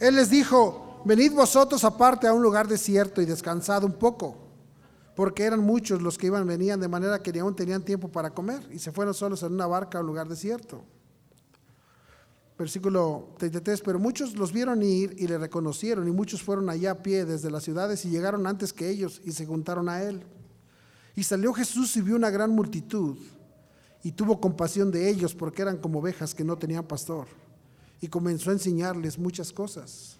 Él 0.00 0.16
les 0.16 0.30
dijo, 0.30 1.02
venid 1.04 1.32
vosotros 1.32 1.82
aparte 1.84 2.26
a 2.26 2.32
un 2.32 2.42
lugar 2.42 2.68
desierto 2.68 3.20
y 3.20 3.26
descansad 3.26 3.84
un 3.84 3.92
poco, 3.92 4.36
porque 5.14 5.44
eran 5.44 5.60
muchos 5.60 6.00
los 6.00 6.16
que 6.16 6.28
iban, 6.28 6.46
venían 6.46 6.80
de 6.80 6.88
manera 6.88 7.22
que 7.22 7.32
ni 7.32 7.40
aún 7.40 7.54
tenían 7.54 7.82
tiempo 7.82 8.08
para 8.08 8.30
comer 8.30 8.62
y 8.70 8.78
se 8.78 8.92
fueron 8.92 9.14
solos 9.14 9.42
en 9.42 9.52
una 9.52 9.66
barca 9.66 9.98
a 9.98 10.00
un 10.00 10.06
lugar 10.06 10.28
desierto 10.28 10.84
versículo 12.58 13.28
33, 13.38 13.80
pero 13.82 14.00
muchos 14.00 14.34
los 14.34 14.52
vieron 14.52 14.82
ir 14.82 15.14
y 15.16 15.28
le 15.28 15.38
reconocieron 15.38 16.08
y 16.08 16.10
muchos 16.10 16.42
fueron 16.42 16.68
allá 16.68 16.90
a 16.90 17.02
pie 17.02 17.24
desde 17.24 17.50
las 17.50 17.62
ciudades 17.62 18.04
y 18.04 18.10
llegaron 18.10 18.46
antes 18.46 18.72
que 18.72 18.90
ellos 18.90 19.20
y 19.24 19.30
se 19.32 19.46
juntaron 19.46 19.88
a 19.88 20.02
él. 20.02 20.24
Y 21.14 21.22
salió 21.22 21.52
Jesús 21.52 21.96
y 21.96 22.02
vio 22.02 22.16
una 22.16 22.30
gran 22.30 22.50
multitud 22.50 23.16
y 24.02 24.12
tuvo 24.12 24.40
compasión 24.40 24.90
de 24.90 25.08
ellos 25.08 25.34
porque 25.34 25.62
eran 25.62 25.78
como 25.78 26.00
ovejas 26.00 26.34
que 26.34 26.44
no 26.44 26.56
tenían 26.56 26.84
pastor 26.84 27.28
y 28.00 28.08
comenzó 28.08 28.50
a 28.50 28.54
enseñarles 28.54 29.18
muchas 29.18 29.52
cosas. 29.52 30.18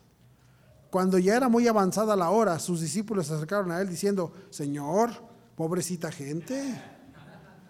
Cuando 0.91 1.19
ya 1.19 1.37
era 1.37 1.49
muy 1.49 1.67
avanzada 1.67 2.17
la 2.17 2.31
hora, 2.31 2.59
sus 2.61 2.81
discípulos 2.81 3.27
se 3.27 3.35
acercaron 3.35 3.71
a 3.73 3.81
él 3.81 3.89
diciendo, 3.89 4.33
Señor, 4.51 5.11
pobrecita 5.57 6.11
gente, 6.11 6.81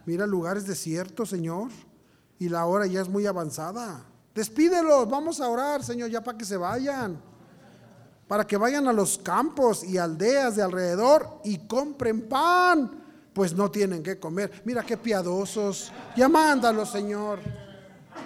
mira 0.07 0.27
lugares 0.27 0.67
desiertos, 0.67 1.31
Señor, 1.31 1.71
y 2.39 2.49
la 2.49 2.67
hora 2.67 2.87
ya 2.87 3.01
es 3.01 3.09
muy 3.09 3.27
avanzada. 3.27 4.05
Despídelos, 4.39 5.11
vamos 5.11 5.41
a 5.41 5.49
orar, 5.49 5.83
Señor, 5.83 6.11
ya 6.11 6.23
para 6.23 6.39
que 6.39 6.45
se 6.45 6.57
vayan, 6.57 7.21
para 8.29 8.47
que 8.47 8.57
vayan 8.57 8.87
a 8.87 8.93
los 8.93 9.19
campos 9.19 9.83
y 9.83 9.99
aldeas 9.99 10.55
de 10.55 10.63
alrededor 10.63 11.41
y 11.43 11.67
compren 11.67 12.29
pan, 12.29 13.03
pues 13.33 13.53
no 13.53 13.69
tienen 13.69 14.01
que 14.01 14.21
comer. 14.21 14.63
Mira 14.65 14.85
qué 14.85 14.97
piadosos, 14.97 15.91
ya 16.17 16.29
mándalos, 16.29 16.89
Señor. 16.93 17.41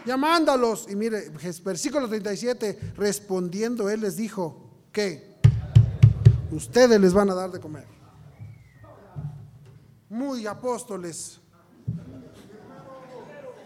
Ya 0.05 0.19
mándalos. 0.19 0.87
Y 0.91 0.97
mire, 0.97 1.31
versículo 1.65 2.07
37, 2.07 2.93
respondiendo 2.95 3.89
él 3.89 4.03
les 4.03 4.15
dijo, 4.15 4.83
¿qué? 4.93 5.41
Ustedes 6.51 7.01
les 7.01 7.15
van 7.15 7.31
a 7.31 7.35
dar 7.35 7.51
de 7.51 7.59
comer. 7.59 7.87
Muy 10.11 10.47
apóstoles. 10.47 11.41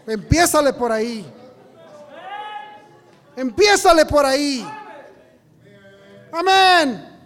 Empiézale 0.06 0.72
por 0.74 0.92
ahí. 0.92 1.28
Empiézale 3.36 4.06
por 4.06 4.24
ahí. 4.24 4.66
Amén. 6.32 7.16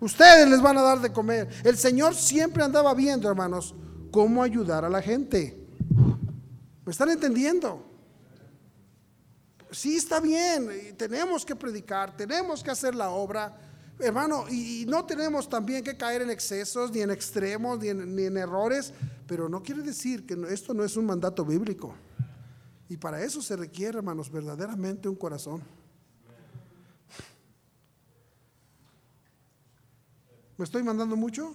Ustedes 0.00 0.48
les 0.48 0.62
van 0.62 0.78
a 0.78 0.82
dar 0.82 1.00
de 1.00 1.12
comer. 1.12 1.48
El 1.64 1.76
Señor 1.76 2.14
siempre 2.14 2.62
andaba 2.62 2.94
viendo, 2.94 3.28
hermanos, 3.28 3.74
cómo 4.12 4.42
ayudar 4.42 4.84
a 4.84 4.88
la 4.88 5.02
gente. 5.02 5.58
¿Me 6.84 6.92
están 6.92 7.10
entendiendo? 7.10 7.84
Sí, 9.70 9.96
está 9.96 10.20
bien, 10.20 10.96
tenemos 10.96 11.44
que 11.44 11.54
predicar, 11.54 12.16
tenemos 12.16 12.62
que 12.62 12.70
hacer 12.70 12.94
la 12.94 13.10
obra, 13.10 13.54
hermano, 13.98 14.46
y, 14.48 14.86
no 14.88 15.04
tenemos 15.04 15.46
también 15.46 15.84
que 15.84 15.94
caer 15.94 16.22
en 16.22 16.30
excesos, 16.30 16.90
ni 16.90 17.02
en 17.02 17.10
extremos, 17.10 17.78
ni 17.78 17.88
en, 17.88 18.16
ni 18.16 18.22
en 18.22 18.38
errores, 18.38 18.94
pero 19.26 19.46
no 19.46 19.62
quiere 19.62 19.82
decir 19.82 20.24
que 20.24 20.38
esto 20.48 20.72
no 20.72 20.84
es 20.84 20.96
un 20.96 21.04
mandato 21.04 21.44
bíblico. 21.44 21.94
Y 22.88 22.96
para 22.96 23.22
eso 23.22 23.42
se 23.42 23.56
requiere, 23.56 23.98
hermanos, 23.98 24.30
verdaderamente 24.30 25.08
un 25.08 25.16
corazón. 25.16 25.62
¿Me 30.56 30.64
estoy 30.64 30.82
mandando 30.82 31.14
mucho? 31.14 31.54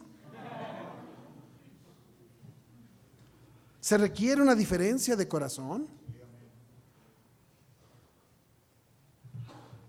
¿Se 3.82 3.98
requiere 3.98 4.42
una 4.42 4.56
diferencia 4.56 5.16
de 5.16 5.28
corazón? 5.28 5.88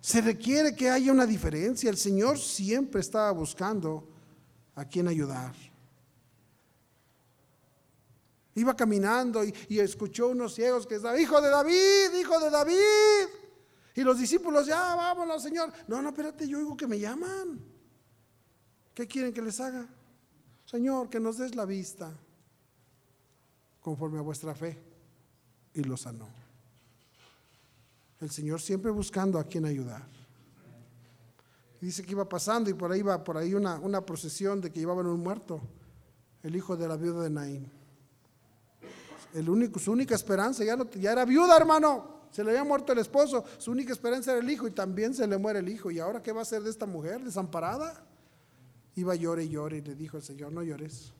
Se 0.01 0.21
requiere 0.21 0.75
que 0.75 0.91
haya 0.91 1.13
una 1.13 1.27
diferencia. 1.27 1.91
El 1.91 1.97
Señor 1.97 2.39
siempre 2.39 3.01
estaba 3.01 3.31
buscando 3.31 4.09
a 4.75 4.85
quien 4.85 5.07
ayudar. 5.07 5.55
Iba 8.57 8.77
caminando 8.77 9.43
y, 9.45 9.79
escuchó 9.81 10.29
unos 10.29 10.55
ciegos 10.55 10.87
que 10.87 10.97
estaban, 10.97 11.21
hijo 11.21 11.41
de 11.41 11.49
David, 11.49 12.19
hijo 12.21 12.39
de 12.39 12.51
David. 12.51 13.29
Y 13.97 14.03
los 14.03 14.19
discípulos, 14.19 14.67
ya 14.67 14.95
vámonos, 14.95 15.43
Señor. 15.43 15.73
No, 15.89 16.01
no, 16.01 16.11
espérate, 16.11 16.47
yo 16.47 16.59
oigo 16.59 16.77
que 16.77 16.87
me 16.87 16.99
llaman. 16.99 17.61
¿Qué 18.95 19.09
quieren 19.09 19.33
que 19.33 19.43
les 19.43 19.59
haga? 19.61 19.89
Señor, 20.67 21.09
que 21.09 21.19
nos 21.19 21.39
des 21.39 21.55
la 21.55 21.65
vista 21.65 22.13
conforme 23.81 24.19
a 24.19 24.23
vuestra 24.23 24.55
fe. 24.55 24.81
Y 25.75 25.83
lo 25.83 25.97
sanó. 25.97 26.29
El 28.21 28.31
Señor 28.31 28.61
siempre 28.61 28.91
buscando 28.91 29.39
a 29.39 29.45
quien 29.45 29.67
ayudar. 29.67 30.07
dice 31.81 32.03
que 32.05 32.13
iba 32.13 32.29
pasando 32.29 32.71
y 32.71 32.75
por 32.75 32.91
ahí 32.93 33.01
iba 33.01 33.23
por 33.23 33.37
ahí 33.37 33.53
una, 33.53 33.79
una 33.81 34.01
procesión 34.01 34.61
de 34.61 34.71
que 34.71 34.81
llevaban 34.81 35.07
un 35.07 35.21
muerto, 35.21 35.61
el 36.43 36.57
hijo 36.57 36.77
de 36.77 36.89
la 36.89 36.97
viuda 36.97 37.25
de 37.25 37.31
Naín. 37.31 37.84
El 39.35 39.51
único, 39.51 39.81
su 39.81 39.91
única 39.91 40.15
esperanza, 40.15 40.65
ya, 40.65 40.79
ya 40.95 41.13
era 41.13 41.25
viuda, 41.25 41.57
hermano. 41.57 42.15
Se 42.31 42.43
le 42.43 42.51
había 42.51 42.65
muerto 42.65 42.93
el 42.93 42.99
esposo, 42.99 43.45
su 43.59 43.71
única 43.71 43.93
esperanza 43.93 44.33
era 44.33 44.41
el 44.41 44.49
hijo 44.49 44.67
y 44.67 44.71
también 44.71 45.13
se 45.13 45.27
le 45.27 45.37
muere 45.37 45.59
el 45.59 45.69
hijo. 45.69 45.91
¿Y 45.91 45.99
ahora 45.99 46.23
qué 46.23 46.33
va 46.33 46.41
a 46.41 46.43
hacer 46.43 46.63
de 46.63 46.71
esta 46.71 46.87
mujer 46.87 47.23
desamparada? 47.23 48.05
Iba 48.97 49.13
a 49.13 49.17
llorar 49.17 49.45
y 49.45 49.49
llorar 49.49 49.79
y 49.79 49.83
le 49.83 49.95
dijo 49.95 50.17
el 50.17 50.23
Señor, 50.23 50.53
no 50.53 50.63
llores. 50.63 51.13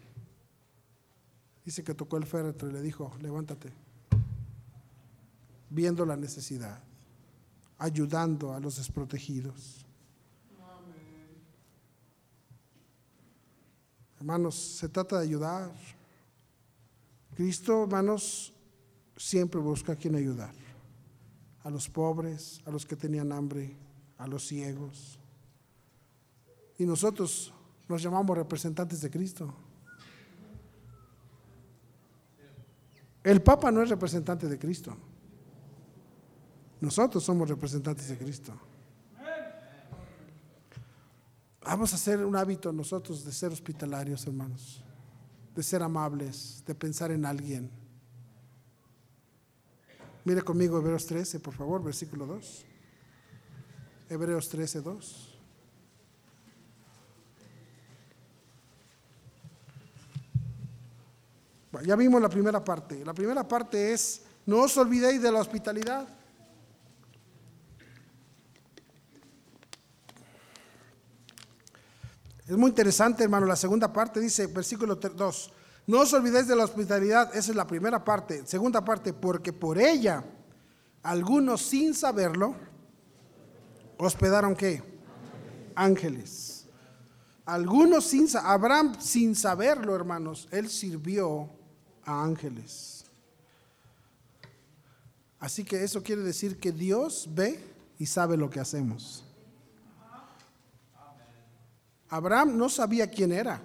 Dice 1.65 1.83
que 1.83 1.95
tocó 1.95 2.17
el 2.17 2.27
féretro 2.27 2.69
y 2.69 2.73
le 2.73 2.83
dijo, 2.83 3.13
levántate, 3.21 3.73
viendo 5.71 6.07
la 6.07 6.17
necesidad, 6.17 6.81
ayudando 7.79 8.53
a 8.53 8.61
los 8.61 8.77
desprotegidos. 8.77 9.85
Hermanos, 14.19 14.55
se 14.55 14.89
trata 14.89 15.19
de 15.19 15.25
ayudar. 15.25 15.73
Cristo, 17.35 17.85
hermanos, 17.85 18.53
siempre 19.17 19.61
busca 19.61 19.93
a 19.93 19.97
quien 19.97 20.15
ayudar. 20.15 20.55
A 21.63 21.71
los 21.71 21.89
pobres, 21.89 22.61
a 22.67 22.71
los 22.71 22.85
que 22.85 22.97
tenían 22.97 23.33
hambre, 23.33 23.77
a 24.19 24.27
los 24.27 24.47
ciegos. 24.47 25.19
Y 26.79 26.85
nosotros 26.85 27.53
nos 27.89 28.03
llamamos 28.03 28.37
representantes 28.37 29.01
de 29.01 29.11
Cristo. 29.11 29.55
El 33.23 33.41
Papa 33.41 33.73
no 33.73 33.83
es 33.83 33.89
representante 33.89 34.47
de 34.47 34.59
Cristo. 34.59 34.95
Nosotros 36.81 37.25
somos 37.25 37.49
representantes 37.49 38.09
de 38.09 38.19
Cristo. 38.19 38.53
Vamos 41.65 41.93
a 41.95 41.97
hacer 41.97 42.23
un 42.23 42.37
hábito 42.37 42.71
nosotros 42.71 43.25
de 43.25 43.33
ser 43.33 43.51
hospitalarios, 43.51 44.27
hermanos, 44.27 44.84
de 45.55 45.63
ser 45.63 45.83
amables, 45.83 46.63
de 46.67 46.75
pensar 46.75 47.11
en 47.11 47.25
alguien. 47.25 47.71
Mire 50.25 50.43
conmigo 50.43 50.79
Hebreos 50.79 51.07
13, 51.07 51.41
por 51.41 51.55
favor, 51.55 51.83
versículo 51.83 52.27
2. 52.27 52.65
Hebreos 54.09 54.49
13, 54.49 54.81
2. 54.81 55.31
Ya 61.85 61.97
vimos 61.97 62.23
la 62.23 62.29
primera 62.29 62.63
parte. 62.65 63.05
La 63.05 63.13
primera 63.13 63.47
parte 63.47 63.93
es, 63.93 64.23
no 64.47 64.63
os 64.63 64.77
olvidéis 64.77 65.21
de 65.21 65.33
la 65.33 65.41
hospitalidad. 65.41 66.09
Es 72.47 72.57
muy 72.57 72.71
interesante, 72.71 73.25
hermano. 73.25 73.47
La 73.47 73.57
segunda 73.57 73.93
parte 73.93 74.21
dice, 74.21 74.47
versículo 74.47 74.97
2, 74.97 75.53
no 75.87 76.01
os 76.01 76.13
olvidéis 76.13 76.47
de 76.47 76.57
la 76.57 76.65
hospitalidad. 76.65 77.35
Esa 77.35 77.51
es 77.51 77.57
la 77.57 77.67
primera 77.67 78.05
parte. 78.05 78.47
Segunda 78.47 78.85
parte, 78.85 79.13
porque 79.13 79.53
por 79.53 79.79
ella 79.79 80.25
algunos 81.03 81.63
sin 81.63 81.95
saberlo 81.95 82.55
hospedaron 83.99 84.55
qué? 84.55 84.83
Ángeles. 85.75 86.67
Algunos 87.45 88.05
sin 88.05 88.27
Abraham 88.43 88.97
sin 88.99 89.35
saberlo, 89.35 89.95
hermanos, 89.95 90.49
él 90.51 90.71
sirvió 90.71 91.51
a 92.05 92.25
ángeles. 92.25 93.05
Así 95.39 95.63
que 95.63 95.85
eso 95.85 96.03
quiere 96.03 96.23
decir 96.23 96.59
que 96.59 96.73
Dios 96.73 97.29
ve 97.35 97.63
y 97.99 98.07
sabe 98.07 98.39
lo 98.39 98.49
que 98.49 98.61
hacemos. 98.61 99.24
Abraham 102.15 102.57
no 102.57 102.69
sabía 102.69 103.11
quién 103.11 103.33
era. 103.33 103.61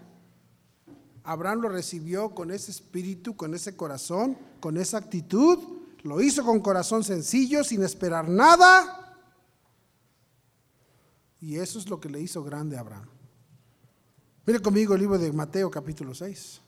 Abraham 1.24 1.62
lo 1.62 1.70
recibió 1.70 2.34
con 2.34 2.50
ese 2.50 2.72
espíritu, 2.72 3.36
con 3.36 3.54
ese 3.54 3.78
corazón, 3.78 4.36
con 4.60 4.78
esa 4.78 4.98
actitud. 4.98 5.60
Lo 6.02 6.20
hizo 6.20 6.44
con 6.44 6.60
corazón 6.60 7.04
sencillo, 7.04 7.64
sin 7.64 7.84
esperar 7.84 8.28
nada. 8.28 9.22
Y 11.40 11.58
eso 11.58 11.78
es 11.78 11.88
lo 11.90 12.00
que 12.00 12.10
le 12.10 12.22
hizo 12.22 12.44
grande 12.44 12.76
a 12.76 12.80
Abraham. 12.80 13.08
Mire 14.48 14.60
conmigo 14.64 14.96
el 14.96 15.02
libro 15.02 15.20
de 15.20 15.32
Mateo 15.32 15.70
capítulo 15.70 16.16
6. 16.16 16.60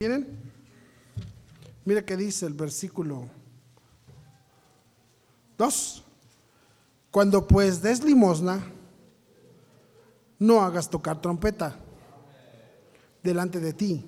¿Tienen? 0.00 0.28
Mira 1.84 2.06
qué 2.06 2.16
dice 2.16 2.46
el 2.46 2.54
versículo 2.54 3.24
2. 5.56 6.04
Cuando 7.10 7.48
pues 7.48 7.82
des 7.82 8.04
limosna, 8.04 8.64
no 10.38 10.62
hagas 10.62 10.88
tocar 10.88 11.20
trompeta 11.20 11.80
delante 13.24 13.58
de 13.58 13.72
ti, 13.72 14.06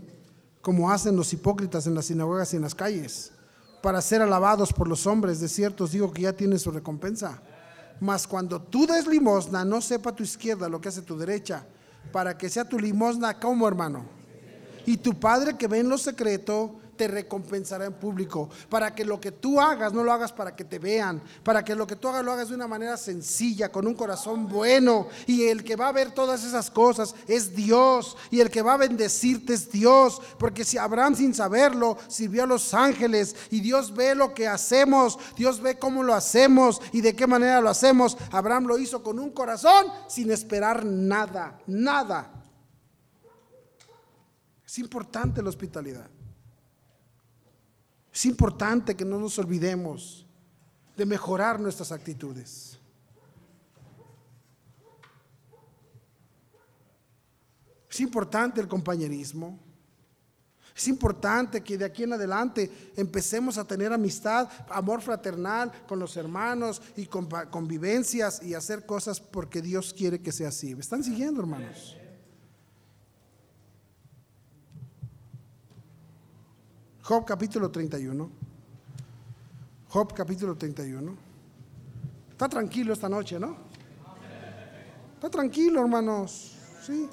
como 0.61 0.93
hacen 0.93 1.17
los 1.17 1.33
hipócritas 1.33 1.89
en 1.89 1.97
las 1.97 2.05
sinagogas 2.05 2.53
y 2.53 2.57
en 2.59 2.63
las 2.63 2.77
calles, 2.77 3.33
para 3.83 4.01
ser 4.01 4.23
alabados 4.23 4.73
por 4.73 4.87
los 4.87 5.09
hombres. 5.09 5.41
De 5.41 5.49
cierto 5.49 5.83
os 5.83 5.91
digo 5.91 6.13
que 6.13 6.23
ya 6.23 6.33
tiene 6.33 6.61
su 6.61 6.71
recompensa. 6.71 7.43
Mas 7.99 8.29
cuando 8.29 8.63
tú 8.63 8.87
des 8.87 9.09
limosna, 9.09 9.65
no 9.65 9.81
sepa 9.81 10.15
tu 10.15 10.23
izquierda 10.23 10.69
lo 10.69 10.81
que 10.81 10.91
hace 10.91 11.03
tu 11.03 11.19
derecha, 11.19 11.67
para 12.13 12.39
que 12.39 12.49
sea 12.49 12.65
tu 12.65 12.79
limosna 12.79 13.41
como 13.41 13.67
hermano. 13.67 14.20
Y 14.87 14.99
tu 14.99 15.19
Padre 15.19 15.57
que 15.57 15.69
ve 15.69 15.79
en 15.79 15.89
lo 15.89 15.99
secreto, 15.99 16.81
te 17.01 17.09
recompensará 17.09 17.87
en 17.87 17.95
público. 17.95 18.51
Para 18.69 18.95
que 18.95 19.07
lo 19.07 19.19
que 19.19 19.33
tú 19.33 19.59
hagas 19.59 19.91
no 19.95 20.05
lo 20.05 20.13
hagas 20.13 20.35
para 20.35 20.55
que 20.55 20.65
te 20.65 20.79
vean. 20.79 21.23
Para 21.43 21.65
que 21.65 21.75
lo 21.75 21.87
que 21.87 21.97
tú 21.97 22.09
hagas 22.09 22.23
lo 22.23 22.31
hagas 22.31 22.51
de 22.51 22.55
una 22.55 22.69
manera 22.69 22.99
sencilla, 22.99 23.73
con 23.73 23.87
un 23.87 23.95
corazón 23.95 24.47
bueno. 24.47 25.09
Y 25.27 25.45
el 25.45 25.65
que 25.65 25.77
va 25.77 25.89
a 25.89 25.93
ver 25.93 26.11
todas 26.11 26.45
esas 26.45 26.71
cosas 26.71 27.15
es 27.27 27.57
Dios. 27.57 28.19
Y 28.31 28.41
el 28.41 28.51
que 28.51 28.61
va 28.61 28.75
a 28.75 28.77
bendecirte 28.77 29.55
es 29.55 29.73
Dios. 29.73 30.21
Porque 30.39 30.63
si 30.63 30.77
Abraham 30.77 31.17
sin 31.17 31.33
saberlo 31.33 31.97
sirvió 32.07 32.43
a 32.43 32.47
los 32.47 32.75
ángeles 32.75 33.35
y 33.51 33.61
Dios 33.61 33.95
ve 33.95 34.15
lo 34.15 34.35
que 34.35 34.47
hacemos, 34.47 35.19
Dios 35.39 35.63
ve 35.63 35.79
cómo 35.79 36.03
lo 36.03 36.13
hacemos 36.13 36.83
y 36.93 37.01
de 37.01 37.17
qué 37.17 37.27
manera 37.27 37.63
lo 37.63 37.71
hacemos. 37.71 38.19
Abraham 38.31 38.67
lo 38.67 38.77
hizo 38.77 39.03
con 39.03 39.19
un 39.19 39.31
corazón 39.31 39.87
sin 40.07 40.31
esperar 40.31 40.85
nada, 40.85 41.59
nada. 41.67 42.40
Es 44.71 44.79
importante 44.79 45.43
la 45.43 45.49
hospitalidad. 45.49 46.09
Es 48.15 48.25
importante 48.25 48.95
que 48.95 49.05
no 49.05 49.19
nos 49.19 49.37
olvidemos 49.41 50.25
de 50.97 51.05
mejorar 51.05 51.59
nuestras 51.59 51.91
actitudes. 51.91 52.79
Es 57.91 57.99
importante 57.99 58.61
el 58.61 58.69
compañerismo. 58.69 59.59
Es 60.77 60.87
importante 60.87 61.65
que 61.65 61.77
de 61.77 61.85
aquí 61.85 62.05
en 62.05 62.13
adelante 62.13 62.93
empecemos 62.95 63.59
a 63.59 63.65
tener 63.65 63.93
amistad, 63.93 64.49
amor 64.69 65.03
fraternal 65.03 65.73
con 65.89 65.99
los 65.99 66.17
hermanos 66.17 66.81
y 66.95 67.07
convivencias 67.07 68.41
y 68.41 68.55
hacer 68.55 68.87
cosas 68.87 69.21
porque 69.21 69.61
Dios 69.61 69.93
quiere 69.93 70.23
que 70.23 70.31
sea 70.31 70.51
así. 70.51 70.77
¿Me 70.77 70.83
están 70.83 71.03
siguiendo, 71.03 71.41
hermanos? 71.41 71.97
Job 77.11 77.25
capítulo 77.25 77.73
31. 77.73 78.31
Job 79.89 80.15
capítulo 80.15 80.55
31. 80.55 81.13
Está 82.31 82.49
tranquilo 82.49 82.93
esta 82.93 83.09
noche, 83.09 83.37
¿no? 83.41 83.57
Está 85.17 85.29
tranquilo, 85.29 85.81
hermanos. 85.81 86.57
Sí. 86.87 87.09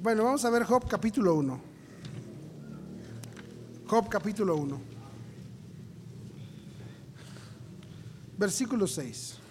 Bueno, 0.00 0.22
vamos 0.22 0.44
a 0.44 0.50
ver 0.50 0.62
Job 0.62 0.86
capítulo 0.88 1.34
1. 1.34 1.60
Job 3.88 4.08
capítulo 4.08 4.54
1. 4.54 4.80
Versículo 8.38 8.86
6. 8.86 9.41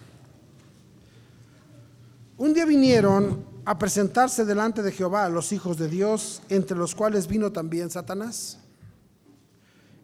Un 2.42 2.54
día 2.54 2.64
vinieron 2.64 3.44
a 3.64 3.78
presentarse 3.78 4.44
delante 4.44 4.82
de 4.82 4.90
Jehová 4.90 5.28
los 5.28 5.52
hijos 5.52 5.78
de 5.78 5.88
Dios, 5.88 6.42
entre 6.48 6.76
los 6.76 6.92
cuales 6.92 7.28
vino 7.28 7.52
también 7.52 7.88
Satanás. 7.88 8.58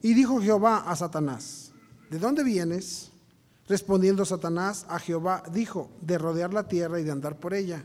Y 0.02 0.14
dijo 0.14 0.40
Jehová 0.40 0.84
a 0.86 0.94
Satanás, 0.94 1.72
¿de 2.08 2.20
dónde 2.20 2.44
vienes? 2.44 3.10
Respondiendo 3.66 4.24
Satanás 4.24 4.86
a 4.88 5.00
Jehová, 5.00 5.42
dijo, 5.52 5.90
de 6.00 6.16
rodear 6.16 6.54
la 6.54 6.68
tierra 6.68 7.00
y 7.00 7.02
de 7.02 7.10
andar 7.10 7.40
por 7.40 7.54
ella. 7.54 7.84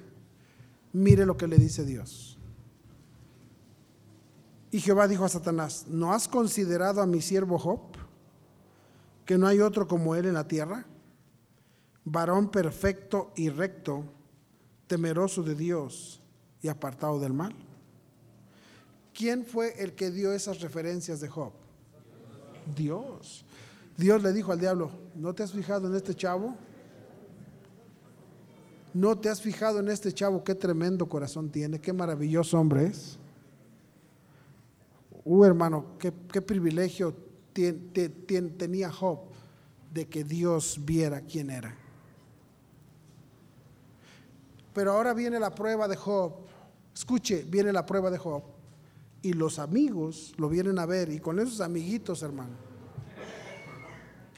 Mire 0.91 1.25
lo 1.25 1.35
que 1.35 1.47
le 1.47 1.57
dice 1.57 1.83
Dios. 1.83 2.37
Y 4.69 4.81
Jehová 4.81 5.07
dijo 5.07 5.25
a 5.25 5.29
Satanás, 5.29 5.85
¿no 5.87 6.13
has 6.13 6.27
considerado 6.27 7.01
a 7.01 7.07
mi 7.07 7.23
siervo 7.23 7.57
Job, 7.57 7.79
que 9.25 9.35
no 9.35 9.47
hay 9.47 9.61
otro 9.61 9.87
como 9.87 10.13
él 10.13 10.27
en 10.27 10.35
la 10.35 10.47
tierra? 10.47 10.85
Varón 12.05 12.51
perfecto 12.51 13.31
y 13.35 13.49
recto 13.49 14.12
temeroso 14.93 15.41
de 15.41 15.55
Dios 15.55 16.21
y 16.61 16.67
apartado 16.67 17.19
del 17.19 17.33
mal. 17.33 17.51
¿Quién 19.11 19.43
fue 19.43 19.73
el 19.81 19.93
que 19.93 20.11
dio 20.11 20.31
esas 20.33 20.61
referencias 20.61 21.19
de 21.19 21.27
Job? 21.27 21.51
Dios. 22.75 23.43
Dios 23.97 24.21
le 24.21 24.31
dijo 24.31 24.51
al 24.51 24.59
diablo, 24.59 24.91
¿no 25.15 25.33
te 25.33 25.41
has 25.41 25.51
fijado 25.51 25.87
en 25.87 25.95
este 25.95 26.13
chavo? 26.13 26.55
¿No 28.93 29.17
te 29.17 29.29
has 29.29 29.41
fijado 29.41 29.79
en 29.79 29.89
este 29.89 30.13
chavo 30.13 30.43
qué 30.43 30.53
tremendo 30.53 31.09
corazón 31.09 31.49
tiene? 31.49 31.81
Qué 31.81 31.91
maravilloso 31.91 32.59
hombre 32.59 32.85
es. 32.85 33.17
Uh, 35.25 35.43
hermano, 35.43 35.97
qué, 35.97 36.11
privilegio 36.11 37.15
tenía 37.51 38.91
Job 38.91 39.21
de 39.91 40.07
que 40.07 40.23
Dios 40.23 40.79
viera 40.85 41.21
quién 41.21 41.49
era. 41.49 41.82
Pero 44.73 44.91
ahora 44.91 45.13
viene 45.13 45.39
la 45.39 45.53
prueba 45.53 45.87
de 45.87 45.95
Job. 45.95 46.33
Escuche, 46.93 47.43
viene 47.47 47.71
la 47.71 47.85
prueba 47.85 48.09
de 48.09 48.17
Job. 48.17 48.43
Y 49.21 49.33
los 49.33 49.59
amigos 49.59 50.33
lo 50.37 50.49
vienen 50.49 50.79
a 50.79 50.85
ver. 50.85 51.09
Y 51.09 51.19
con 51.19 51.39
esos 51.39 51.61
amiguitos, 51.61 52.23
hermano. 52.23 52.55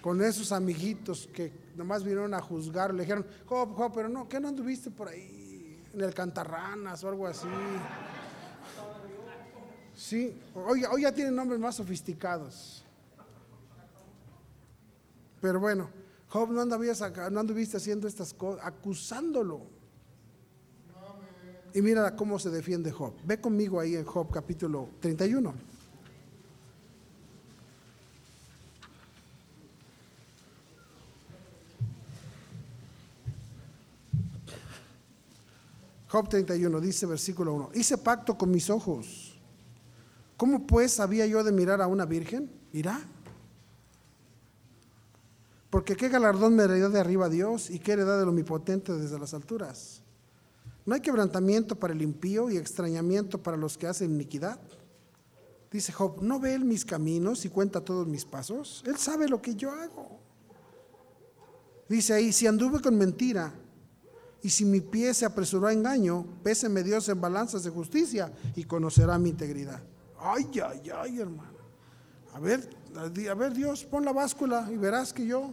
Con 0.02 0.22
esos 0.22 0.52
amiguitos 0.52 1.28
que 1.34 1.52
nomás 1.76 2.04
vinieron 2.04 2.34
a 2.34 2.42
juzgar. 2.42 2.94
Le 2.94 3.04
dijeron, 3.04 3.26
Job, 3.46 3.74
Job, 3.74 3.92
pero 3.94 4.10
no, 4.10 4.28
¿qué 4.28 4.40
no 4.40 4.50
anduviste 4.50 4.92
por 4.92 5.08
ahí? 5.08 5.84
En 5.94 6.02
el 6.02 6.14
Cantarranas 6.14 7.04
o 7.04 7.10
algo 7.10 7.26
así. 7.26 7.48
Sí, 9.96 10.38
hoy, 10.54 10.84
hoy 10.84 11.04
ya 11.04 11.14
tienen 11.14 11.36
nombres 11.36 11.60
más 11.60 11.76
sofisticados. 11.76 12.84
Pero 15.40 15.60
bueno, 15.60 15.90
Job 16.28 16.52
no, 16.52 16.66
no 16.66 17.40
anduviste 17.40 17.78
haciendo 17.78 18.08
estas 18.08 18.34
cosas, 18.34 18.66
acusándolo. 18.66 19.75
Y 21.76 21.82
mira 21.82 22.16
cómo 22.16 22.40
se 22.40 22.50
defiende 22.50 22.90
Job. 22.90 23.12
Ve 23.26 23.42
conmigo 23.42 23.82
ahí 23.82 23.98
en 23.98 24.06
Job 24.06 24.32
capítulo 24.32 24.92
31. 25.02 25.54
Job 36.08 36.30
31 36.30 36.80
dice 36.80 37.06
versículo 37.08 37.54
1, 37.54 37.72
hice 37.74 37.98
pacto 37.98 38.38
con 38.38 38.52
mis 38.52 38.70
ojos. 38.70 39.38
¿Cómo 40.38 40.66
pues 40.66 41.02
había 41.02 41.26
yo 41.26 41.44
de 41.44 41.52
mirar 41.52 41.82
a 41.82 41.88
una 41.88 42.06
virgen? 42.06 42.50
Mira. 42.72 43.02
Porque 45.70 45.98
qué 45.98 46.08
galardón 46.08 46.56
me 46.56 46.64
heredó 46.64 46.90
de 46.90 47.02
arriba 47.02 47.28
Dios 47.28 47.70
y 47.70 47.80
qué 47.80 47.92
heredad 47.92 48.18
del 48.18 48.30
omnipotente 48.30 48.94
desde 48.94 49.20
las 49.20 49.34
alturas. 49.34 50.05
No 50.86 50.94
hay 50.94 51.02
quebrantamiento 51.02 51.76
para 51.76 51.94
el 51.94 52.02
impío 52.02 52.50
y 52.50 52.58
extrañamiento 52.58 53.42
para 53.42 53.58
los 53.58 53.78
que 53.78 53.88
hacen 53.88 54.14
iniquidad. 54.14 54.60
Dice 55.72 55.92
Job, 55.92 56.22
¿no 56.22 56.40
ve 56.40 56.54
él 56.54 56.64
mis 56.64 56.86
caminos 56.86 57.44
y 57.44 57.50
cuenta 57.50 57.82
todos 57.82 58.08
mis 58.08 58.24
pasos? 58.24 58.84
Él 58.86 58.98
sabe 58.98 59.28
lo 59.28 59.42
que 59.42 59.56
yo 59.56 59.72
hago. 59.72 60.20
Dice 61.90 62.14
ahí, 62.14 62.32
si 62.32 62.48
anduve 62.48 62.80
con 62.80 62.98
mentira 62.98 63.54
y 64.42 64.50
si 64.50 64.64
mi 64.64 64.80
pie 64.80 65.14
se 65.14 65.26
apresuró 65.26 65.68
a 65.68 65.74
engaño, 65.74 66.26
péseme 66.44 66.84
Dios 66.84 67.10
en 67.10 67.20
balanzas 67.20 67.64
de 67.64 67.72
justicia 67.72 68.32
y 68.56 68.64
conocerá 68.64 69.18
mi 69.18 69.30
integridad. 69.30 69.82
Ay, 70.20 70.50
ay, 70.64 70.92
ay, 70.96 71.20
hermano. 71.20 71.56
A 72.34 72.40
ver, 72.40 72.70
a 72.96 73.34
ver 73.34 73.54
Dios, 73.54 73.86
pon 73.86 74.06
la 74.06 74.14
báscula 74.14 74.70
y 74.72 74.78
verás 74.78 75.14
que 75.14 75.26
yo 75.26 75.52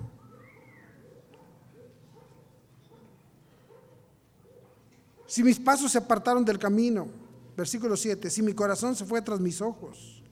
Si 5.32 5.42
mis 5.42 5.58
pasos 5.58 5.90
se 5.90 5.96
apartaron 5.96 6.44
del 6.44 6.58
camino, 6.58 7.08
versículo 7.56 7.96
7, 7.96 8.28
si 8.28 8.42
mi 8.42 8.52
corazón 8.52 8.94
se 8.94 9.06
fue 9.06 9.22
tras 9.22 9.40
mis 9.40 9.62
ojos, 9.62 10.22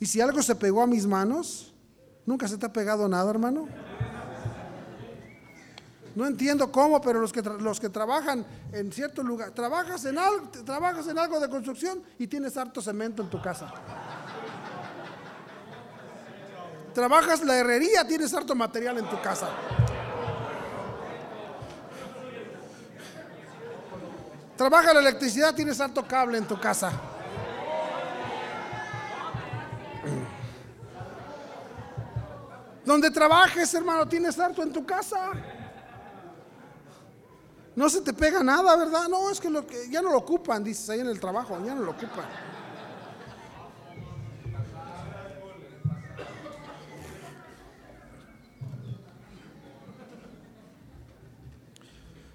y 0.00 0.06
si 0.06 0.20
algo 0.20 0.42
se 0.42 0.56
pegó 0.56 0.82
a 0.82 0.88
mis 0.88 1.06
manos, 1.06 1.72
¿nunca 2.26 2.48
se 2.48 2.58
te 2.58 2.66
ha 2.66 2.72
pegado 2.72 3.08
nada, 3.08 3.30
hermano? 3.30 3.68
No 6.16 6.26
entiendo 6.26 6.72
cómo, 6.72 7.00
pero 7.00 7.20
los 7.20 7.32
que, 7.32 7.42
los 7.42 7.78
que 7.78 7.88
trabajan 7.88 8.44
en 8.72 8.90
cierto 8.90 9.22
lugar, 9.22 9.52
trabajas 9.52 10.04
en, 10.04 10.18
algo, 10.18 10.48
trabajas 10.64 11.06
en 11.06 11.16
algo 11.16 11.38
de 11.38 11.48
construcción 11.48 12.02
y 12.18 12.26
tienes 12.26 12.56
harto 12.56 12.82
cemento 12.82 13.22
en 13.22 13.30
tu 13.30 13.40
casa. 13.40 13.72
Trabajas 16.92 17.44
la 17.44 17.56
herrería, 17.56 18.04
tienes 18.04 18.34
harto 18.34 18.56
material 18.56 18.98
en 18.98 19.08
tu 19.08 19.22
casa. 19.22 19.48
Trabaja 24.56 24.94
la 24.94 25.00
electricidad, 25.00 25.54
tienes 25.54 25.80
harto 25.80 26.06
cable 26.06 26.38
en 26.38 26.46
tu 26.46 26.58
casa. 26.58 26.92
Donde 32.84 33.10
trabajes, 33.10 33.72
hermano, 33.74 34.06
tienes 34.06 34.38
harto 34.38 34.62
en 34.62 34.72
tu 34.72 34.84
casa. 34.84 35.32
No 37.74 37.88
se 37.88 38.00
te 38.02 38.12
pega 38.12 38.44
nada, 38.44 38.76
¿verdad? 38.76 39.08
No, 39.08 39.30
es 39.30 39.40
que, 39.40 39.50
lo 39.50 39.66
que 39.66 39.88
ya 39.90 40.00
no 40.00 40.10
lo 40.10 40.18
ocupan, 40.18 40.62
dices 40.62 40.88
ahí 40.90 41.00
en 41.00 41.08
el 41.08 41.18
trabajo, 41.18 41.58
ya 41.64 41.74
no 41.74 41.82
lo 41.82 41.90
ocupan. 41.90 42.26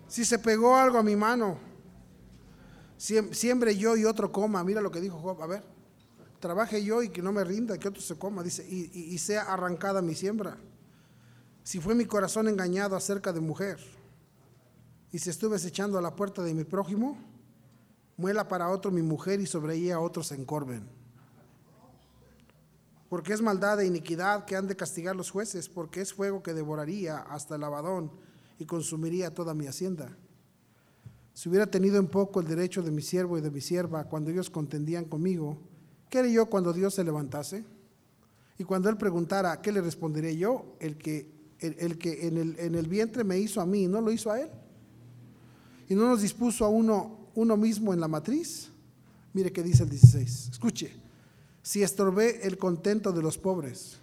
Si 0.07 0.26
se 0.26 0.39
pegó 0.39 0.76
algo 0.76 0.97
a 0.97 1.03
mi 1.03 1.15
mano, 1.15 1.68
siembre 3.00 3.78
yo 3.78 3.95
y 3.95 4.06
otro 4.06 4.32
coma. 4.32 4.64
Mira 4.64 4.82
lo 4.82 4.91
que 4.91 5.00
dijo 5.00 5.18
Job. 5.20 5.41
A 5.41 5.47
ver, 5.47 5.64
trabaje 6.39 6.84
yo 6.84 7.02
y 7.02 7.10
que 7.10 7.22
no 7.22 7.32
me 7.32 7.43
rinda, 7.43 7.78
que 7.78 7.88
otro 7.88 8.02
se 8.02 8.16
coma. 8.18 8.43
Dice, 8.43 8.68
y, 8.68 9.18
sea 9.18 9.43
arrancada 9.43 10.02
mi 10.02 10.16
siembra. 10.16 10.58
Si 11.64 11.80
fue 11.80 11.95
mi 11.95 12.06
corazón 12.06 12.47
engañado 12.47 12.95
acerca 12.95 13.32
de 13.32 13.39
mujer, 13.39 13.80
y 15.12 15.20
si 15.20 15.30
estuve 15.30 15.58
echando 15.58 15.97
a 15.97 16.02
la 16.02 16.16
puerta 16.16 16.43
de 16.43 16.54
mi 16.54 16.64
prójimo, 16.64 17.18
muela 18.18 18.47
para 18.47 18.70
otro 18.70 18.91
mi 18.91 19.02
mujer 19.02 19.39
y 19.39 19.45
sobre 19.45 19.76
ella 19.76 20.00
otros 20.00 20.28
se 20.28 20.36
encorven. 20.36 20.88
Porque 23.10 23.34
es 23.34 23.41
maldad 23.41 23.80
e 23.82 23.88
iniquidad 23.88 24.45
que 24.45 24.56
han 24.56 24.68
de 24.68 24.76
castigar 24.76 25.16
los 25.16 25.32
jueces, 25.32 25.68
porque 25.68 26.02
es 26.02 26.14
fuego 26.14 26.43
que 26.43 26.54
devoraría 26.54 27.18
hasta 27.18 27.56
el 27.56 27.64
abadón 27.64 28.12
y 28.60 28.66
consumiría 28.66 29.34
toda 29.34 29.56
mi 29.56 29.66
hacienda. 29.66 30.16
Si 31.34 31.49
hubiera 31.49 31.67
tenido 31.67 31.97
en 31.97 32.07
poco 32.07 32.39
el 32.39 32.47
derecho 32.47 32.82
de 32.82 32.91
mi 32.91 33.01
siervo 33.01 33.38
y 33.38 33.41
de 33.41 33.51
mi 33.51 33.61
sierva 33.61 34.05
cuando 34.05 34.32
ellos 34.32 34.49
contendían 34.49 35.05
conmigo, 35.05 35.57
¿qué 36.09 36.19
haré 36.19 36.32
yo 36.32 36.47
cuando 36.47 36.73
Dios 36.73 36.93
se 36.93 37.03
levantase? 37.03 37.63
Y 38.57 38.63
cuando 38.63 38.89
él 38.89 38.97
preguntara, 38.97 39.61
¿qué 39.61 39.71
le 39.71 39.82
responderé 39.82 40.36
yo? 40.36 40.75
El 40.80 40.97
que, 40.97 41.32
el, 41.59 41.97
que 41.97 42.27
en, 42.27 42.38
el, 42.38 42.59
en 42.59 42.75
el 42.75 42.88
vientre 42.88 43.23
me 43.23 43.38
hizo 43.39 43.61
a 43.61 43.65
mí, 43.65 43.88
¿no 43.88 44.01
lo 44.01 44.11
hizo 44.11 44.32
a 44.32 44.41
él? 44.41 44.49
y 45.89 45.95
no 45.95 46.07
nos 46.07 46.21
dispuso 46.21 46.63
a 46.63 46.69
uno, 46.69 47.17
uno 47.34 47.57
mismo 47.57 47.93
en 47.93 47.99
la 47.99 48.07
matriz. 48.07 48.69
Mire 49.34 49.51
qué 49.51 49.63
dice 49.63 49.84
el 49.84 49.89
16. 49.89 50.49
Escuche, 50.51 50.93
si 51.63 51.82
estorbé 51.82 52.45
el 52.45 52.57
contento 52.57 53.11
de 53.11 53.23
los 53.23 53.38
pobres 53.38 53.97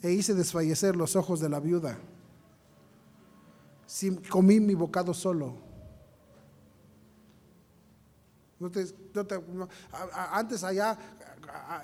e 0.00 0.12
hice 0.12 0.32
desfallecer 0.32 0.96
los 0.96 1.16
ojos 1.16 1.40
de 1.40 1.48
la 1.48 1.60
viuda, 1.60 1.98
si 3.90 4.14
comí 4.16 4.60
mi 4.60 4.74
bocado 4.74 5.12
solo. 5.12 5.56
antes 10.32 10.62
allá 10.62 10.96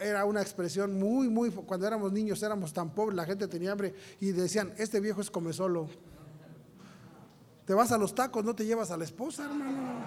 era 0.01 0.25
una 0.25 0.41
expresión 0.41 0.97
muy, 0.97 1.29
muy, 1.29 1.51
cuando 1.51 1.85
éramos 1.85 2.13
niños 2.13 2.41
éramos 2.45 2.73
tan 2.73 2.91
pobres, 2.91 3.17
la 3.17 3.25
gente 3.25 3.49
tenía 3.49 3.73
hambre 3.73 3.93
y 4.21 4.31
decían, 4.31 4.73
este 4.79 5.01
viejo 5.01 5.21
es 5.21 5.33
come 5.33 5.53
solo. 5.53 5.89
Te 7.65 7.75
vas 7.75 7.91
a 7.91 7.99
los 7.99 8.15
tacos, 8.15 8.45
no 8.45 8.55
te 8.55 8.65
llevas 8.65 8.93
a 8.93 8.97
la 8.97 9.03
esposa, 9.03 9.47
hermano. 9.47 10.05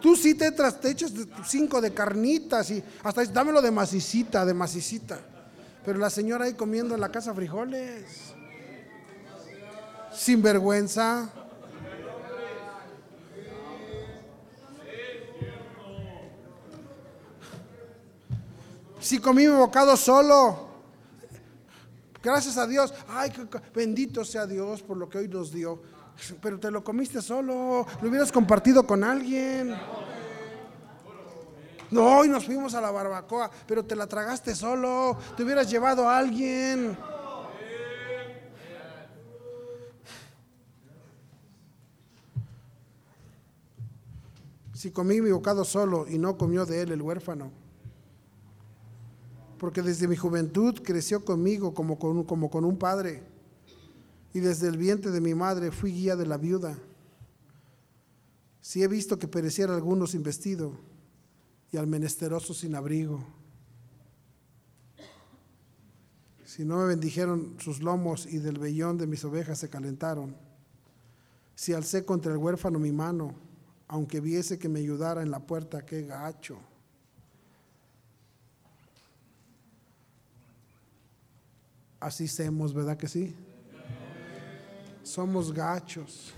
Tú 0.00 0.16
sí 0.16 0.34
te, 0.34 0.50
tras, 0.50 0.84
echas 0.84 1.12
cinco 1.46 1.80
de 1.80 1.94
carnitas 1.94 2.72
y 2.72 2.82
hasta 3.04 3.24
dámelo 3.26 3.62
de 3.62 3.70
macicita, 3.70 4.44
de 4.44 4.52
macicita. 4.52 5.20
Pero 5.84 6.00
la 6.00 6.10
señora 6.10 6.46
ahí 6.46 6.54
comiendo 6.54 6.96
en 6.96 7.00
la 7.00 7.12
casa 7.12 7.32
frijoles. 7.32 8.35
Sin 10.16 10.42
vergüenza. 10.42 11.28
Si 18.98 19.18
comí 19.20 19.46
mi 19.46 19.54
bocado 19.54 19.96
solo. 19.96 20.66
Gracias 22.22 22.56
a 22.56 22.66
Dios. 22.66 22.92
Ay, 23.08 23.32
bendito 23.72 24.24
sea 24.24 24.46
Dios 24.46 24.82
por 24.82 24.96
lo 24.96 25.08
que 25.08 25.18
hoy 25.18 25.28
nos 25.28 25.52
dio. 25.52 25.80
Pero 26.40 26.58
te 26.58 26.70
lo 26.70 26.82
comiste 26.82 27.20
solo, 27.20 27.86
lo 28.00 28.08
hubieras 28.08 28.32
compartido 28.32 28.86
con 28.86 29.04
alguien. 29.04 29.76
No, 31.90 32.18
hoy 32.18 32.28
nos 32.28 32.46
fuimos 32.46 32.74
a 32.74 32.80
la 32.80 32.90
barbacoa, 32.90 33.50
pero 33.66 33.84
te 33.84 33.94
la 33.94 34.08
tragaste 34.08 34.54
solo, 34.54 35.16
te 35.36 35.44
hubieras 35.44 35.70
llevado 35.70 36.08
a 36.08 36.18
alguien. 36.18 36.96
Si 44.76 44.90
comí 44.90 45.22
mi 45.22 45.30
bocado 45.30 45.64
solo 45.64 46.06
y 46.06 46.18
no 46.18 46.36
comió 46.36 46.66
de 46.66 46.82
él 46.82 46.92
el 46.92 47.00
huérfano, 47.00 47.50
porque 49.58 49.80
desde 49.80 50.06
mi 50.06 50.16
juventud 50.16 50.82
creció 50.84 51.24
conmigo 51.24 51.72
como 51.72 51.98
con, 51.98 52.64
un 52.66 52.76
padre 52.76 53.22
y 54.34 54.40
desde 54.40 54.68
el 54.68 54.76
vientre 54.76 55.10
de 55.12 55.22
mi 55.22 55.34
madre 55.34 55.70
fui 55.70 55.92
guía 55.92 56.14
de 56.14 56.26
la 56.26 56.36
viuda. 56.36 56.78
Si 58.60 58.82
he 58.82 58.86
visto 58.86 59.18
que 59.18 59.26
pereciera 59.26 59.74
alguno 59.74 60.06
sin 60.06 60.22
vestido 60.22 60.72
y 61.72 61.78
al 61.78 61.86
menesteroso 61.86 62.52
sin 62.52 62.74
abrigo. 62.74 63.24
Si 66.44 66.66
no 66.66 66.80
me 66.80 66.84
bendijeron 66.84 67.56
sus 67.60 67.80
lomos 67.80 68.26
y 68.26 68.40
del 68.40 68.58
vellón 68.58 68.98
de 68.98 69.06
mis 69.06 69.24
ovejas 69.24 69.58
se 69.58 69.70
calentaron. 69.70 70.36
Si 71.54 71.72
alcé 71.72 72.04
contra 72.04 72.32
el 72.32 72.36
huérfano 72.36 72.78
mi 72.78 72.92
mano, 72.92 73.45
aunque 73.88 74.20
viese 74.20 74.58
que 74.58 74.68
me 74.68 74.80
ayudara 74.80 75.22
en 75.22 75.30
la 75.30 75.40
puerta, 75.40 75.84
qué 75.84 76.02
gacho. 76.02 76.58
Así 82.00 82.28
semos, 82.28 82.74
¿verdad 82.74 82.96
que 82.96 83.08
sí? 83.08 83.34
Somos 85.02 85.52
gachos. 85.52 86.34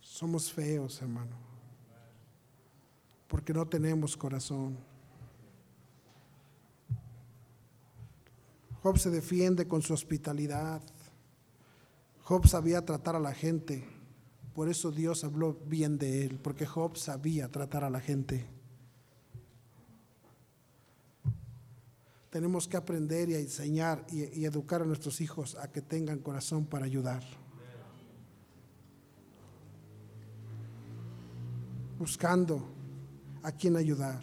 Somos 0.00 0.52
feos, 0.52 1.00
hermano. 1.00 1.36
Porque 3.26 3.54
no 3.54 3.66
tenemos 3.66 4.16
corazón. 4.16 4.76
Job 8.82 8.98
se 8.98 9.10
defiende 9.10 9.66
con 9.66 9.80
su 9.80 9.94
hospitalidad. 9.94 10.82
Job 12.30 12.46
sabía 12.46 12.84
tratar 12.84 13.16
a 13.16 13.18
la 13.18 13.34
gente. 13.34 13.84
Por 14.54 14.68
eso 14.68 14.92
Dios 14.92 15.24
habló 15.24 15.58
bien 15.66 15.98
de 15.98 16.24
él, 16.24 16.38
porque 16.38 16.64
Job 16.64 16.96
sabía 16.96 17.48
tratar 17.48 17.82
a 17.82 17.90
la 17.90 17.98
gente. 17.98 18.46
tenemos 22.30 22.68
que 22.68 22.76
aprender 22.76 23.28
y 23.30 23.34
enseñar 23.34 24.06
y, 24.12 24.44
educar 24.44 24.80
a 24.80 24.84
nuestros 24.84 25.20
hijos 25.20 25.56
a 25.56 25.72
que 25.72 25.82
tengan 25.82 26.20
corazón 26.20 26.66
para 26.66 26.84
ayudar. 26.84 27.24
Buscando 31.98 32.64
a 33.42 33.50
quien 33.50 33.76
ayudar. 33.76 34.22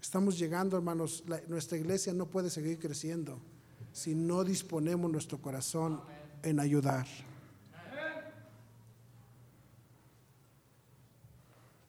Estamos 0.00 0.36
llegando, 0.36 0.76
hermanos, 0.76 1.22
nuestra 1.46 1.78
iglesia 1.78 2.12
no 2.12 2.26
puede 2.26 2.50
seguir 2.50 2.80
creciendo 2.80 3.51
si 3.92 4.14
no 4.14 4.42
disponemos 4.44 5.10
nuestro 5.10 5.40
corazón 5.40 6.00
en 6.42 6.58
ayudar. 6.60 7.06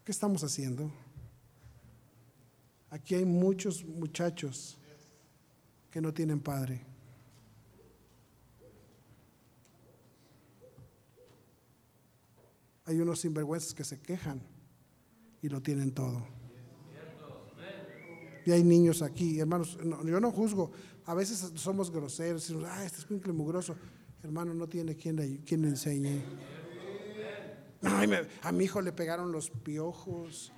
¿Qué 0.04 0.12
estamos 0.12 0.44
haciendo? 0.44 0.92
Aquí 2.90 3.16
hay 3.16 3.26
muchos 3.26 3.86
muchachos 3.86 4.78
que 5.90 6.02
no 6.02 6.14
tienen 6.14 6.40
padre. 6.40 6.82
Hay 12.86 13.00
unos 13.00 13.22
sinvergüenzas 13.22 13.74
que 13.74 13.86
se 13.86 14.02
quejan 14.02 14.42
y 15.42 15.48
lo 15.48 15.62
tienen 15.62 15.92
todo. 15.92 16.28
Y 18.46 18.52
hay 18.52 18.64
niños 18.64 19.02
aquí, 19.02 19.40
hermanos, 19.40 19.78
yo 20.06 20.20
no 20.20 20.32
juzgo, 20.32 20.72
a 21.06 21.14
veces 21.14 21.52
somos 21.56 21.92
groseros, 21.92 22.42
decimos, 22.42 22.66
ah, 22.70 22.84
este 22.86 23.00
es 23.00 23.10
un 23.10 23.22
mugroso. 23.36 23.76
Hermano, 24.24 24.54
no 24.54 24.68
tiene 24.68 24.96
quien 24.96 25.18
le, 25.18 25.40
quien 25.40 25.62
le 25.62 25.70
enseñe. 25.70 26.22
a 28.42 28.52
mi 28.52 28.64
hijo 28.64 28.82
le 28.82 28.92
pegaron 28.94 29.32
los 29.32 29.50
piojos 29.50 30.54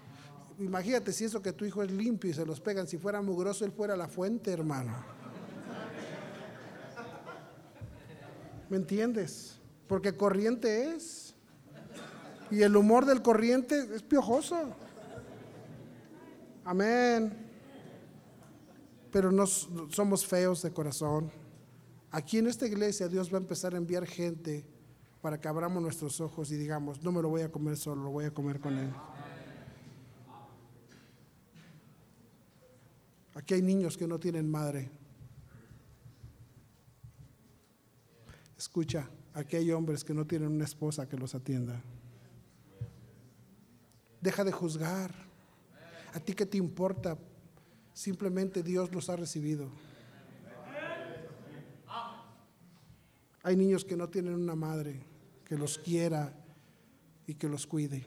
imagínate 0.60 1.12
si 1.12 1.26
eso 1.26 1.42
que 1.42 1.54
tu 1.54 1.66
hijo 1.66 1.84
es 1.84 1.92
limpio 1.92 2.30
y 2.30 2.34
se 2.34 2.46
los 2.46 2.62
pegan, 2.62 2.88
si 2.88 2.98
fuera 2.98 3.22
mugroso, 3.22 3.66
él 3.66 3.72
fuera 3.72 3.96
la 3.96 4.08
fuente, 4.08 4.52
hermano. 4.52 4.94
¿Me 8.70 8.78
entiendes? 8.78 9.60
Porque 9.88 10.16
corriente 10.16 10.96
es. 10.96 11.36
Y 12.52 12.62
el 12.62 12.76
humor 12.76 13.06
del 13.06 13.22
corriente 13.22 13.88
es 13.96 14.02
piojoso. 14.02 14.76
Amén 16.64 17.45
pero 19.16 19.32
no 19.32 19.48
somos 19.48 20.26
feos 20.28 20.62
de 20.62 20.74
corazón. 20.74 21.32
Aquí 22.12 22.38
en 22.38 22.48
esta 22.48 22.68
iglesia 22.68 23.08
Dios 23.08 23.34
va 23.34 23.38
a 23.38 23.42
empezar 23.42 23.74
a 23.74 23.78
enviar 23.78 24.06
gente 24.06 24.66
para 25.22 25.40
que 25.40 25.48
abramos 25.48 25.82
nuestros 25.82 26.20
ojos 26.20 26.52
y 26.52 26.58
digamos, 26.58 27.02
no 27.02 27.14
me 27.14 27.22
lo 27.22 27.30
voy 27.30 27.42
a 27.42 27.50
comer 27.50 27.78
solo, 27.78 28.04
lo 28.04 28.10
voy 28.10 28.26
a 28.26 28.32
comer 28.32 28.60
con 28.60 28.78
Él. 28.78 28.94
Aquí 33.36 33.54
hay 33.54 33.62
niños 33.62 33.96
que 33.96 34.06
no 34.06 34.20
tienen 34.20 34.52
madre. 34.52 34.92
Escucha, 38.58 39.10
aquí 39.34 39.56
hay 39.56 39.72
hombres 39.72 40.04
que 40.04 40.14
no 40.14 40.28
tienen 40.28 40.50
una 40.50 40.66
esposa 40.66 41.08
que 41.08 41.16
los 41.16 41.34
atienda. 41.34 41.82
Deja 44.20 44.44
de 44.44 44.52
juzgar. 44.52 45.16
¿A 46.14 46.20
ti 46.20 46.34
qué 46.34 46.46
te 46.46 46.58
importa 46.58 47.18
Simplemente 47.96 48.62
Dios 48.62 48.94
los 48.94 49.10
ha 49.10 49.16
recibido. 49.16 49.70
Hay 53.42 53.56
niños 53.56 53.86
que 53.86 53.96
no 53.96 54.10
tienen 54.10 54.34
una 54.34 54.54
madre 54.54 55.02
que 55.46 55.58
los 55.58 55.78
quiera 55.78 56.36
y 57.26 57.36
que 57.36 57.48
los 57.48 57.66
cuide. 57.66 58.06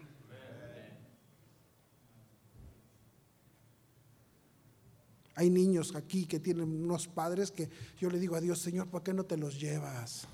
Hay 5.34 5.48
niños 5.48 5.94
aquí 5.94 6.26
que 6.26 6.38
tienen 6.38 6.68
unos 6.68 7.08
padres 7.08 7.50
que 7.50 7.70
yo 7.98 8.10
le 8.10 8.18
digo 8.18 8.36
a 8.36 8.42
Dios, 8.42 8.58
Señor, 8.58 8.88
¿por 8.88 9.02
qué 9.02 9.14
no 9.14 9.24
te 9.24 9.38
los 9.38 9.58
llevas? 9.58 10.28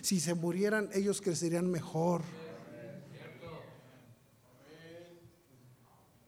Si 0.00 0.18
se 0.18 0.34
murieran, 0.34 0.90
ellos 0.92 1.20
crecerían 1.20 1.70
mejor. 1.70 2.22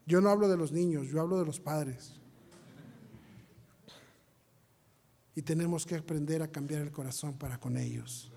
Yo 0.06 0.20
no 0.20 0.30
hablo 0.30 0.48
de 0.48 0.56
los 0.56 0.70
niños, 0.70 1.08
yo 1.08 1.20
hablo 1.20 1.40
de 1.40 1.44
los 1.44 1.58
padres. 1.58 2.17
Y 5.38 5.42
tenemos 5.42 5.86
que 5.86 5.94
aprender 5.94 6.42
a 6.42 6.48
cambiar 6.48 6.82
el 6.82 6.90
corazón 6.90 7.38
para 7.38 7.60
con 7.60 7.76
ellos. 7.76 8.32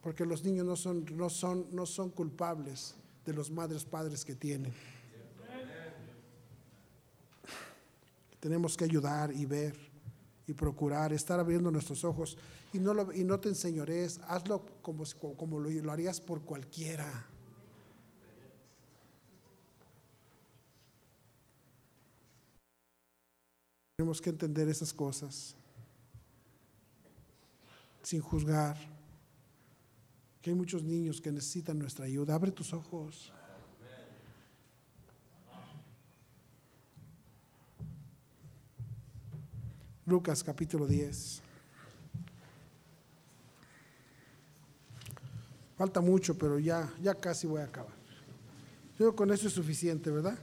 Porque 0.00 0.24
los 0.24 0.42
niños 0.42 0.64
no 0.64 0.74
son, 0.74 1.04
no 1.14 1.28
son, 1.28 1.66
no 1.70 1.84
son 1.84 2.08
culpables 2.08 2.94
de 3.26 3.34
los 3.34 3.50
madres 3.50 3.84
padres 3.84 4.24
que 4.24 4.34
tienen. 4.34 4.72
Tenemos 8.40 8.74
que 8.74 8.84
ayudar 8.84 9.30
y 9.34 9.44
ver 9.44 9.76
y 10.46 10.54
procurar, 10.54 11.12
estar 11.12 11.38
abriendo 11.38 11.70
nuestros 11.70 12.04
ojos 12.04 12.38
y 12.72 12.78
no, 12.78 12.94
lo, 12.94 13.12
y 13.12 13.22
no 13.22 13.38
te 13.38 13.50
enseñores, 13.50 14.18
hazlo 14.28 14.64
como, 14.80 15.04
como 15.36 15.60
lo, 15.60 15.68
lo 15.68 15.92
harías 15.92 16.22
por 16.22 16.40
cualquiera. 16.40 17.26
Tenemos 23.98 24.22
que 24.22 24.30
entender 24.30 24.70
esas 24.70 24.94
cosas 24.94 25.54
sin 28.06 28.20
juzgar. 28.20 28.76
Que 30.40 30.50
hay 30.50 30.56
muchos 30.56 30.84
niños 30.84 31.20
que 31.20 31.32
necesitan 31.32 31.76
nuestra 31.76 32.04
ayuda. 32.04 32.36
Abre 32.36 32.52
tus 32.52 32.72
ojos. 32.72 33.32
Lucas 40.04 40.44
capítulo 40.44 40.86
10. 40.86 41.42
Falta 45.76 46.00
mucho, 46.00 46.38
pero 46.38 46.60
ya, 46.60 46.88
ya 47.02 47.12
casi 47.12 47.48
voy 47.48 47.60
a 47.60 47.64
acabar. 47.64 47.96
Yo 49.00 49.16
con 49.16 49.32
eso 49.32 49.48
es 49.48 49.52
suficiente, 49.52 50.12
¿verdad? 50.12 50.38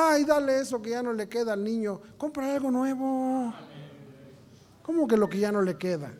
Ay, 0.00 0.17
dale 0.28 0.60
eso 0.60 0.80
que 0.80 0.90
ya 0.90 1.02
no 1.02 1.12
le 1.12 1.28
queda 1.28 1.54
al 1.54 1.64
niño. 1.64 2.00
Compra 2.16 2.54
algo 2.54 2.70
nuevo. 2.70 3.52
¿Cómo 4.82 5.08
que 5.08 5.16
lo 5.16 5.28
que 5.28 5.38
ya 5.38 5.50
no 5.50 5.62
le 5.62 5.76
queda? 5.76 6.14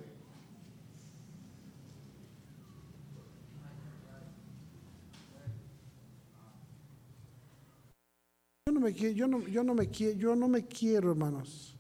Yo 8.66 8.72
no 8.72 8.80
me 8.80 8.92
quiero, 8.92 9.14
yo 9.14 9.28
no, 9.28 9.40
yo 9.46 9.64
no 9.64 9.74
me 9.74 9.88
quiero, 9.88 10.18
yo 10.18 10.36
no 10.36 10.48
me 10.48 10.66
quiero, 10.66 11.10
hermanos. 11.10 11.76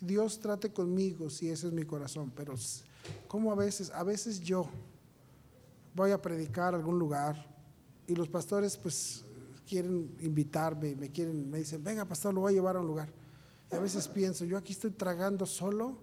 Dios 0.00 0.40
trate 0.40 0.72
conmigo 0.72 1.30
si 1.30 1.48
ese 1.48 1.68
es 1.68 1.72
mi 1.72 1.84
corazón, 1.84 2.32
pero 2.34 2.54
como 3.28 3.52
a 3.52 3.54
veces, 3.54 3.90
a 3.90 4.02
veces 4.02 4.40
yo 4.40 4.68
voy 5.94 6.10
a 6.10 6.20
predicar 6.20 6.74
a 6.74 6.76
algún 6.76 6.98
lugar 6.98 7.46
y 8.06 8.14
los 8.14 8.28
pastores 8.28 8.76
pues 8.76 9.24
quieren 9.66 10.16
invitarme, 10.20 10.94
me 10.94 11.10
quieren, 11.10 11.50
me 11.50 11.58
dicen, 11.58 11.82
venga 11.82 12.04
pastor, 12.04 12.32
lo 12.32 12.42
voy 12.42 12.52
a 12.52 12.54
llevar 12.54 12.76
a 12.76 12.80
un 12.80 12.86
lugar. 12.86 13.08
Y 13.70 13.74
a 13.74 13.80
veces 13.80 14.06
pienso, 14.08 14.44
yo 14.44 14.56
aquí 14.56 14.72
estoy 14.72 14.92
tragando 14.92 15.44
solo 15.44 15.98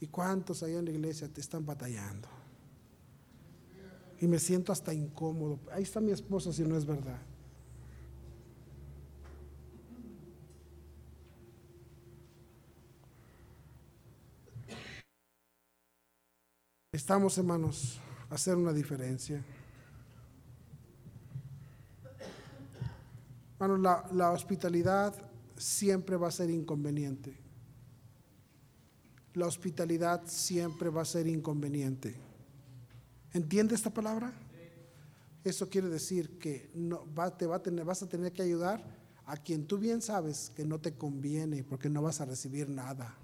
y 0.00 0.08
cuántos 0.08 0.62
allá 0.62 0.78
en 0.78 0.86
la 0.86 0.90
iglesia 0.90 1.28
te 1.28 1.40
están 1.40 1.64
batallando. 1.64 2.28
Y 4.20 4.26
me 4.26 4.38
siento 4.38 4.72
hasta 4.72 4.92
incómodo. 4.92 5.60
Ahí 5.72 5.84
está 5.84 6.00
mi 6.00 6.10
esposa 6.10 6.52
si 6.52 6.62
no 6.62 6.76
es 6.76 6.84
verdad. 6.84 7.20
Estamos, 16.92 17.36
hermanos, 17.36 18.00
a 18.30 18.34
hacer 18.36 18.56
una 18.56 18.72
diferencia. 18.72 19.44
Bueno, 23.58 23.78
la, 23.78 24.32
hospitalidad 24.32 25.14
siempre 25.56 26.16
va 26.16 26.28
a 26.28 26.30
ser 26.30 26.50
inconveniente. 26.50 27.38
La 29.32 29.46
hospitalidad 29.46 30.22
siempre 30.26 30.90
va 30.90 31.02
a 31.02 31.06
ser 31.06 31.26
inconveniente. 31.26 32.14
¿Entiende 33.32 33.74
esta 33.74 33.90
palabra? 33.90 34.32
Eso 35.42 35.68
quiere 35.70 35.88
decir 35.88 36.38
que 36.38 36.70
te 37.38 37.46
vas 37.46 38.02
a 38.02 38.08
tener 38.08 38.32
que 38.32 38.42
ayudar 38.42 38.84
a 39.24 39.36
quien 39.36 39.66
tú 39.66 39.78
bien 39.78 40.02
sabes 40.02 40.52
que 40.54 40.64
no 40.64 40.78
te 40.78 40.94
conviene 40.94 41.64
porque 41.64 41.88
no 41.88 42.02
vas 42.02 42.20
a 42.20 42.26
recibir 42.26 42.68
nada. 42.68 43.16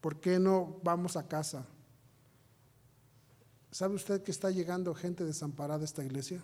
¿Por 0.00 0.20
qué 0.20 0.38
no 0.38 0.80
vamos 0.82 1.16
a 1.16 1.26
casa? 1.26 1.66
¿Sabe 3.70 3.94
usted 3.94 4.22
que 4.22 4.30
está 4.30 4.50
llegando 4.50 4.94
gente 4.94 5.24
desamparada 5.24 5.82
a 5.82 5.84
esta 5.84 6.04
iglesia? 6.04 6.40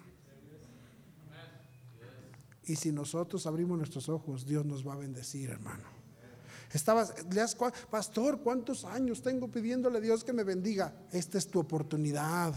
Y 2.66 2.76
si 2.76 2.92
nosotros 2.92 3.46
abrimos 3.46 3.76
nuestros 3.76 4.08
ojos, 4.08 4.46
Dios 4.46 4.64
nos 4.64 4.86
va 4.86 4.94
a 4.94 4.96
bendecir, 4.96 5.50
hermano. 5.50 5.84
Estabas, 6.72 7.14
pastor, 7.90 8.40
¿cuántos 8.40 8.84
años 8.84 9.22
tengo 9.22 9.48
pidiéndole 9.48 9.98
a 9.98 10.00
Dios 10.00 10.24
que 10.24 10.32
me 10.32 10.42
bendiga? 10.42 10.92
Esta 11.12 11.38
es 11.38 11.46
tu 11.46 11.60
oportunidad. 11.60 12.54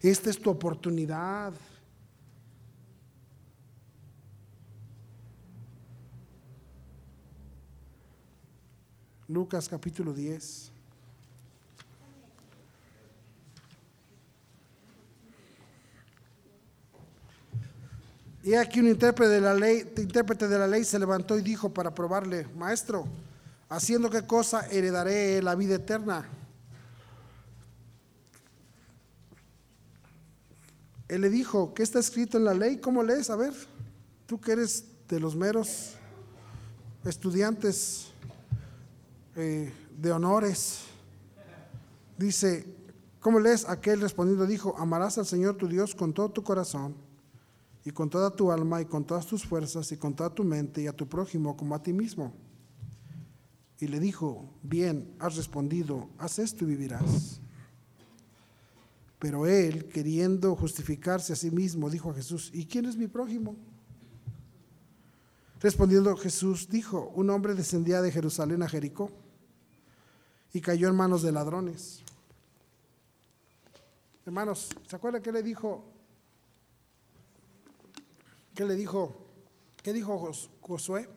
Esta 0.00 0.30
es 0.30 0.40
tu 0.40 0.50
oportunidad. 0.50 1.52
Lucas 9.26 9.68
capítulo 9.68 10.12
10. 10.12 10.77
Y 18.48 18.54
aquí 18.54 18.80
un 18.80 18.88
intérprete 18.88 19.30
de 19.30 19.40
la 19.42 19.52
ley, 19.52 19.92
intérprete 19.98 20.48
de 20.48 20.58
la 20.58 20.66
ley 20.66 20.82
se 20.82 20.98
levantó 20.98 21.36
y 21.36 21.42
dijo 21.42 21.68
para 21.68 21.94
probarle, 21.94 22.46
maestro, 22.56 23.06
haciendo 23.68 24.08
qué 24.08 24.22
cosa 24.22 24.66
heredaré 24.70 25.42
la 25.42 25.54
vida 25.54 25.74
eterna. 25.74 26.26
Él 31.08 31.20
le 31.20 31.28
dijo, 31.28 31.74
¿qué 31.74 31.82
está 31.82 31.98
escrito 31.98 32.38
en 32.38 32.44
la 32.44 32.54
ley? 32.54 32.78
¿Cómo 32.78 33.02
lees? 33.02 33.28
A 33.28 33.36
ver, 33.36 33.52
tú 34.24 34.40
que 34.40 34.52
eres 34.52 34.82
de 35.10 35.20
los 35.20 35.36
meros 35.36 35.96
estudiantes 37.04 38.06
eh, 39.36 39.70
de 39.94 40.10
honores. 40.10 40.84
Dice, 42.16 42.64
¿cómo 43.20 43.40
lees? 43.40 43.68
Aquel 43.68 44.00
respondiendo 44.00 44.46
dijo, 44.46 44.74
amarás 44.78 45.18
al 45.18 45.26
Señor 45.26 45.58
tu 45.58 45.68
Dios 45.68 45.94
con 45.94 46.14
todo 46.14 46.30
tu 46.30 46.42
corazón 46.42 47.07
y 47.88 47.90
con 47.90 48.10
toda 48.10 48.30
tu 48.30 48.52
alma 48.52 48.82
y 48.82 48.84
con 48.84 49.06
todas 49.06 49.24
tus 49.24 49.46
fuerzas 49.46 49.90
y 49.92 49.96
con 49.96 50.14
toda 50.14 50.28
tu 50.28 50.44
mente 50.44 50.82
y 50.82 50.86
a 50.86 50.92
tu 50.92 51.08
prójimo 51.08 51.56
como 51.56 51.74
a 51.74 51.82
ti 51.82 51.94
mismo. 51.94 52.34
Y 53.80 53.86
le 53.86 53.98
dijo, 53.98 54.52
bien, 54.62 55.14
has 55.18 55.36
respondido, 55.36 56.10
haz 56.18 56.38
esto 56.38 56.64
y 56.64 56.68
vivirás. 56.68 57.40
Pero 59.18 59.46
él, 59.46 59.86
queriendo 59.86 60.54
justificarse 60.54 61.32
a 61.32 61.36
sí 61.36 61.50
mismo, 61.50 61.88
dijo 61.88 62.10
a 62.10 62.14
Jesús, 62.14 62.50
¿y 62.52 62.66
quién 62.66 62.84
es 62.84 62.98
mi 62.98 63.06
prójimo? 63.06 63.56
Respondiendo 65.58 66.14
Jesús, 66.18 66.68
dijo, 66.68 67.10
un 67.14 67.30
hombre 67.30 67.54
descendía 67.54 68.02
de 68.02 68.12
Jerusalén 68.12 68.62
a 68.62 68.68
Jericó 68.68 69.10
y 70.52 70.60
cayó 70.60 70.88
en 70.88 70.94
manos 70.94 71.22
de 71.22 71.32
ladrones 71.32 72.02
Hermanos, 74.26 74.68
¿se 74.86 74.94
acuerdan 74.94 75.22
qué 75.22 75.32
le 75.32 75.42
dijo? 75.42 75.86
¿Qué 78.58 78.64
le 78.64 78.74
dijo? 78.74 79.14
¿Qué 79.84 79.92
dijo 79.92 80.32
Josué? 80.62 81.08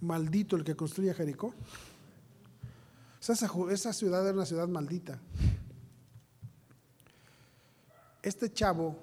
Maldito 0.00 0.56
el 0.56 0.64
que 0.64 0.74
construye 0.74 1.12
Jericó. 1.12 1.52
Esa, 3.20 3.92
ciudad 3.92 4.24
era 4.24 4.32
una 4.32 4.46
ciudad 4.46 4.66
maldita. 4.66 5.20
Este 8.22 8.50
chavo 8.50 8.96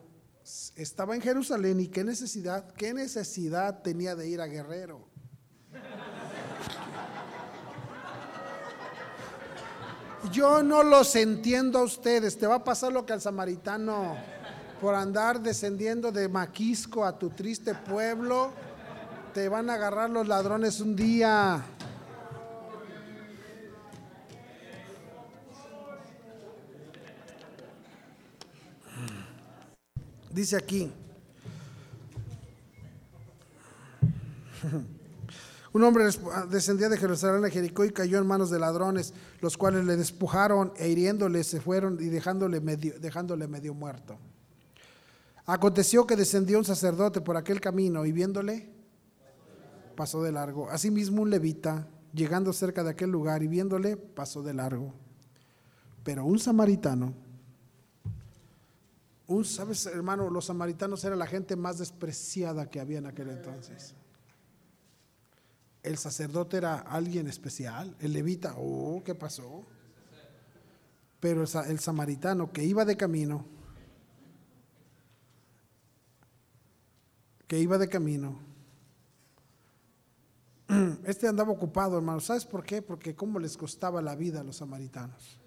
estaba 0.75 1.13
en 1.13 1.21
Jerusalén 1.21 1.79
y 1.79 1.89
qué 1.89 2.03
necesidad, 2.03 2.73
qué 2.73 2.91
necesidad 2.95 3.83
tenía 3.83 4.15
de 4.15 4.27
ir 4.27 4.41
a 4.41 4.47
Guerrero. 4.47 5.07
Yo 10.31 10.63
no 10.63 10.81
los 10.81 11.15
entiendo 11.15 11.77
a 11.77 11.83
ustedes. 11.83 12.35
Te 12.35 12.47
va 12.47 12.55
a 12.55 12.63
pasar 12.63 12.91
lo 12.91 13.05
que 13.05 13.13
al 13.13 13.21
samaritano 13.21 14.17
por 14.81 14.95
andar 14.95 15.41
descendiendo 15.41 16.11
de 16.11 16.27
Maquisco 16.29 17.05
a 17.05 17.17
tu 17.17 17.29
triste 17.29 17.73
pueblo. 17.73 18.51
Te 19.33 19.49
van 19.49 19.69
a 19.69 19.75
agarrar 19.75 20.09
los 20.09 20.27
ladrones 20.27 20.79
un 20.81 20.95
día. 20.95 21.63
Dice 30.31 30.55
aquí. 30.55 30.91
Un 35.73 35.83
hombre 35.83 36.05
descendía 36.49 36.89
de 36.89 36.97
Jerusalén 36.97 37.43
a 37.45 37.49
Jericó 37.49 37.85
y 37.85 37.91
cayó 37.91 38.17
en 38.17 38.25
manos 38.25 38.49
de 38.49 38.57
ladrones, 38.57 39.13
los 39.41 39.57
cuales 39.57 39.85
le 39.85 39.95
despojaron 39.95 40.73
e 40.77 40.89
hiriéndole 40.89 41.43
se 41.43 41.61
fueron 41.61 41.97
y 41.99 42.05
dejándole 42.05 42.61
medio, 42.61 42.99
dejándole 42.99 43.47
medio 43.47 43.73
muerto. 43.75 44.17
Aconteció 45.47 46.05
que 46.05 46.15
descendió 46.15 46.59
un 46.59 46.65
sacerdote 46.65 47.21
por 47.21 47.37
aquel 47.37 47.59
camino 47.59 48.05
y 48.05 48.11
viéndole, 48.11 48.69
pasó 49.95 50.21
de 50.21 50.31
largo. 50.31 50.69
Asimismo 50.69 51.23
un 51.23 51.31
levita, 51.31 51.87
llegando 52.13 52.53
cerca 52.53 52.83
de 52.83 52.91
aquel 52.91 53.09
lugar 53.09 53.41
y 53.41 53.47
viéndole, 53.47 53.97
pasó 53.97 54.43
de 54.43 54.53
largo. 54.53 54.93
Pero 56.03 56.23
un 56.25 56.37
samaritano, 56.37 57.13
un, 59.25 59.43
¿sabes 59.43 59.87
hermano? 59.87 60.29
Los 60.29 60.45
samaritanos 60.45 61.03
eran 61.03 61.17
la 61.17 61.27
gente 61.27 61.55
más 61.55 61.79
despreciada 61.79 62.69
que 62.69 62.79
había 62.79 62.99
en 62.99 63.07
aquel 63.07 63.29
entonces 63.29 63.95
el 65.87 65.97
sacerdote 65.97 66.57
era 66.57 66.79
alguien 66.79 67.27
especial, 67.27 67.95
el 67.99 68.13
levita, 68.13 68.55
oh, 68.57 69.01
¿qué 69.03 69.15
pasó? 69.15 69.65
Pero 71.19 71.41
el, 71.41 71.79
samaritano 71.79 72.51
que 72.51 72.63
iba 72.63 72.85
de 72.85 72.97
camino, 72.97 73.45
que 77.47 77.59
iba 77.59 77.77
de 77.77 77.87
camino, 77.87 78.37
este 81.05 81.27
andaba 81.27 81.51
ocupado, 81.51 81.97
hermano. 81.97 82.19
¿Sabes 82.19 82.45
por 82.45 82.63
qué? 82.63 82.81
Porque 82.81 83.15
cómo 83.15 83.39
les 83.39 83.55
costaba 83.57 84.01
la 84.01 84.15
vida 84.15 84.41
a 84.41 84.43
los 84.43 84.57
samaritanos. 84.57 85.39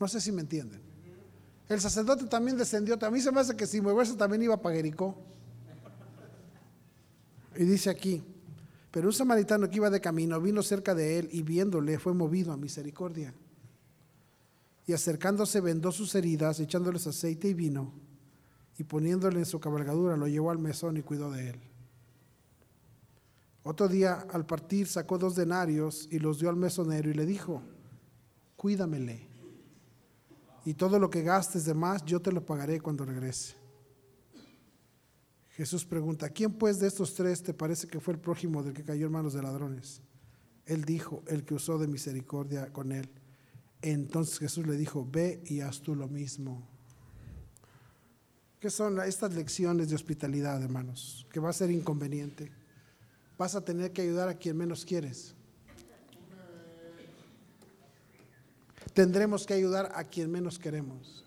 No 0.00 0.08
sé 0.08 0.20
si 0.20 0.32
me 0.32 0.40
entienden. 0.40 0.80
El 1.68 1.80
sacerdote 1.80 2.24
también 2.24 2.56
descendió. 2.56 2.96
A 3.00 3.10
mí 3.10 3.20
se 3.20 3.30
me 3.30 3.40
hace 3.40 3.54
que 3.54 3.66
si 3.66 3.80
moverse 3.80 4.14
también 4.14 4.42
iba 4.42 4.56
para 4.56 4.76
Jericó. 4.76 5.14
Y 7.56 7.64
dice 7.64 7.90
aquí, 7.90 8.22
pero 8.90 9.08
un 9.08 9.12
samaritano 9.12 9.68
que 9.68 9.76
iba 9.76 9.90
de 9.90 10.00
camino 10.00 10.40
vino 10.40 10.62
cerca 10.62 10.94
de 10.94 11.18
él 11.18 11.28
y 11.32 11.42
viéndole 11.42 11.98
fue 11.98 12.14
movido 12.14 12.52
a 12.52 12.56
misericordia. 12.56 13.34
Y 14.86 14.92
acercándose 14.92 15.60
vendó 15.60 15.92
sus 15.92 16.14
heridas, 16.14 16.60
echándoles 16.60 17.06
aceite 17.06 17.48
y 17.48 17.54
vino, 17.54 17.92
y 18.78 18.84
poniéndole 18.84 19.40
en 19.40 19.46
su 19.46 19.58
cabalgadura 19.58 20.16
lo 20.16 20.28
llevó 20.28 20.50
al 20.50 20.58
mesón 20.58 20.96
y 20.96 21.02
cuidó 21.02 21.30
de 21.32 21.50
él. 21.50 21.60
Otro 23.64 23.88
día 23.88 24.26
al 24.30 24.46
partir 24.46 24.86
sacó 24.86 25.18
dos 25.18 25.34
denarios 25.34 26.08
y 26.10 26.20
los 26.20 26.38
dio 26.38 26.48
al 26.48 26.56
mesonero 26.56 27.10
y 27.10 27.14
le 27.14 27.26
dijo, 27.26 27.60
cuídamele, 28.56 29.28
y 30.64 30.74
todo 30.74 30.98
lo 30.98 31.10
que 31.10 31.22
gastes 31.22 31.64
de 31.64 31.74
más 31.74 32.04
yo 32.04 32.22
te 32.22 32.32
lo 32.32 32.46
pagaré 32.46 32.80
cuando 32.80 33.04
regrese. 33.04 33.56
Jesús 35.50 35.84
pregunta, 35.84 36.30
¿quién 36.30 36.52
pues 36.52 36.78
de 36.78 36.86
estos 36.86 37.14
tres 37.14 37.42
te 37.42 37.52
parece 37.52 37.88
que 37.88 37.98
fue 37.98 38.14
el 38.14 38.20
prójimo 38.20 38.62
del 38.62 38.74
que 38.74 38.84
cayó 38.84 39.06
en 39.06 39.12
manos 39.12 39.34
de 39.34 39.42
ladrones? 39.42 40.02
Él 40.66 40.84
dijo, 40.84 41.24
el 41.26 41.44
que 41.44 41.54
usó 41.54 41.78
de 41.78 41.88
misericordia 41.88 42.72
con 42.72 42.92
él. 42.92 43.10
Entonces 43.82 44.38
Jesús 44.38 44.66
le 44.66 44.76
dijo, 44.76 45.06
ve 45.10 45.42
y 45.46 45.62
haz 45.62 45.80
tú 45.80 45.96
lo 45.96 46.06
mismo. 46.06 46.77
¿Qué 48.60 48.70
son 48.70 49.00
estas 49.00 49.34
lecciones 49.34 49.88
de 49.88 49.94
hospitalidad, 49.94 50.60
hermanos? 50.62 51.26
Que 51.32 51.38
va 51.38 51.50
a 51.50 51.52
ser 51.52 51.70
inconveniente. 51.70 52.50
Vas 53.36 53.54
a 53.54 53.64
tener 53.64 53.92
que 53.92 54.02
ayudar 54.02 54.28
a 54.28 54.34
quien 54.34 54.56
menos 54.56 54.84
quieres. 54.84 55.34
Tendremos 58.94 59.46
que 59.46 59.54
ayudar 59.54 59.92
a 59.94 60.02
quien 60.02 60.28
menos 60.28 60.58
queremos. 60.58 61.24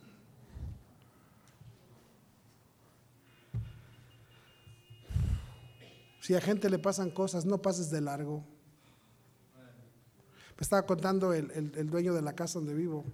Si 6.19 6.35
a 6.35 6.41
gente 6.41 6.69
le 6.69 6.79
pasan 6.79 7.11
cosas, 7.11 7.45
no 7.45 7.61
pases 7.61 7.89
de 7.89 8.01
largo. 8.01 8.43
Me 9.55 10.63
estaba 10.63 10.85
contando 10.85 11.33
el, 11.33 11.89
dueño 11.89 12.13
de 12.13 12.21
la 12.21 12.33
casa 12.33 12.59
donde 12.59 12.73
vivo, 12.73 13.05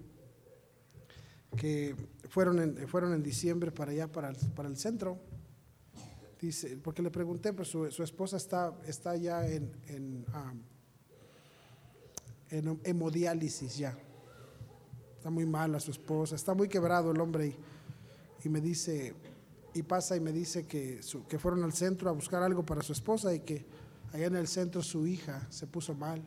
que 1.56 1.96
fueron 2.28 2.60
en, 2.60 2.88
fueron 2.88 3.12
en 3.12 3.22
diciembre 3.22 3.72
para 3.72 3.92
allá, 3.92 4.10
para 4.10 4.30
el, 4.30 4.36
para 4.54 4.68
el 4.68 4.76
centro. 4.76 5.18
Dice, 6.40 6.76
porque 6.76 7.02
le 7.02 7.10
pregunté, 7.10 7.52
pues 7.52 7.68
su, 7.68 7.86
esposa 7.86 8.36
está, 8.36 8.72
está 8.86 9.16
ya 9.16 9.46
en, 9.46 9.72
en, 9.88 10.24
en 12.50 12.80
hemodiálisis 12.84 13.76
ya. 13.76 13.98
Está 15.16 15.30
muy 15.30 15.46
mala 15.46 15.80
su 15.80 15.90
esposa, 15.90 16.36
está 16.36 16.54
muy 16.54 16.68
quebrado 16.68 17.10
el 17.10 17.20
hombre 17.20 17.48
y, 17.48 17.56
y 18.44 18.48
me 18.48 18.60
dice, 18.60 19.14
y 19.74 19.82
pasa 19.82 20.16
y 20.16 20.20
me 20.20 20.32
dice 20.32 20.66
que, 20.66 21.00
que 21.28 21.38
fueron 21.38 21.64
al 21.64 21.72
centro 21.72 22.08
a 22.08 22.12
buscar 22.12 22.42
algo 22.42 22.64
para 22.64 22.82
su 22.82 22.92
esposa 22.92 23.34
y 23.34 23.40
que 23.40 23.66
allá 24.12 24.26
en 24.26 24.36
el 24.36 24.48
centro 24.48 24.82
su 24.82 25.06
hija 25.06 25.46
se 25.50 25.66
puso 25.66 25.94
mal. 25.94 26.22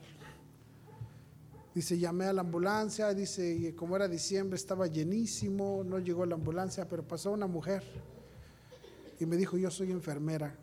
Dice, 1.74 1.98
llamé 1.98 2.26
a 2.26 2.34
la 2.34 2.42
ambulancia, 2.42 3.14
dice, 3.14 3.50
y 3.50 3.72
como 3.72 3.96
era 3.96 4.08
diciembre 4.08 4.58
estaba 4.58 4.88
llenísimo, 4.88 5.84
no 5.86 6.00
llegó 6.00 6.26
la 6.26 6.36
ambulancia, 6.36 6.88
pero 6.90 7.08
pasó 7.08 7.32
una 7.32 7.48
mujer 7.48 7.84
y 9.22 9.26
me 9.26 9.38
dijo, 9.38 9.56
yo 9.56 9.70
soy 9.70 9.92
enfermera. 9.92 10.56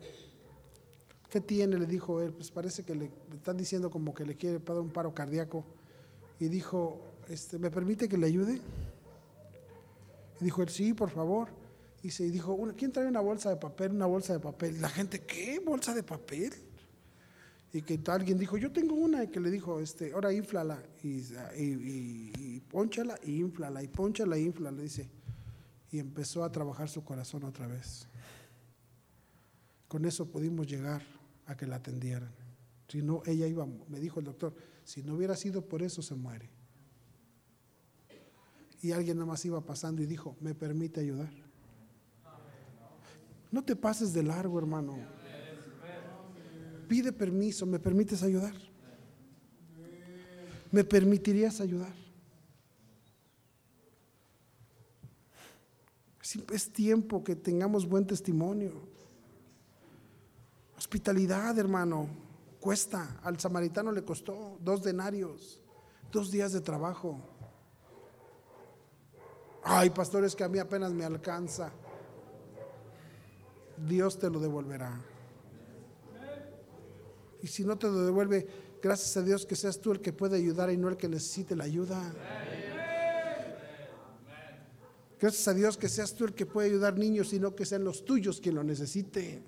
¿Qué 1.29 1.39
tiene? 1.39 1.77
Le 1.77 1.85
dijo 1.85 2.21
él, 2.21 2.33
pues 2.33 2.51
parece 2.51 2.83
que 2.83 2.93
le, 2.93 3.09
están 3.33 3.55
diciendo 3.55 3.89
como 3.89 4.13
que 4.13 4.25
le 4.25 4.35
quiere 4.35 4.59
dar 4.59 4.79
un 4.79 4.89
paro 4.89 5.13
cardíaco. 5.13 5.63
Y 6.39 6.47
dijo, 6.47 6.99
este, 7.29 7.57
¿me 7.57 7.71
permite 7.71 8.09
que 8.09 8.17
le 8.17 8.27
ayude? 8.27 8.61
Y 10.41 10.43
dijo 10.43 10.61
él, 10.61 10.69
sí, 10.69 10.93
por 10.93 11.09
favor. 11.09 11.49
Y 12.03 12.11
se 12.11 12.29
dijo, 12.29 12.57
¿quién 12.77 12.91
trae 12.91 13.07
una 13.07 13.21
bolsa 13.21 13.49
de 13.49 13.55
papel? 13.55 13.93
Una 13.93 14.05
bolsa 14.05 14.33
de 14.33 14.39
papel. 14.39 14.81
La 14.81 14.89
gente, 14.89 15.21
¿qué? 15.21 15.59
¿Bolsa 15.59 15.93
de 15.93 16.03
papel? 16.03 16.53
Y 17.71 17.83
que 17.83 17.99
alguien 18.07 18.37
dijo, 18.37 18.57
yo 18.57 18.71
tengo 18.71 18.95
una, 18.95 19.23
y 19.23 19.27
que 19.27 19.39
le 19.39 19.51
dijo, 19.51 19.79
este, 19.79 20.13
ahora 20.13 20.33
inflala, 20.33 20.81
y, 21.03 21.19
y, 21.57 22.31
y, 22.37 22.59
ponchala, 22.67 23.15
y 23.23 23.39
inflala, 23.39 23.83
y 23.83 23.87
ponchala, 23.87 24.37
y 24.39 24.45
inflala, 24.45 24.81
dice. 24.81 25.07
Y 25.91 25.99
empezó 25.99 26.43
a 26.43 26.51
trabajar 26.51 26.89
su 26.89 27.03
corazón 27.03 27.43
otra 27.43 27.67
vez. 27.67 28.07
Con 29.87 30.05
eso 30.05 30.25
pudimos 30.25 30.67
llegar 30.67 31.03
a 31.45 31.55
que 31.55 31.67
la 31.67 31.75
atendieran. 31.75 32.31
Si 32.87 33.03
no, 33.03 33.21
ella 33.25 33.45
iba, 33.45 33.67
me 33.87 33.99
dijo 33.99 34.19
el 34.19 34.25
doctor, 34.25 34.55
si 34.83 35.03
no 35.03 35.13
hubiera 35.13 35.35
sido 35.35 35.61
por 35.61 35.83
eso, 35.83 36.01
se 36.01 36.15
muere. 36.15 36.49
Y 38.81 38.91
alguien 38.91 39.17
nada 39.17 39.27
más 39.27 39.45
iba 39.45 39.61
pasando 39.61 40.01
y 40.01 40.07
dijo, 40.07 40.35
¿me 40.39 40.55
permite 40.55 41.01
ayudar? 41.01 41.29
No 43.51 43.63
te 43.63 43.75
pases 43.75 44.13
de 44.13 44.23
largo, 44.23 44.57
hermano. 44.57 44.97
Pide 46.89 47.13
permiso, 47.13 47.67
¿me 47.67 47.77
permites 47.77 48.23
ayudar? 48.23 48.55
¿Me 50.71 50.83
permitirías 50.83 51.61
ayudar? 51.61 51.93
Es 56.51 56.73
tiempo 56.73 57.23
que 57.23 57.35
tengamos 57.35 57.87
buen 57.87 58.07
testimonio. 58.07 58.71
Hospitalidad, 60.79 61.59
hermano, 61.59 62.07
cuesta. 62.59 63.19
Al 63.21 63.39
samaritano 63.39 63.91
le 63.91 64.03
costó 64.03 64.57
dos 64.59 64.81
denarios, 64.81 65.61
dos 66.11 66.31
días 66.31 66.53
de 66.53 66.61
trabajo. 66.61 67.19
Ay, 69.63 69.91
pastores, 69.91 70.35
que 70.35 70.43
a 70.43 70.49
mí 70.49 70.57
apenas 70.57 70.91
me 70.91 71.05
alcanza. 71.05 71.71
Dios 73.77 74.17
te 74.17 74.27
lo 74.27 74.39
devolverá. 74.39 75.18
Y 77.41 77.47
si 77.47 77.63
no 77.63 77.77
te 77.77 77.87
lo 77.87 78.05
devuelve, 78.05 78.47
gracias 78.81 79.15
a 79.17 79.21
Dios 79.21 79.45
que 79.45 79.55
seas 79.55 79.79
tú 79.79 79.91
el 79.91 80.01
que 80.01 80.13
puede 80.13 80.37
ayudar 80.37 80.71
y 80.71 80.77
no 80.77 80.89
el 80.89 80.97
que 80.97 81.07
necesite 81.07 81.55
la 81.55 81.63
ayuda. 81.63 82.13
Gracias 85.19 85.47
a 85.49 85.53
Dios 85.53 85.77
que 85.77 85.89
seas 85.89 86.13
tú 86.15 86.25
el 86.25 86.33
que 86.33 86.45
puede 86.45 86.69
ayudar 86.69 86.97
niños 86.97 87.33
y 87.33 87.39
no 87.39 87.53
que 87.53 87.65
sean 87.65 87.83
los 87.83 88.05
tuyos 88.05 88.39
quien 88.39 88.55
lo 88.55 88.63
necesite. 88.63 89.43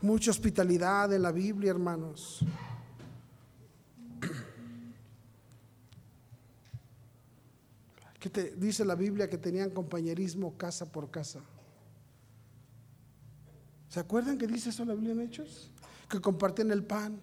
Mucha 0.00 0.30
hospitalidad 0.30 1.12
en 1.12 1.22
la 1.22 1.32
Biblia, 1.32 1.72
hermanos. 1.72 2.44
Que 8.18 8.30
te, 8.30 8.56
dice 8.56 8.84
la 8.84 8.94
Biblia 8.94 9.28
que 9.28 9.38
tenían 9.38 9.70
compañerismo 9.70 10.56
casa 10.56 10.90
por 10.90 11.10
casa. 11.10 11.40
¿Se 13.88 14.00
acuerdan 14.00 14.36
que 14.36 14.46
dice 14.46 14.70
eso 14.70 14.84
la 14.84 14.94
Biblia 14.94 15.12
en 15.12 15.20
Hechos? 15.20 15.70
Que 16.08 16.20
comparten 16.20 16.70
el 16.70 16.84
pan. 16.84 17.20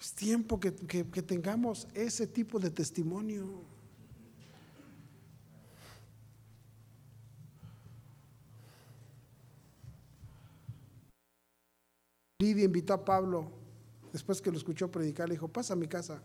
Es 0.00 0.12
tiempo 0.12 0.58
que, 0.58 0.74
que 0.74 1.22
tengamos 1.22 1.88
ese 1.94 2.26
tipo 2.26 2.58
de 2.58 2.70
testimonio. 2.70 3.64
Lidia 12.38 12.64
invitó 12.64 12.92
a 12.92 13.02
Pablo, 13.02 13.50
después 14.12 14.42
que 14.42 14.50
lo 14.50 14.58
escuchó 14.58 14.90
predicar, 14.90 15.26
le 15.26 15.34
dijo, 15.34 15.48
pasa 15.48 15.72
a 15.72 15.76
mi 15.76 15.88
casa. 15.88 16.22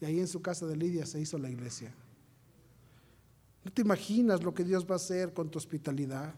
Y 0.00 0.04
ahí 0.04 0.20
en 0.20 0.28
su 0.28 0.42
casa 0.42 0.66
de 0.66 0.76
Lidia 0.76 1.06
se 1.06 1.20
hizo 1.20 1.38
la 1.38 1.50
iglesia. 1.50 1.94
No 3.64 3.72
te 3.72 3.82
imaginas 3.82 4.42
lo 4.42 4.54
que 4.54 4.62
Dios 4.62 4.86
va 4.86 4.94
a 4.94 4.96
hacer 4.96 5.32
con 5.32 5.50
tu 5.50 5.58
hospitalidad. 5.58 6.34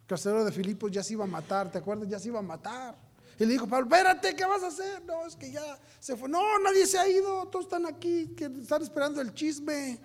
El 0.00 0.06
carcelero 0.06 0.44
de 0.44 0.52
Filipos 0.52 0.90
ya 0.90 1.02
se 1.02 1.14
iba 1.14 1.24
a 1.24 1.28
matar, 1.28 1.70
¿te 1.70 1.78
acuerdas? 1.78 2.08
Ya 2.08 2.18
se 2.18 2.28
iba 2.28 2.40
a 2.40 2.42
matar. 2.42 2.98
Y 3.38 3.46
le 3.46 3.52
dijo, 3.52 3.66
Pablo, 3.66 3.86
espérate, 3.86 4.36
¿qué 4.36 4.44
vas 4.44 4.62
a 4.62 4.66
hacer? 4.66 5.02
No, 5.06 5.26
es 5.26 5.34
que 5.34 5.50
ya 5.50 5.80
se 5.98 6.14
fue. 6.14 6.28
No, 6.28 6.58
nadie 6.58 6.86
se 6.86 6.98
ha 6.98 7.08
ido, 7.08 7.46
todos 7.48 7.64
están 7.64 7.86
aquí, 7.86 8.34
que 8.36 8.44
están 8.44 8.82
esperando 8.82 9.22
el 9.22 9.32
chisme. 9.32 9.98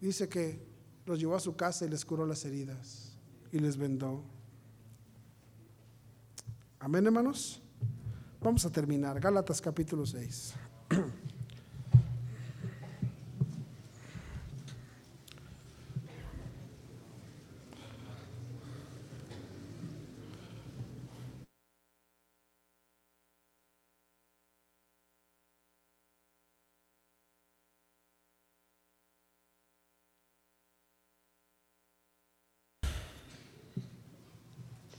Dice 0.00 0.28
que 0.28 0.64
los 1.06 1.18
llevó 1.18 1.34
a 1.34 1.40
su 1.40 1.56
casa 1.56 1.86
y 1.86 1.88
les 1.88 2.04
curó 2.04 2.24
las 2.24 2.44
heridas 2.44 3.18
y 3.50 3.58
les 3.58 3.76
vendó. 3.76 4.37
Amén, 6.80 7.04
hermanos. 7.06 7.60
Vamos 8.40 8.64
a 8.64 8.70
terminar. 8.70 9.18
Gálatas 9.18 9.60
capítulo 9.60 10.06
6. 10.06 10.54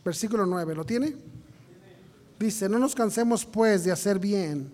Versículo 0.03 0.45
9, 0.45 0.75
¿lo 0.75 0.85
tiene? 0.85 1.38
Dice, 2.39 2.69
no 2.69 2.79
nos 2.79 2.95
cansemos 2.95 3.45
pues 3.45 3.83
de 3.83 3.91
hacer 3.91 4.17
bien, 4.17 4.71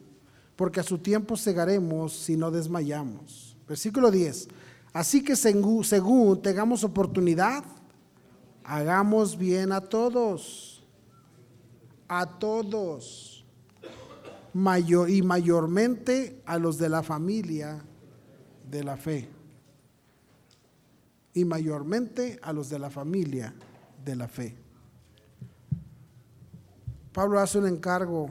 porque 0.55 0.79
a 0.79 0.83
su 0.83 0.99
tiempo 0.99 1.35
cegaremos 1.35 2.13
si 2.13 2.37
no 2.37 2.51
desmayamos. 2.51 3.57
Versículo 3.67 4.11
10, 4.11 4.47
así 4.93 5.23
que 5.23 5.35
según, 5.35 6.39
tengamos 6.43 6.83
oportunidad, 6.83 7.63
hagamos 8.63 9.35
bien 9.35 9.71
a 9.71 9.81
todos, 9.81 10.83
a 12.07 12.37
todos, 12.37 13.43
mayor, 14.53 15.09
y 15.09 15.23
mayormente 15.23 16.43
a 16.45 16.59
los 16.59 16.77
de 16.77 16.89
la 16.89 17.01
familia 17.01 17.83
de 18.69 18.83
la 18.83 18.95
fe, 18.95 19.27
y 21.33 21.43
mayormente 21.43 22.39
a 22.43 22.53
los 22.53 22.69
de 22.69 22.77
la 22.77 22.91
familia 22.91 23.55
de 24.05 24.15
la 24.15 24.27
fe. 24.27 24.64
Pablo 27.15 27.39
hace 27.39 27.57
un 27.57 27.67
encargo. 27.67 28.29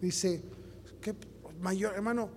Dice, 0.00 0.40
mayor, 1.60 1.94
hermano, 1.94 2.30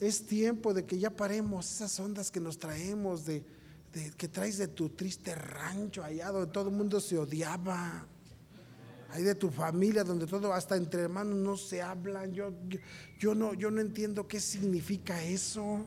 es 0.00 0.24
tiempo 0.24 0.72
de 0.72 0.86
que 0.86 0.98
ya 0.98 1.10
paremos 1.10 1.70
esas 1.70 2.00
ondas 2.00 2.30
que 2.30 2.40
nos 2.40 2.58
traemos, 2.58 3.26
de, 3.26 3.44
que 4.16 4.26
traes 4.26 4.56
de 4.56 4.68
tu 4.68 4.88
triste 4.88 5.34
rancho 5.34 6.02
allá 6.02 6.30
donde 6.30 6.50
todo 6.50 6.70
el 6.70 6.74
mundo 6.74 6.98
se 6.98 7.18
odiaba. 7.18 8.06
Ahí 9.10 9.22
de 9.22 9.34
tu 9.34 9.50
familia, 9.50 10.02
donde 10.02 10.26
todo, 10.26 10.54
hasta 10.54 10.74
entre 10.74 11.02
hermanos 11.02 11.36
no 11.36 11.58
se 11.58 11.82
hablan. 11.82 12.32
Yo, 12.32 12.54
yo, 13.18 13.34
no, 13.34 13.52
yo 13.52 13.70
no 13.70 13.82
entiendo 13.82 14.26
qué 14.26 14.40
significa 14.40 15.22
eso. 15.22 15.84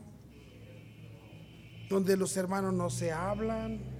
Donde 1.90 2.16
los 2.16 2.36
hermanos 2.36 2.74
no 2.74 2.88
se 2.90 3.10
hablan 3.10 3.97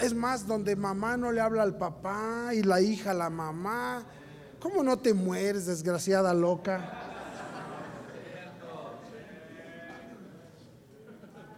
es 0.00 0.14
más, 0.14 0.46
donde 0.46 0.76
mamá 0.76 1.16
no 1.16 1.32
le 1.32 1.40
habla 1.40 1.62
al 1.62 1.76
papá 1.76 2.50
y 2.54 2.62
la 2.62 2.80
hija 2.80 3.10
a 3.10 3.14
la 3.14 3.30
mamá. 3.30 4.06
¿Cómo 4.60 4.82
no 4.82 4.98
te 4.98 5.14
mueres, 5.14 5.66
desgraciada 5.66 6.34
loca? 6.34 7.04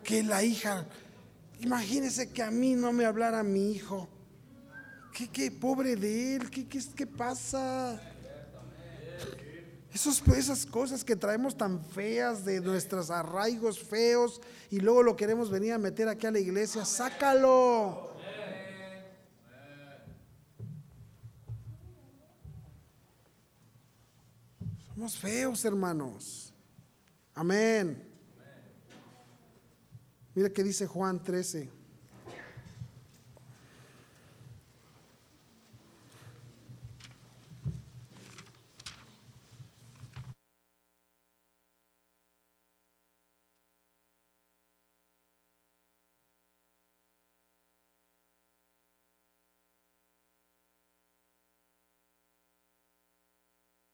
Que 0.03 0.23
la 0.23 0.43
hija, 0.43 0.87
imagínese 1.61 2.31
que 2.31 2.43
a 2.43 2.51
mí 2.51 2.75
no 2.75 2.93
me 2.93 3.05
hablara 3.05 3.43
mi 3.43 3.73
hijo. 3.73 4.09
¿Qué, 5.15 5.29
qué 5.29 5.51
pobre 5.51 5.97
de 5.97 6.37
él? 6.37 6.51
¿Qué, 6.51 6.67
qué, 6.67 6.81
qué 6.95 7.07
pasa? 7.07 8.01
Esos, 9.93 10.23
esas 10.37 10.67
cosas 10.67 11.05
que 11.05 11.17
traemos 11.17 11.57
tan 11.57 11.85
feas 11.85 12.45
de 12.45 12.61
nuestros 12.61 13.11
arraigos 13.11 13.81
feos 13.81 14.41
y 14.71 14.79
luego 14.79 15.03
lo 15.03 15.17
queremos 15.17 15.51
venir 15.51 15.73
a 15.73 15.79
meter 15.79 16.09
aquí 16.09 16.27
a 16.27 16.31
la 16.31 16.39
iglesia, 16.39 16.85
sácalo. 16.85 18.10
Somos 25.01 25.17
feos, 25.17 25.65
hermanos. 25.65 26.53
Amén. 27.35 28.07
Mira 30.35 30.51
que 30.51 30.63
dice 30.63 30.87
Juan 30.87 31.25
13. 31.25 31.71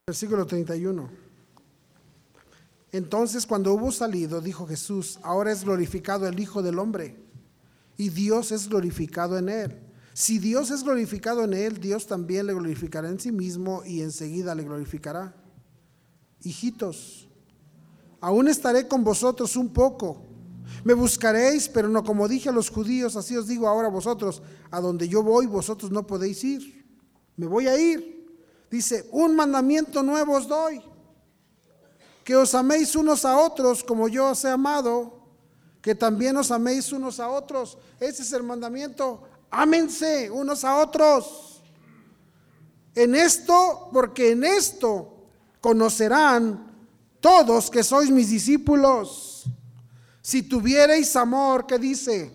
Versículo 0.09 0.47
31. 0.47 1.11
Entonces 2.93 3.45
cuando 3.45 3.75
hubo 3.75 3.91
salido, 3.91 4.41
dijo 4.41 4.65
Jesús, 4.65 5.19
ahora 5.25 5.51
es 5.51 5.65
glorificado 5.65 6.29
el 6.29 6.39
Hijo 6.39 6.63
del 6.63 6.79
Hombre 6.79 7.17
y 7.97 8.11
Dios 8.11 8.53
es 8.53 8.69
glorificado 8.69 9.37
en 9.37 9.49
él. 9.49 9.81
Si 10.15 10.39
Dios 10.39 10.71
es 10.71 10.85
glorificado 10.85 11.43
en 11.43 11.55
él, 11.55 11.81
Dios 11.81 12.07
también 12.07 12.47
le 12.47 12.55
glorificará 12.55 13.09
en 13.09 13.19
sí 13.19 13.33
mismo 13.33 13.83
y 13.85 14.01
enseguida 14.01 14.55
le 14.55 14.63
glorificará. 14.63 15.35
Hijitos, 16.45 17.29
aún 18.21 18.47
estaré 18.47 18.87
con 18.87 19.03
vosotros 19.03 19.57
un 19.57 19.71
poco. 19.71 20.23
Me 20.85 20.95
buscaréis, 20.95 21.69
pero 21.69 21.89
no 21.89 22.05
como 22.05 22.29
dije 22.29 22.49
a 22.49 22.53
los 22.53 22.71
judíos, 22.71 23.17
así 23.17 23.37
os 23.37 23.49
digo 23.49 23.67
ahora 23.67 23.89
a 23.89 23.91
vosotros, 23.91 24.41
a 24.71 24.81
donde 24.81 25.09
yo 25.09 25.25
voy, 25.25 25.47
vosotros 25.47 25.91
no 25.91 26.07
podéis 26.07 26.45
ir. 26.45 26.87
Me 27.37 27.49
voy 27.49 27.67
a 27.67 27.77
ir 27.77 28.16
Dice, 28.71 29.09
un 29.13 29.37
mandamiento 29.37 30.03
nuevo 30.03 30.35
os 30.35 30.49
doy, 30.49 30.83
que 32.25 32.35
os 32.35 32.55
améis 32.55 32.97
unos 32.97 33.25
a 33.25 33.39
otros 33.39 33.85
como 33.85 34.09
yo 34.09 34.31
os 34.31 34.45
he 34.45 34.51
amado, 34.51 35.17
que 35.81 35.95
también 35.95 36.37
os 36.37 36.51
améis 36.51 36.91
unos 36.91 37.21
a 37.21 37.29
otros. 37.29 37.79
Ese 38.01 38.23
es 38.23 38.33
el 38.33 38.43
mandamiento. 38.43 39.23
Ámense 39.51 40.29
unos 40.29 40.65
a 40.65 40.79
otros. 40.79 41.63
En 42.97 43.15
esto, 43.15 43.89
porque 43.93 44.33
en 44.33 44.43
esto 44.43 45.29
conocerán 45.61 46.89
todos 47.21 47.71
que 47.71 47.85
sois 47.85 48.11
mis 48.11 48.31
discípulos. 48.31 49.45
Si 50.21 50.43
tuviereis 50.43 51.15
amor, 51.15 51.67
¿qué 51.69 51.79
dice? 51.79 52.33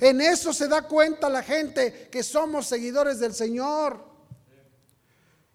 En 0.00 0.20
eso 0.20 0.52
se 0.52 0.66
da 0.66 0.82
cuenta 0.82 1.28
la 1.28 1.44
gente 1.44 2.08
que 2.10 2.24
somos 2.24 2.66
seguidores 2.66 3.20
del 3.20 3.32
Señor. 3.32 4.09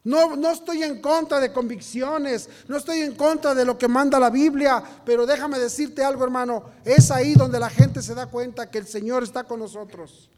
No, 0.06 0.36
no 0.36 0.52
estoy 0.52 0.84
en 0.84 1.02
contra 1.02 1.40
de 1.40 1.52
convicciones, 1.52 2.48
no 2.68 2.77
estoy 2.77 3.02
en 3.02 3.15
contra 3.15 3.56
de 3.56 3.65
lo 3.65 3.76
que 3.76 3.88
manda 3.88 4.19
la 4.19 4.30
Biblia, 4.30 4.84
pero 5.03 5.26
déjame 5.26 5.57
decirte 5.57 6.03
algo, 6.03 6.23
hermano, 6.23 6.65
es 6.86 7.10
ahí 7.10 7.34
donde 7.34 7.60
la 7.60 7.72
gente 7.72 8.03
se 8.03 8.14
da 8.14 8.27
cuenta 8.27 8.69
que 8.69 8.77
el 8.77 8.86
Señor 8.86 9.23
está 9.23 9.45
con 9.45 9.60
nosotros. 9.60 10.30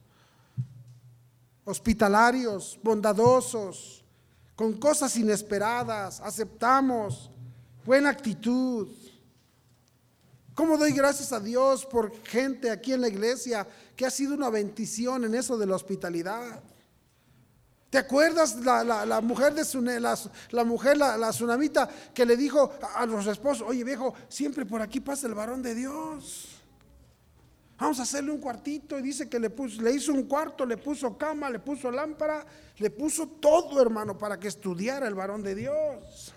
Hospitalarios, 1.65 2.80
bondadosos, 2.81 4.06
con 4.56 4.72
cosas 4.80 5.18
inesperadas, 5.18 6.22
aceptamos, 6.22 7.30
buena 7.84 8.10
actitud. 8.10 8.88
¿Cómo 10.56 10.77
doy 10.77 10.94
gracias 10.94 11.34
a 11.34 11.41
Dios 11.41 11.85
por 11.85 12.15
gente 12.23 12.72
aquí 12.72 12.94
en 12.94 13.02
la 13.02 13.10
iglesia 13.10 13.68
que 13.98 14.06
ha 14.06 14.11
sido 14.11 14.34
una 14.34 14.49
bendición 14.49 15.26
en 15.26 15.35
eso 15.35 15.57
de 15.57 15.65
la 15.65 15.76
hospitalidad? 15.76 16.64
¿Te 17.89 17.97
acuerdas 17.97 18.57
la, 18.57 19.22
mujer 19.22 19.53
de 19.53 19.64
Sune, 19.64 19.99
la, 19.99 20.18
mujer, 20.65 20.97
la, 20.97 21.30
tsunamita, 21.30 21.88
que 22.14 22.26
le 22.26 22.35
dijo 22.35 22.73
a, 22.95 23.05
los 23.05 23.26
esposos, 23.27 23.65
oye 23.65 23.84
viejo, 23.84 24.14
siempre 24.27 24.65
por 24.65 24.81
aquí 24.81 24.99
pasa 24.99 25.26
el 25.27 25.34
varón 25.34 25.61
de 25.61 25.73
Dios. 25.73 26.49
Vamos 27.80 27.99
a 27.99 28.03
hacerle 28.03 28.31
un 28.31 28.39
cuartito 28.39 28.99
y 28.99 29.01
dice 29.01 29.30
que 29.30 29.39
le, 29.39 29.49
puso, 29.49 29.81
le 29.81 29.91
hizo 29.93 30.11
un 30.11 30.23
cuarto, 30.23 30.65
le 30.65 30.77
puso 30.77 31.18
cama, 31.18 31.49
le 31.49 31.59
puso 31.59 31.89
lámpara, 31.89 32.45
le 32.77 32.89
puso 32.89 33.27
todo, 33.27 33.81
hermano, 33.81 34.18
para 34.18 34.38
que 34.38 34.49
estudiara 34.49 35.07
el 35.07 35.15
varón 35.15 35.41
de 35.43 35.55
Dios. 35.55 36.34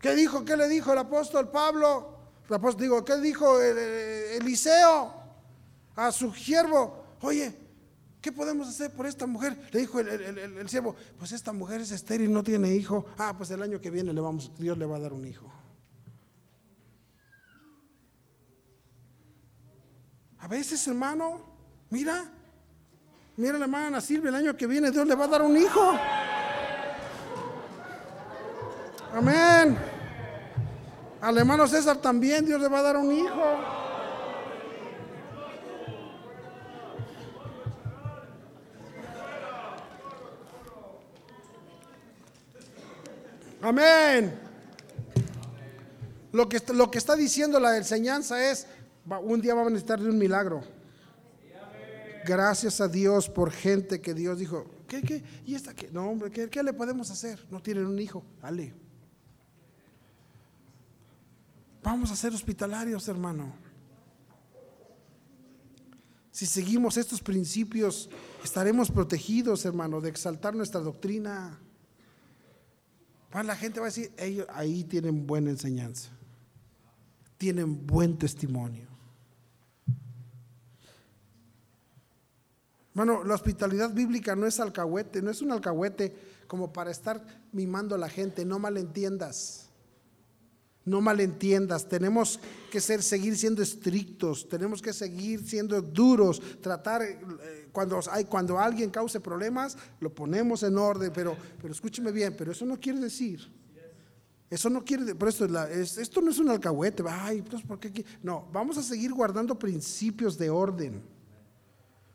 ¿Qué 0.00 0.14
dijo? 0.16 0.44
¿Qué 0.44 0.56
le 0.56 0.66
dijo 0.66 0.92
el 0.92 0.98
apóstol 0.98 1.50
Pablo? 1.50 2.16
El 2.48 2.54
apóstol, 2.54 2.82
digo, 2.82 3.04
¿qué 3.04 3.18
dijo 3.18 3.60
Eliseo 3.60 5.14
a 5.94 6.10
su 6.10 6.32
siervo? 6.32 7.04
Oye, 7.20 7.54
¿Qué 8.20 8.30
podemos 8.32 8.68
hacer 8.68 8.90
por 8.92 9.06
esta 9.06 9.26
mujer? 9.26 9.56
Le 9.72 9.80
dijo 9.80 9.98
el, 9.98 10.68
siervo, 10.68 10.94
pues 11.18 11.32
esta 11.32 11.52
mujer 11.52 11.80
es 11.80 11.90
estéril, 11.90 12.30
no 12.32 12.42
tiene 12.42 12.74
hijo. 12.74 13.06
Ah, 13.16 13.34
pues 13.36 13.50
el 13.50 13.62
año 13.62 13.80
que 13.80 13.90
viene 13.90 14.12
le 14.12 14.20
vamos, 14.20 14.52
Dios 14.58 14.76
le 14.76 14.84
va 14.84 14.96
a 14.96 15.00
dar 15.00 15.12
un 15.14 15.26
hijo. 15.26 15.50
A 20.38 20.48
veces, 20.48 20.86
hermano, 20.86 21.40
mira, 21.88 22.30
mira 23.36 23.58
la 23.58 23.64
hermana 23.64 24.00
Silvia, 24.00 24.28
el 24.28 24.34
año 24.34 24.56
que 24.56 24.66
viene 24.66 24.90
Dios 24.90 25.06
le 25.06 25.14
va 25.14 25.24
a 25.24 25.28
dar 25.28 25.42
un 25.42 25.56
hijo. 25.56 25.92
Amén. 29.14 29.78
Al 31.22 31.38
hermano 31.38 31.66
César 31.66 31.96
también 31.96 32.44
Dios 32.44 32.60
le 32.60 32.68
va 32.68 32.80
a 32.80 32.82
dar 32.82 32.96
un 32.98 33.12
hijo. 33.12 33.79
Amén. 43.62 44.38
Lo 46.32 46.48
que, 46.48 46.62
lo 46.72 46.90
que 46.90 46.98
está 46.98 47.16
diciendo 47.16 47.58
la 47.58 47.76
enseñanza 47.76 48.50
es, 48.50 48.66
un 49.22 49.40
día 49.40 49.54
va 49.54 49.62
a 49.62 49.64
necesitar 49.64 50.00
de 50.00 50.08
un 50.08 50.18
milagro. 50.18 50.62
Gracias 52.24 52.80
a 52.80 52.88
Dios 52.88 53.28
por 53.28 53.50
gente 53.50 54.00
que 54.00 54.14
Dios 54.14 54.38
dijo, 54.38 54.66
¿qué, 54.86 55.02
qué? 55.02 55.24
¿Y 55.46 55.54
esta 55.54 55.74
qué? 55.74 55.90
No, 55.90 56.08
hombre, 56.08 56.30
¿qué, 56.30 56.48
¿qué 56.48 56.62
le 56.62 56.72
podemos 56.72 57.10
hacer? 57.10 57.44
No 57.50 57.60
tienen 57.60 57.86
un 57.86 57.98
hijo, 57.98 58.24
dale. 58.40 58.74
Vamos 61.82 62.10
a 62.10 62.16
ser 62.16 62.32
hospitalarios, 62.32 63.08
hermano. 63.08 63.52
Si 66.30 66.46
seguimos 66.46 66.96
estos 66.96 67.20
principios, 67.20 68.08
estaremos 68.44 68.90
protegidos, 68.90 69.64
hermano, 69.64 70.00
de 70.00 70.10
exaltar 70.10 70.54
nuestra 70.54 70.80
doctrina. 70.80 71.58
Pues 73.30 73.44
la 73.44 73.56
gente 73.56 73.78
va 73.78 73.86
a 73.86 73.90
decir, 73.90 74.12
ellos 74.18 74.46
ahí 74.50 74.84
tienen 74.84 75.26
buena 75.26 75.50
enseñanza, 75.50 76.10
tienen 77.38 77.86
buen 77.86 78.18
testimonio. 78.18 78.88
Bueno, 82.92 83.22
la 83.22 83.34
hospitalidad 83.34 83.94
bíblica 83.94 84.34
no 84.34 84.46
es 84.46 84.58
alcahuete, 84.58 85.22
no 85.22 85.30
es 85.30 85.40
un 85.42 85.52
alcahuete 85.52 86.14
como 86.48 86.72
para 86.72 86.90
estar 86.90 87.24
mimando 87.52 87.94
a 87.94 87.98
la 87.98 88.08
gente, 88.08 88.44
no 88.44 88.58
malentiendas. 88.58 89.69
No 90.84 91.00
malentiendas, 91.00 91.88
tenemos 91.88 92.40
que 92.70 92.80
ser, 92.80 93.02
seguir 93.02 93.36
siendo 93.36 93.62
estrictos, 93.62 94.48
tenemos 94.48 94.80
que 94.80 94.92
seguir 94.92 95.46
siendo 95.46 95.80
duros, 95.82 96.40
tratar, 96.60 97.02
eh, 97.02 97.68
cuando, 97.70 98.00
hay, 98.10 98.24
cuando 98.24 98.58
alguien 98.58 98.90
cause 98.90 99.20
problemas, 99.20 99.76
lo 100.00 100.12
ponemos 100.14 100.62
en 100.62 100.78
orden, 100.78 101.12
pero, 101.12 101.36
pero 101.60 101.72
escúcheme 101.72 102.12
bien, 102.12 102.34
pero 102.36 102.52
eso 102.52 102.64
no 102.64 102.80
quiere 102.80 102.98
decir, 102.98 103.52
eso 104.48 104.70
no 104.70 104.82
quiere, 104.82 105.14
por 105.14 105.28
esto, 105.28 105.44
esto 105.44 106.20
no 106.22 106.30
es 106.30 106.38
un 106.38 106.48
alcahuete, 106.48 107.04
ay, 107.06 107.42
pues, 107.42 107.62
¿por 107.62 107.78
qué? 107.78 108.04
No, 108.22 108.48
vamos 108.50 108.78
a 108.78 108.82
seguir 108.82 109.12
guardando 109.12 109.58
principios 109.58 110.38
de 110.38 110.48
orden, 110.48 111.02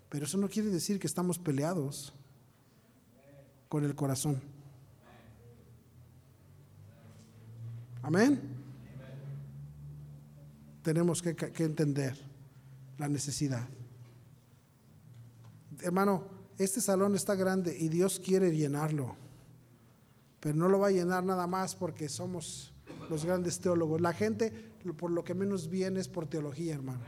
pero 0.10 0.26
eso 0.26 0.38
no 0.38 0.50
quiere 0.50 0.70
decir 0.70 1.00
que 1.00 1.08
estamos 1.08 1.38
peleados 1.38 2.14
con 3.70 3.84
el 3.86 3.96
corazón. 3.96 4.42
Amén. 8.02 8.55
Tenemos 10.86 11.24
que, 11.24 11.36
entender 11.64 12.16
la 13.00 13.10
necesidad. 13.10 13.68
Hermano, 15.82 16.28
este 16.60 16.80
salón 16.80 17.16
está 17.16 17.34
grande 17.34 17.76
y 17.76 17.90
Dios 17.90 18.22
quiere 18.24 18.56
llenarlo, 18.56 19.16
pero 20.40 20.56
no 20.56 20.70
lo 20.70 20.78
va 20.78 20.90
a 20.90 20.92
llenar 20.92 21.24
nada 21.24 21.48
más 21.48 21.76
porque 21.76 22.08
somos 22.08 22.72
los 23.10 23.26
grandes 23.26 23.60
teólogos. 23.60 24.00
La 24.00 24.14
gente 24.14 24.52
por 24.96 25.10
lo 25.10 25.24
que 25.24 25.34
menos 25.34 25.70
viene 25.70 26.00
es 26.00 26.08
por 26.08 26.28
teología, 26.28 26.76
hermano. 26.76 27.02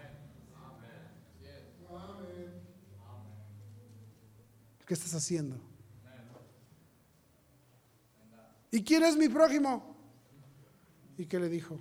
¿Qué 4.88 4.94
estás 4.96 5.14
haciendo? 5.14 5.56
¿Y 8.72 8.84
quién 8.84 9.04
es 9.04 9.16
mi 9.16 9.30
prójimo? 9.30 9.96
¿Y 11.16 11.28
qué 11.28 11.40
le 11.40 11.48
dijo? 11.48 11.80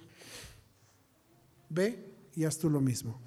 Ve 1.68 2.12
y 2.34 2.44
haz 2.44 2.58
tú 2.58 2.70
lo 2.70 2.80
mismo. 2.80 3.20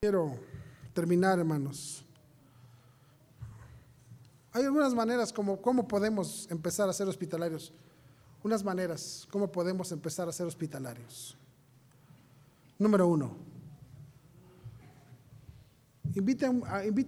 Quiero 0.00 0.38
terminar, 0.92 1.38
hermanos. 1.38 2.04
Hay 4.52 4.62
algunas 4.64 4.92
maneras 4.94 5.32
como 5.32 5.62
cómo 5.62 5.88
podemos 5.88 6.46
empezar 6.50 6.88
a 6.90 6.92
ser 6.92 7.08
hospitalarios. 7.08 7.72
Unas 8.42 8.62
maneras, 8.62 9.26
cómo 9.30 9.50
podemos 9.50 9.90
empezar 9.92 10.28
a 10.28 10.32
ser 10.32 10.46
hospitalarios. 10.46 11.38
Número 12.78 13.08
uno, 13.08 13.34
invite, 16.14 16.46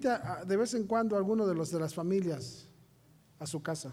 a, 0.08 0.44
de 0.44 0.56
vez 0.56 0.74
en 0.74 0.86
cuando 0.86 1.14
a 1.16 1.18
alguno 1.18 1.46
de 1.46 1.54
los 1.54 1.70
de 1.70 1.78
las 1.78 1.94
familias 1.94 2.68
a 3.38 3.46
su 3.46 3.62
casa 3.62 3.92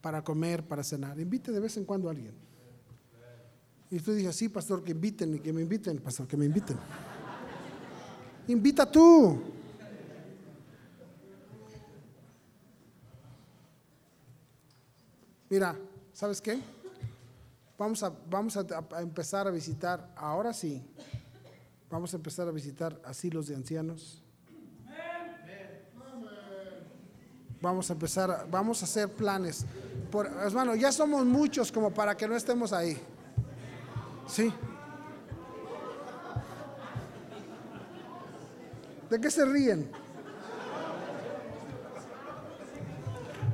para 0.00 0.22
comer, 0.22 0.66
para 0.66 0.82
cenar. 0.82 1.18
Invite 1.18 1.50
de 1.50 1.60
vez 1.60 1.76
en 1.76 1.84
cuando 1.84 2.08
a 2.08 2.10
alguien. 2.10 2.34
Y 3.90 4.00
tú 4.00 4.12
dices, 4.12 4.34
sí, 4.36 4.48
pastor, 4.48 4.82
que 4.82 4.92
inviten 4.92 5.34
y 5.34 5.38
que 5.38 5.52
me 5.52 5.62
inviten, 5.62 5.98
pastor, 5.98 6.26
que 6.26 6.36
me 6.36 6.46
inviten. 6.46 6.76
Invita 8.48 8.90
tú. 8.90 9.40
Mira, 15.48 15.78
¿sabes 16.12 16.40
qué? 16.40 16.60
Vamos 17.78 18.02
a, 18.02 18.12
vamos 18.28 18.56
a, 18.56 18.66
empezar 19.00 19.46
a 19.46 19.50
visitar, 19.50 20.12
ahora 20.16 20.52
sí, 20.52 20.82
vamos 21.94 22.12
a 22.12 22.16
empezar 22.16 22.48
a 22.48 22.50
visitar 22.50 23.00
asilos 23.04 23.46
de 23.46 23.54
ancianos. 23.54 24.20
Vamos 27.60 27.88
a 27.88 27.92
empezar, 27.92 28.48
vamos 28.50 28.82
a 28.82 28.84
hacer 28.84 29.08
planes. 29.08 29.64
Por, 30.10 30.26
hermano, 30.26 30.74
ya 30.74 30.90
somos 30.90 31.24
muchos 31.24 31.70
como 31.70 31.94
para 31.94 32.16
que 32.16 32.26
no 32.26 32.34
estemos 32.34 32.72
ahí. 32.72 32.98
Sí. 34.26 34.52
¿De 39.08 39.20
qué 39.20 39.30
se 39.30 39.44
ríen? 39.44 39.88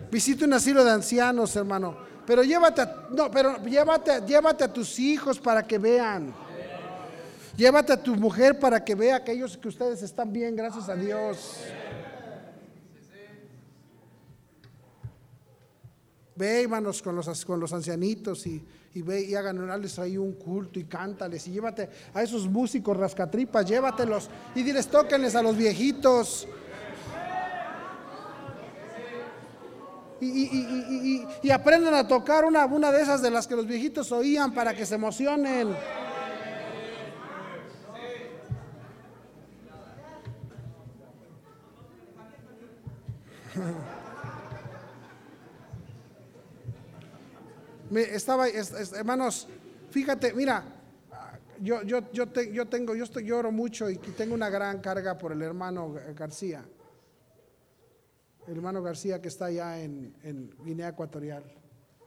Visita 0.09 0.45
un 0.45 0.53
asilo 0.53 0.85
de 0.85 0.91
ancianos, 0.91 1.53
hermano. 1.57 2.08
Pero 2.29 2.43
llévate, 2.43 2.83
no, 3.09 3.31
pero 3.31 3.57
llévate, 3.63 4.21
llévate 4.21 4.63
a 4.63 4.71
tus 4.71 4.99
hijos 4.99 5.39
para 5.39 5.65
que 5.65 5.79
vean. 5.79 6.31
Llévate 7.57 7.93
a 7.93 8.03
tu 8.03 8.15
mujer 8.15 8.59
para 8.59 8.85
que 8.85 8.93
vea 8.93 9.15
aquellos 9.15 9.57
que 9.57 9.67
ustedes 9.67 10.03
están 10.03 10.31
bien, 10.31 10.55
gracias 10.55 10.89
a 10.89 10.95
Dios. 10.95 11.57
Ve, 16.35 16.61
hermanos, 16.61 17.01
con 17.01 17.15
los, 17.15 17.43
con 17.45 17.59
los 17.59 17.73
ancianitos 17.73 18.45
y, 18.45 18.63
ve 18.93 19.21
y 19.21 19.33
hagan 19.33 19.67
ahí 19.97 20.15
un 20.15 20.33
culto 20.33 20.79
y 20.79 20.83
cántales 20.83 21.47
y 21.47 21.51
llévate 21.53 21.89
a 22.13 22.21
esos 22.21 22.47
músicos 22.47 22.95
rascatripas, 22.95 23.65
llévatelos 23.65 24.29
y 24.53 24.61
diles, 24.61 24.87
tóquenles 24.87 25.33
a 25.33 25.41
los 25.41 25.57
viejitos. 25.57 26.47
Y, 30.21 31.25
y, 31.41 31.51
aprendan 31.51 31.93
a 31.93 32.07
tocar 32.07 32.43
una, 32.43 32.65
una 32.65 32.91
de 32.91 33.01
esas 33.01 33.21
de 33.21 33.31
las 33.31 33.47
que 33.47 33.55
los 33.55 33.65
viejitos 33.65 34.11
oían 34.11 34.53
para 34.53 34.75
que 34.75 34.85
se 34.85 34.95
emocionen. 34.95 35.69
Estaba, 47.91 48.47
hermanos, 48.47 49.47
fíjate, 49.89 50.33
mira, 50.33 50.63
yo, 51.61 51.81
yo, 51.83 52.11
yo, 52.11 52.25
yo 52.25 52.67
tengo, 52.67 52.95
yo 52.95 53.05
estoy, 53.05 53.25
lloro 53.25 53.51
mucho 53.51 53.89
y 53.89 53.97
tengo 53.97 54.33
una 54.33 54.49
gran 54.49 54.79
carga 54.79 55.17
por 55.17 55.31
el 55.31 55.41
hermano 55.41 55.95
García. 56.15 56.63
Hermano 58.47 58.81
García 58.81 59.21
que 59.21 59.27
está 59.27 59.45
allá 59.45 59.81
en, 59.81 60.15
en 60.23 60.49
Guinea 60.63 60.89
Ecuatorial. 60.89 61.43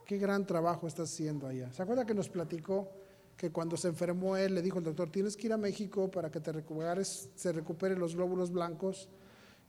Qué 0.06 0.18
gran 0.18 0.46
trabajo 0.46 0.86
está 0.86 1.04
haciendo 1.04 1.46
allá. 1.46 1.72
¿Se 1.72 1.82
acuerda 1.82 2.04
que 2.04 2.14
nos 2.14 2.28
platicó 2.28 2.90
que 3.36 3.50
cuando 3.50 3.76
se 3.76 3.88
enfermó 3.88 4.36
él 4.36 4.54
le 4.54 4.62
dijo 4.62 4.78
el 4.78 4.84
doctor, 4.84 5.10
tienes 5.10 5.36
que 5.36 5.46
ir 5.46 5.52
a 5.52 5.56
México 5.56 6.10
para 6.10 6.30
que 6.30 6.40
te 6.40 6.52
recuperes, 6.52 7.30
se 7.34 7.52
recuperen 7.52 7.98
los 7.98 8.14
glóbulos 8.14 8.50
blancos 8.50 9.08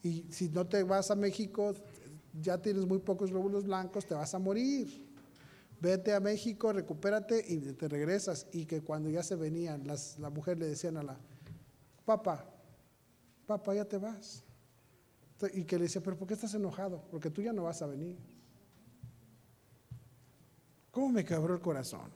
y 0.01 0.25
si 0.31 0.49
no 0.49 0.67
te 0.67 0.83
vas 0.83 1.11
a 1.11 1.15
México, 1.15 1.73
ya 2.41 2.57
tienes 2.61 2.85
muy 2.85 2.99
pocos 2.99 3.31
glóbulos 3.31 3.65
blancos, 3.65 4.05
te 4.05 4.15
vas 4.15 4.33
a 4.33 4.39
morir 4.39 5.13
vete 5.83 6.13
a 6.13 6.21
México, 6.21 6.71
recupérate 6.71 7.43
y 7.45 7.59
te 7.73 7.89
regresas. 7.89 8.47
Y 8.53 8.65
que 8.65 8.81
cuando 8.81 9.09
ya 9.09 9.21
se 9.21 9.35
venían, 9.35 9.85
las, 9.85 10.17
la 10.17 10.29
mujer 10.29 10.57
le 10.57 10.65
decían 10.65 10.95
a 10.95 11.03
la, 11.03 11.19
papá, 12.05 12.45
papá, 13.45 13.75
ya 13.75 13.85
te 13.85 13.97
vas. 13.97 14.45
Y 15.53 15.63
que 15.63 15.77
le 15.77 15.83
decía, 15.83 16.01
pero 16.01 16.17
¿por 16.17 16.27
qué 16.27 16.33
estás 16.33 16.53
enojado? 16.53 17.03
Porque 17.11 17.29
tú 17.29 17.41
ya 17.41 17.53
no 17.53 17.63
vas 17.63 17.81
a 17.81 17.87
venir. 17.87 18.17
¿Cómo 20.91 21.09
me 21.09 21.25
quebró 21.25 21.55
el 21.55 21.61
corazón? 21.61 22.11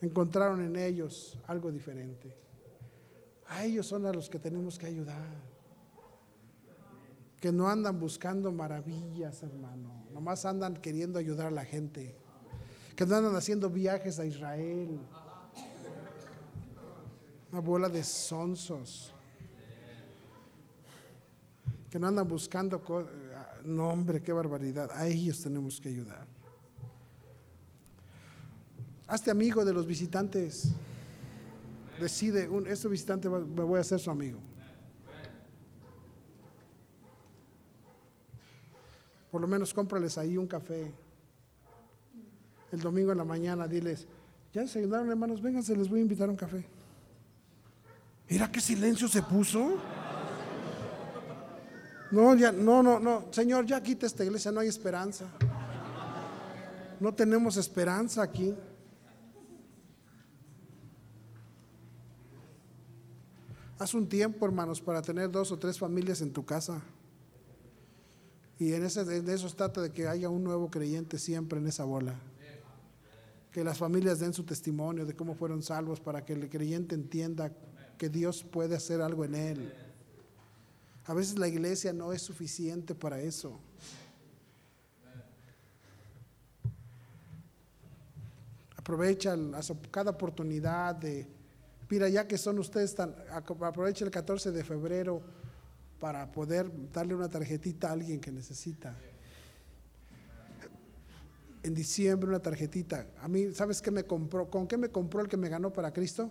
Encontraron 0.00 0.62
en 0.62 0.76
ellos 0.76 1.38
algo 1.46 1.70
diferente. 1.70 2.34
A 3.48 3.64
ellos 3.64 3.86
son 3.86 4.06
a 4.06 4.12
los 4.12 4.30
que 4.30 4.38
tenemos 4.38 4.78
que 4.78 4.86
ayudar 4.86 5.50
que 7.40 7.50
no 7.50 7.68
andan 7.68 7.98
buscando 7.98 8.52
maravillas, 8.52 9.42
hermano. 9.42 10.04
Nomás 10.12 10.44
andan 10.44 10.76
queriendo 10.76 11.18
ayudar 11.18 11.46
a 11.46 11.50
la 11.50 11.64
gente. 11.64 12.14
Que 12.94 13.06
no 13.06 13.16
andan 13.16 13.34
haciendo 13.34 13.70
viajes 13.70 14.18
a 14.18 14.26
Israel. 14.26 15.00
Una 17.50 17.60
bola 17.62 17.88
de 17.88 18.04
sonsos. 18.04 19.14
Que 21.90 21.98
no 21.98 22.06
andan 22.06 22.26
buscando. 22.28 22.80
No, 23.64 23.88
hombre, 23.88 24.22
qué 24.22 24.32
barbaridad. 24.32 24.90
A 24.94 25.06
ellos 25.08 25.42
tenemos 25.42 25.80
que 25.80 25.88
ayudar. 25.88 26.26
Hazte 29.08 29.30
amigo 29.30 29.64
de 29.64 29.72
los 29.72 29.86
visitantes. 29.86 30.72
Decide, 31.98 32.48
un, 32.48 32.66
este 32.66 32.88
visitante 32.88 33.28
me 33.28 33.40
voy 33.40 33.78
a 33.78 33.80
hacer 33.80 33.98
su 33.98 34.10
amigo. 34.10 34.38
Por 39.30 39.40
lo 39.40 39.46
menos 39.46 39.74
cómprales 39.74 40.16
ahí 40.16 40.36
un 40.36 40.46
café. 40.46 40.92
El 42.72 42.80
domingo 42.80 43.10
en 43.12 43.18
la 43.18 43.24
mañana 43.24 43.66
diles, 43.66 44.06
ya 44.52 44.62
desayunaron 44.62 45.10
hermanos, 45.10 45.42
vénganse, 45.42 45.76
les 45.76 45.88
voy 45.88 45.98
a 45.98 46.02
invitar 46.02 46.28
a 46.28 46.30
un 46.30 46.36
café. 46.36 46.64
Mira 48.28 48.50
qué 48.50 48.60
silencio 48.60 49.08
se 49.08 49.22
puso. 49.22 49.76
No, 52.10 52.34
ya, 52.34 52.50
no, 52.50 52.82
no, 52.82 52.98
no, 52.98 53.26
Señor, 53.30 53.66
ya 53.66 53.80
quita 53.82 54.06
esta 54.06 54.24
iglesia, 54.24 54.50
no 54.50 54.60
hay 54.60 54.68
esperanza. 54.68 55.26
No 56.98 57.14
tenemos 57.14 57.56
esperanza 57.56 58.22
aquí. 58.22 58.54
Haz 63.78 63.94
un 63.94 64.08
tiempo, 64.08 64.44
hermanos, 64.44 64.80
para 64.80 65.00
tener 65.00 65.30
dos 65.30 65.52
o 65.52 65.58
tres 65.58 65.78
familias 65.78 66.20
en 66.20 66.32
tu 66.32 66.44
casa. 66.44 66.82
Y 68.58 68.74
en, 68.74 68.84
ese, 68.84 69.04
de 69.04 69.34
eso 69.34 69.48
trata 69.54 69.80
de 69.80 69.90
que 69.90 70.06
haya 70.06 70.28
un 70.28 70.44
nuevo 70.44 70.70
creyente 70.70 71.18
siempre 71.18 71.58
en 71.58 71.66
esa 71.66 71.84
bola. 71.84 72.14
Que 73.50 73.64
las 73.64 73.78
familias 73.78 74.18
den 74.18 74.34
su 74.34 74.44
testimonio 74.44 75.06
de 75.06 75.16
cómo 75.16 75.34
fueron 75.34 75.62
salvos 75.62 75.98
para 76.00 76.24
que 76.24 76.34
el 76.34 76.50
creyente 76.50 76.94
entienda 76.94 77.52
que 77.96 78.10
Dios 78.10 78.44
puede 78.44 78.76
hacer 78.76 79.00
algo 79.00 79.24
en 79.24 79.34
él. 79.34 79.72
A 81.10 81.12
veces 81.12 81.40
la 81.40 81.48
iglesia 81.48 81.92
no 81.92 82.12
es 82.12 82.22
suficiente 82.22 82.94
para 82.94 83.20
eso. 83.20 83.58
Aprovecha 88.76 89.36
cada 89.90 90.12
oportunidad 90.12 90.94
de, 90.94 91.26
mira, 91.88 92.08
ya 92.08 92.28
que 92.28 92.38
son 92.38 92.60
ustedes 92.60 92.94
tan, 92.94 93.12
aprovecha 93.28 94.04
el 94.04 94.12
14 94.12 94.52
de 94.52 94.62
febrero 94.62 95.20
para 95.98 96.30
poder 96.30 96.70
darle 96.92 97.16
una 97.16 97.28
tarjetita 97.28 97.88
a 97.88 97.92
alguien 97.94 98.20
que 98.20 98.30
necesita. 98.30 98.96
En 101.64 101.74
diciembre 101.74 102.28
una 102.28 102.38
tarjetita. 102.38 103.08
A 103.20 103.26
mí, 103.26 103.52
¿sabes 103.52 103.82
qué 103.82 103.90
me 103.90 104.04
compró? 104.04 104.48
¿Con 104.48 104.68
qué 104.68 104.76
me 104.76 104.90
compró 104.90 105.22
el 105.22 105.28
que 105.28 105.36
me 105.36 105.48
ganó 105.48 105.72
para 105.72 105.92
Cristo? 105.92 106.30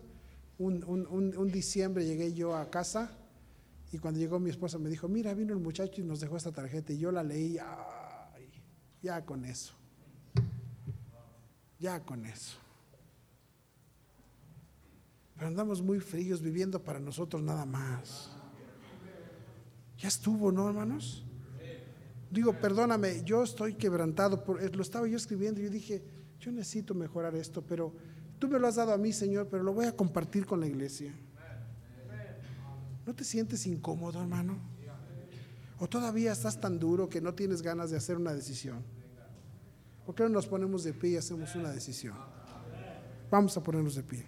Un, 0.57 1.49
diciembre 1.51 2.05
llegué 2.05 2.33
yo 2.33 2.55
a 2.55 2.71
casa 2.71 3.18
y 3.91 3.97
cuando 3.97 4.19
llegó 4.19 4.39
mi 4.39 4.49
esposa 4.49 4.77
me 4.77 4.89
dijo, 4.89 5.07
mira, 5.07 5.33
vino 5.33 5.53
el 5.53 5.59
muchacho 5.59 6.01
y 6.01 6.03
nos 6.03 6.19
dejó 6.19 6.37
esta 6.37 6.51
tarjeta. 6.51 6.93
Y 6.93 6.99
yo 6.99 7.11
la 7.11 7.23
leí, 7.23 7.57
ya 9.01 9.25
con 9.25 9.45
eso. 9.45 9.73
Ya 11.79 11.99
con 12.01 12.25
eso. 12.25 12.57
Pero 15.35 15.47
andamos 15.47 15.81
muy 15.81 15.99
fríos 15.99 16.41
viviendo 16.41 16.83
para 16.83 16.99
nosotros 16.99 17.41
nada 17.41 17.65
más. 17.65 18.29
Ya 19.97 20.07
estuvo, 20.07 20.51
¿no, 20.51 20.67
hermanos? 20.67 21.25
Digo, 22.29 22.53
perdóname, 22.53 23.23
yo 23.23 23.41
estoy 23.41 23.73
quebrantado, 23.73 24.43
por, 24.43 24.75
lo 24.75 24.81
estaba 24.83 25.07
yo 25.07 25.17
escribiendo 25.17 25.61
yo 25.61 25.69
dije, 25.69 26.03
yo 26.39 26.51
necesito 26.51 26.93
mejorar 26.93 27.35
esto, 27.35 27.63
pero 27.63 27.93
tú 28.37 28.47
me 28.47 28.59
lo 28.59 28.67
has 28.67 28.75
dado 28.75 28.93
a 28.93 28.97
mí, 28.97 29.11
Señor, 29.11 29.47
pero 29.49 29.63
lo 29.63 29.73
voy 29.73 29.85
a 29.85 29.95
compartir 29.95 30.45
con 30.45 30.59
la 30.59 30.67
iglesia. 30.67 31.11
¿No 33.09 33.15
te 33.15 33.23
sientes 33.23 33.65
incómodo, 33.65 34.21
hermano? 34.21 34.59
¿O 35.79 35.89
todavía 35.89 36.31
estás 36.31 36.61
tan 36.61 36.77
duro 36.77 37.09
que 37.09 37.21
no 37.21 37.33
tienes 37.33 37.63
ganas 37.63 37.89
de 37.89 37.97
hacer 37.97 38.17
una 38.17 38.35
decisión? 38.35 38.83
¿Por 40.05 40.13
qué 40.13 40.21
no 40.21 40.29
nos 40.29 40.45
ponemos 40.45 40.83
de 40.83 40.93
pie 40.93 41.09
y 41.09 41.15
hacemos 41.15 41.55
una 41.55 41.71
decisión? 41.71 42.15
Vamos 43.31 43.57
a 43.57 43.63
ponernos 43.63 43.95
de 43.95 44.03
pie. 44.03 44.27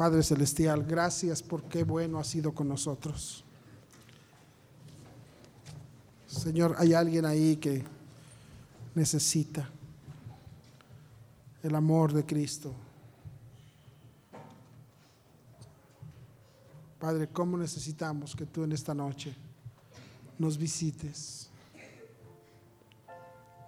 Padre 0.00 0.22
Celestial, 0.22 0.82
gracias 0.82 1.42
por 1.42 1.64
qué 1.64 1.84
bueno 1.84 2.18
ha 2.18 2.24
sido 2.24 2.54
con 2.54 2.66
nosotros. 2.66 3.44
Señor, 6.26 6.74
hay 6.78 6.94
alguien 6.94 7.26
ahí 7.26 7.58
que 7.58 7.84
necesita 8.94 9.68
el 11.62 11.74
amor 11.74 12.14
de 12.14 12.24
Cristo. 12.24 12.72
Padre, 16.98 17.28
¿cómo 17.28 17.58
necesitamos 17.58 18.34
que 18.34 18.46
tú 18.46 18.64
en 18.64 18.72
esta 18.72 18.94
noche 18.94 19.36
nos 20.38 20.56
visites? 20.56 21.50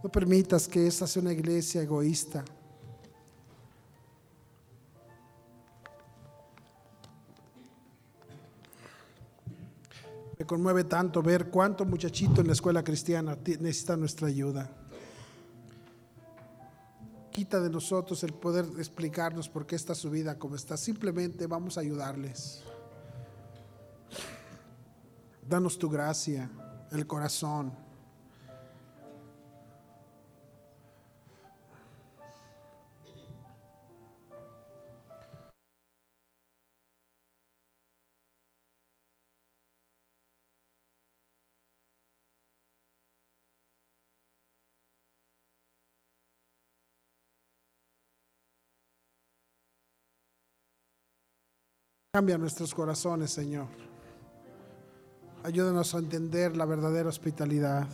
No 0.02 0.10
permitas 0.10 0.66
que 0.66 0.86
esta 0.86 1.06
sea 1.06 1.20
una 1.20 1.34
iglesia 1.34 1.82
egoísta 1.82 2.42
Me 10.43 10.47
conmueve 10.47 10.82
tanto 10.82 11.23
ver 11.23 11.51
cuánto 11.51 11.85
muchachito 11.85 12.40
en 12.40 12.48
la 12.48 12.55
escuela 12.55 12.82
cristiana 12.82 13.39
necesita 13.60 13.97
nuestra 13.97 14.27
ayuda. 14.27 14.69
Quita 17.31 17.60
de 17.60 17.70
nosotros 17.70 18.24
el 18.24 18.32
poder 18.32 18.64
explicarnos 18.77 19.48
por 19.48 19.66
qué 19.66 19.77
está 19.77 19.94
su 19.94 20.10
vida 20.10 20.40
como 20.40 20.56
está. 20.56 20.77
Simplemente 20.77 21.47
vamos 21.47 21.78
a 21.78 21.82
ayudarles. 21.82 22.64
Danos 25.48 25.78
tu 25.78 25.89
gracia, 25.89 26.51
el 26.90 27.06
corazón. 27.06 27.73
Cambia 52.14 52.36
nuestros 52.36 52.74
corazones, 52.74 53.30
Señor. 53.30 53.68
Ayúdanos 55.44 55.94
a 55.94 55.98
entender 55.98 56.55
la 56.55 56.66
verdadera 56.66 57.09
hospitalidad. 57.09 57.86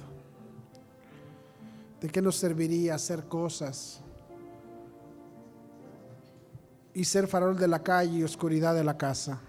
¿De 2.00 2.08
qué 2.08 2.20
nos 2.20 2.34
serviría 2.34 2.96
hacer 2.96 3.28
cosas 3.28 4.00
y 6.94 7.04
ser 7.04 7.28
farol 7.28 7.56
de 7.56 7.68
la 7.68 7.80
calle 7.80 8.18
y 8.18 8.24
oscuridad 8.24 8.74
de 8.74 8.82
la 8.82 8.98
casa? 8.98 9.40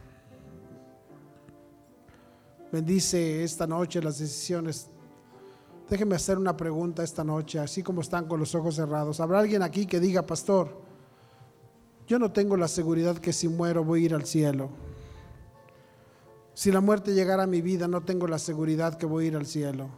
Bendice 2.71 3.43
esta 3.43 3.65
noche 3.65 4.03
las 4.03 4.19
decisiones. 4.19 4.87
Déjeme 5.89 6.15
hacer 6.15 6.37
una 6.37 6.55
pregunta 6.55 7.01
esta 7.01 7.23
noche, 7.23 7.57
así 7.57 7.81
como 7.81 8.01
están 8.01 8.27
con 8.27 8.39
los 8.39 8.53
ojos 8.53 8.75
cerrados. 8.75 9.19
¿Habrá 9.19 9.39
alguien 9.39 9.63
aquí 9.63 9.87
que 9.87 9.99
diga, 9.99 10.21
pastor, 10.27 10.88
yo 12.09 12.17
no 12.17 12.31
tengo 12.31 12.57
la 12.57 12.67
seguridad 12.67 13.19
que 13.19 13.31
si 13.31 13.47
muero 13.47 13.83
voy 13.83 14.01
a 14.01 14.05
ir 14.05 14.15
al 14.15 14.25
cielo. 14.25 14.71
Si 16.55 16.71
la 16.71 16.81
muerte 16.81 17.13
llegara 17.13 17.43
a 17.43 17.47
mi 17.47 17.61
vida, 17.61 17.87
no 17.87 18.01
tengo 18.01 18.25
la 18.27 18.39
seguridad 18.39 18.97
que 18.97 19.05
voy 19.05 19.25
a 19.25 19.27
ir 19.27 19.35
al 19.35 19.45
cielo. 19.45 19.89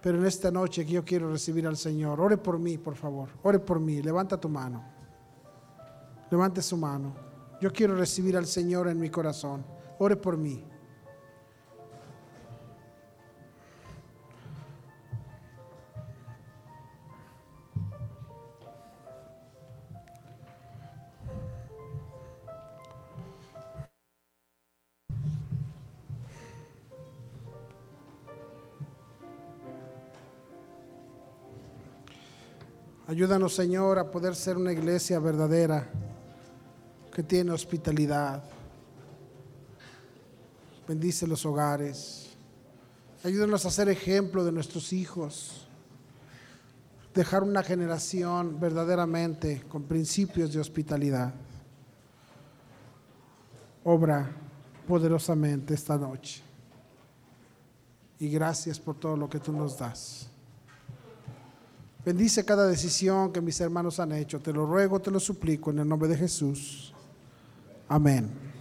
Pero 0.00 0.18
en 0.18 0.26
esta 0.26 0.52
noche 0.52 0.86
que 0.86 0.92
yo 0.92 1.04
quiero 1.04 1.28
recibir 1.28 1.66
al 1.66 1.76
Señor, 1.76 2.20
ore 2.20 2.36
por 2.36 2.60
mí, 2.60 2.78
por 2.78 2.94
favor. 2.94 3.30
Ore 3.42 3.58
por 3.58 3.80
mí. 3.80 4.00
Levanta 4.00 4.40
tu 4.40 4.48
mano. 4.48 4.84
Levante 6.30 6.62
su 6.62 6.76
mano. 6.76 7.16
Yo 7.60 7.72
quiero 7.72 7.96
recibir 7.96 8.36
al 8.36 8.46
Señor 8.46 8.86
en 8.86 9.00
mi 9.00 9.10
corazón. 9.10 9.64
Ore 9.98 10.14
por 10.14 10.36
mí. 10.36 10.64
Ayúdanos, 33.14 33.54
Señor, 33.54 34.00
a 34.00 34.10
poder 34.10 34.34
ser 34.34 34.56
una 34.56 34.72
iglesia 34.72 35.20
verdadera 35.20 35.86
que 37.12 37.22
tiene 37.22 37.52
hospitalidad. 37.52 38.42
Bendice 40.88 41.24
los 41.24 41.46
hogares. 41.46 42.30
Ayúdanos 43.22 43.64
a 43.66 43.70
ser 43.70 43.88
ejemplo 43.88 44.44
de 44.44 44.50
nuestros 44.50 44.92
hijos. 44.92 45.68
Dejar 47.14 47.44
una 47.44 47.62
generación 47.62 48.58
verdaderamente 48.58 49.62
con 49.68 49.84
principios 49.84 50.52
de 50.52 50.58
hospitalidad. 50.58 51.32
Obra 53.84 54.28
poderosamente 54.88 55.74
esta 55.74 55.96
noche. 55.96 56.42
Y 58.18 58.28
gracias 58.28 58.80
por 58.80 58.98
todo 58.98 59.16
lo 59.16 59.30
que 59.30 59.38
tú 59.38 59.52
nos 59.52 59.78
das. 59.78 60.33
Bendice 62.04 62.44
cada 62.44 62.66
decisión 62.66 63.32
que 63.32 63.40
mis 63.40 63.58
hermanos 63.60 63.98
han 63.98 64.12
hecho. 64.12 64.40
Te 64.40 64.52
lo 64.52 64.66
ruego, 64.66 65.00
te 65.00 65.10
lo 65.10 65.18
suplico 65.18 65.70
en 65.70 65.78
el 65.78 65.88
nombre 65.88 66.08
de 66.08 66.16
Jesús. 66.16 66.92
Amén. 67.88 68.53